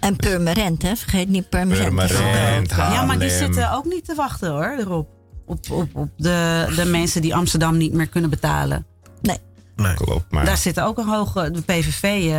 [0.00, 0.96] En Purmerend, hè?
[0.96, 1.84] Vergeet niet Purmerend.
[1.88, 5.08] Purmerend, Ja, maar die zitten ook niet te wachten hoor, erop.
[5.50, 8.86] Op, op, op de, de mensen die Amsterdam niet meer kunnen betalen.
[9.22, 9.38] Nee.
[9.76, 9.94] Nee.
[9.94, 11.50] Klopt, maar Daar zit ook een hoge.
[11.50, 12.32] De PVV eh,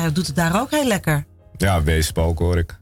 [0.00, 1.24] hij doet het daar ook heel lekker.
[1.56, 2.78] ja, Weesp ook hoor ik.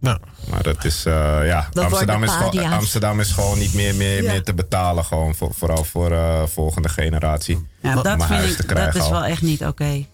[0.00, 0.18] Nou,
[0.50, 2.72] Maar dat is, eh, ja, Dat Amsterdam is, gewoon.
[2.72, 4.30] Amsterdam is gewoon niet meer, meer, Ja.
[4.32, 5.04] meer te betalen.
[5.04, 7.66] Gewoon voor, vooral voor uh, volgende generatie.
[7.82, 8.56] Ja, Om dat vind huis ik.
[8.56, 9.12] te krijgen Dat is al.
[9.12, 10.04] wel echt niet oké.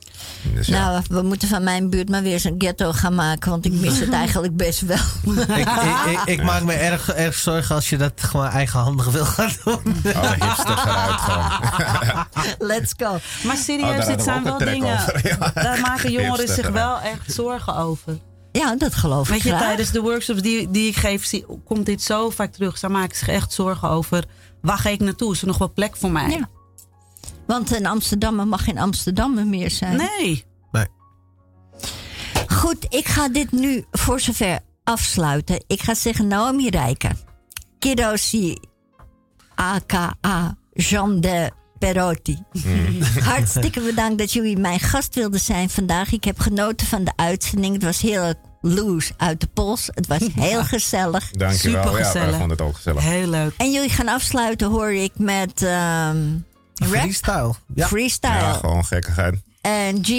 [0.55, 0.91] Dus ja.
[0.91, 3.73] Nou, we moeten van mijn buurt maar weer eens een ghetto gaan maken, want ik
[3.73, 4.97] mis het eigenlijk best wel.
[5.37, 5.69] ik, ik,
[6.11, 9.81] ik, ik maak me erg, erg zorgen als je dat gewoon eigenhandig wil gaan doen.
[10.03, 11.51] Hipsters eruit gewoon.
[12.71, 13.19] Let's go.
[13.45, 14.93] Maar Oh, serieus, dit we zijn ook wel dingen.
[15.01, 15.51] over, ja.
[15.55, 16.75] Daar maken jongeren Hipster zich eruit.
[16.75, 18.19] wel echt zorgen over.
[18.53, 19.61] Ja, dat geloof ik Weet je, graag.
[19.63, 22.79] tijdens de workshops die, die ik geef, zie, komt dit zo vaak terug.
[22.79, 24.25] Ze maken zich echt zorgen over.
[24.61, 25.33] Waar ga ik naartoe?
[25.33, 26.29] Is er nog wel plek voor mij?
[26.31, 26.49] Ja.
[27.47, 29.97] Want een Amsterdammer mag geen Amsterdammer meer zijn.
[29.97, 30.45] Nee.
[32.47, 35.65] Goed, ik ga dit nu voor zover afsluiten.
[35.67, 37.19] Ik ga zeggen Naomi Rijken.
[37.79, 38.57] Kiroshi
[39.55, 40.15] aka
[40.73, 42.39] Jean de Perotti.
[43.21, 46.13] Hartstikke bedankt dat jullie mijn gast wilden zijn vandaag.
[46.13, 47.75] Ik heb genoten van de uitzending.
[47.75, 49.89] Het was heel loose uit de pols.
[49.95, 51.31] Het was heel gezellig.
[51.31, 51.85] Dankjewel.
[51.85, 52.39] Ja, wij Supergezellig.
[52.39, 53.03] vonden het ook gezellig.
[53.03, 53.55] Heel leuk.
[53.57, 56.19] En jullie gaan afsluiten, hoor ik, met ehm,
[56.75, 57.55] rap, Freestyle.
[57.75, 57.87] Ja.
[57.87, 58.33] freestyle.
[58.33, 59.35] Ja, gewoon gekkigheid.
[59.61, 60.11] En G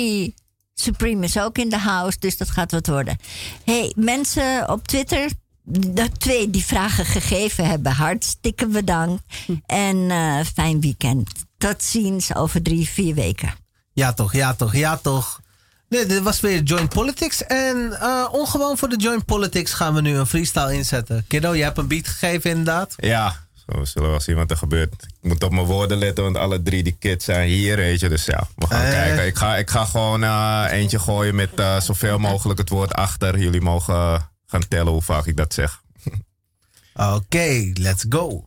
[0.74, 3.18] Supreme is ook in de house, dus dat gaat wat worden.
[3.64, 5.30] hey, mensen op Twitter,
[5.64, 9.24] de twee die vragen gegeven hebben, hartstikke bedankt.
[9.66, 11.32] En eh, fijn weekend.
[11.58, 13.54] Tot ziens over drie, vier weken.
[13.94, 15.42] Ja toch, ja toch, ja toch.
[15.90, 17.44] Nee, dit was weer Joint Politics.
[17.44, 21.26] En eh, ongewoon voor de Joint Politics gaan we nu een freestyle inzetten.
[21.28, 22.94] Kiddo, je hebt een beat gegeven inderdaad.
[22.98, 24.94] Ja, zo we zullen wel zien wat er gebeurt.
[25.04, 28.10] Ik moet op mijn woorden letten, want alle drie die kids zijn hier, weet je.
[28.10, 28.92] Dus ja, we gaan Eh.
[28.92, 29.26] kijken.
[29.26, 33.40] Ik ga, ik ga gewoon eh, eentje gooien met eh, zoveel mogelijk het woord achter.
[33.40, 35.82] Jullie mogen gaan tellen hoe vaak ik dat zeg.
[37.16, 38.46] Oké, let's go.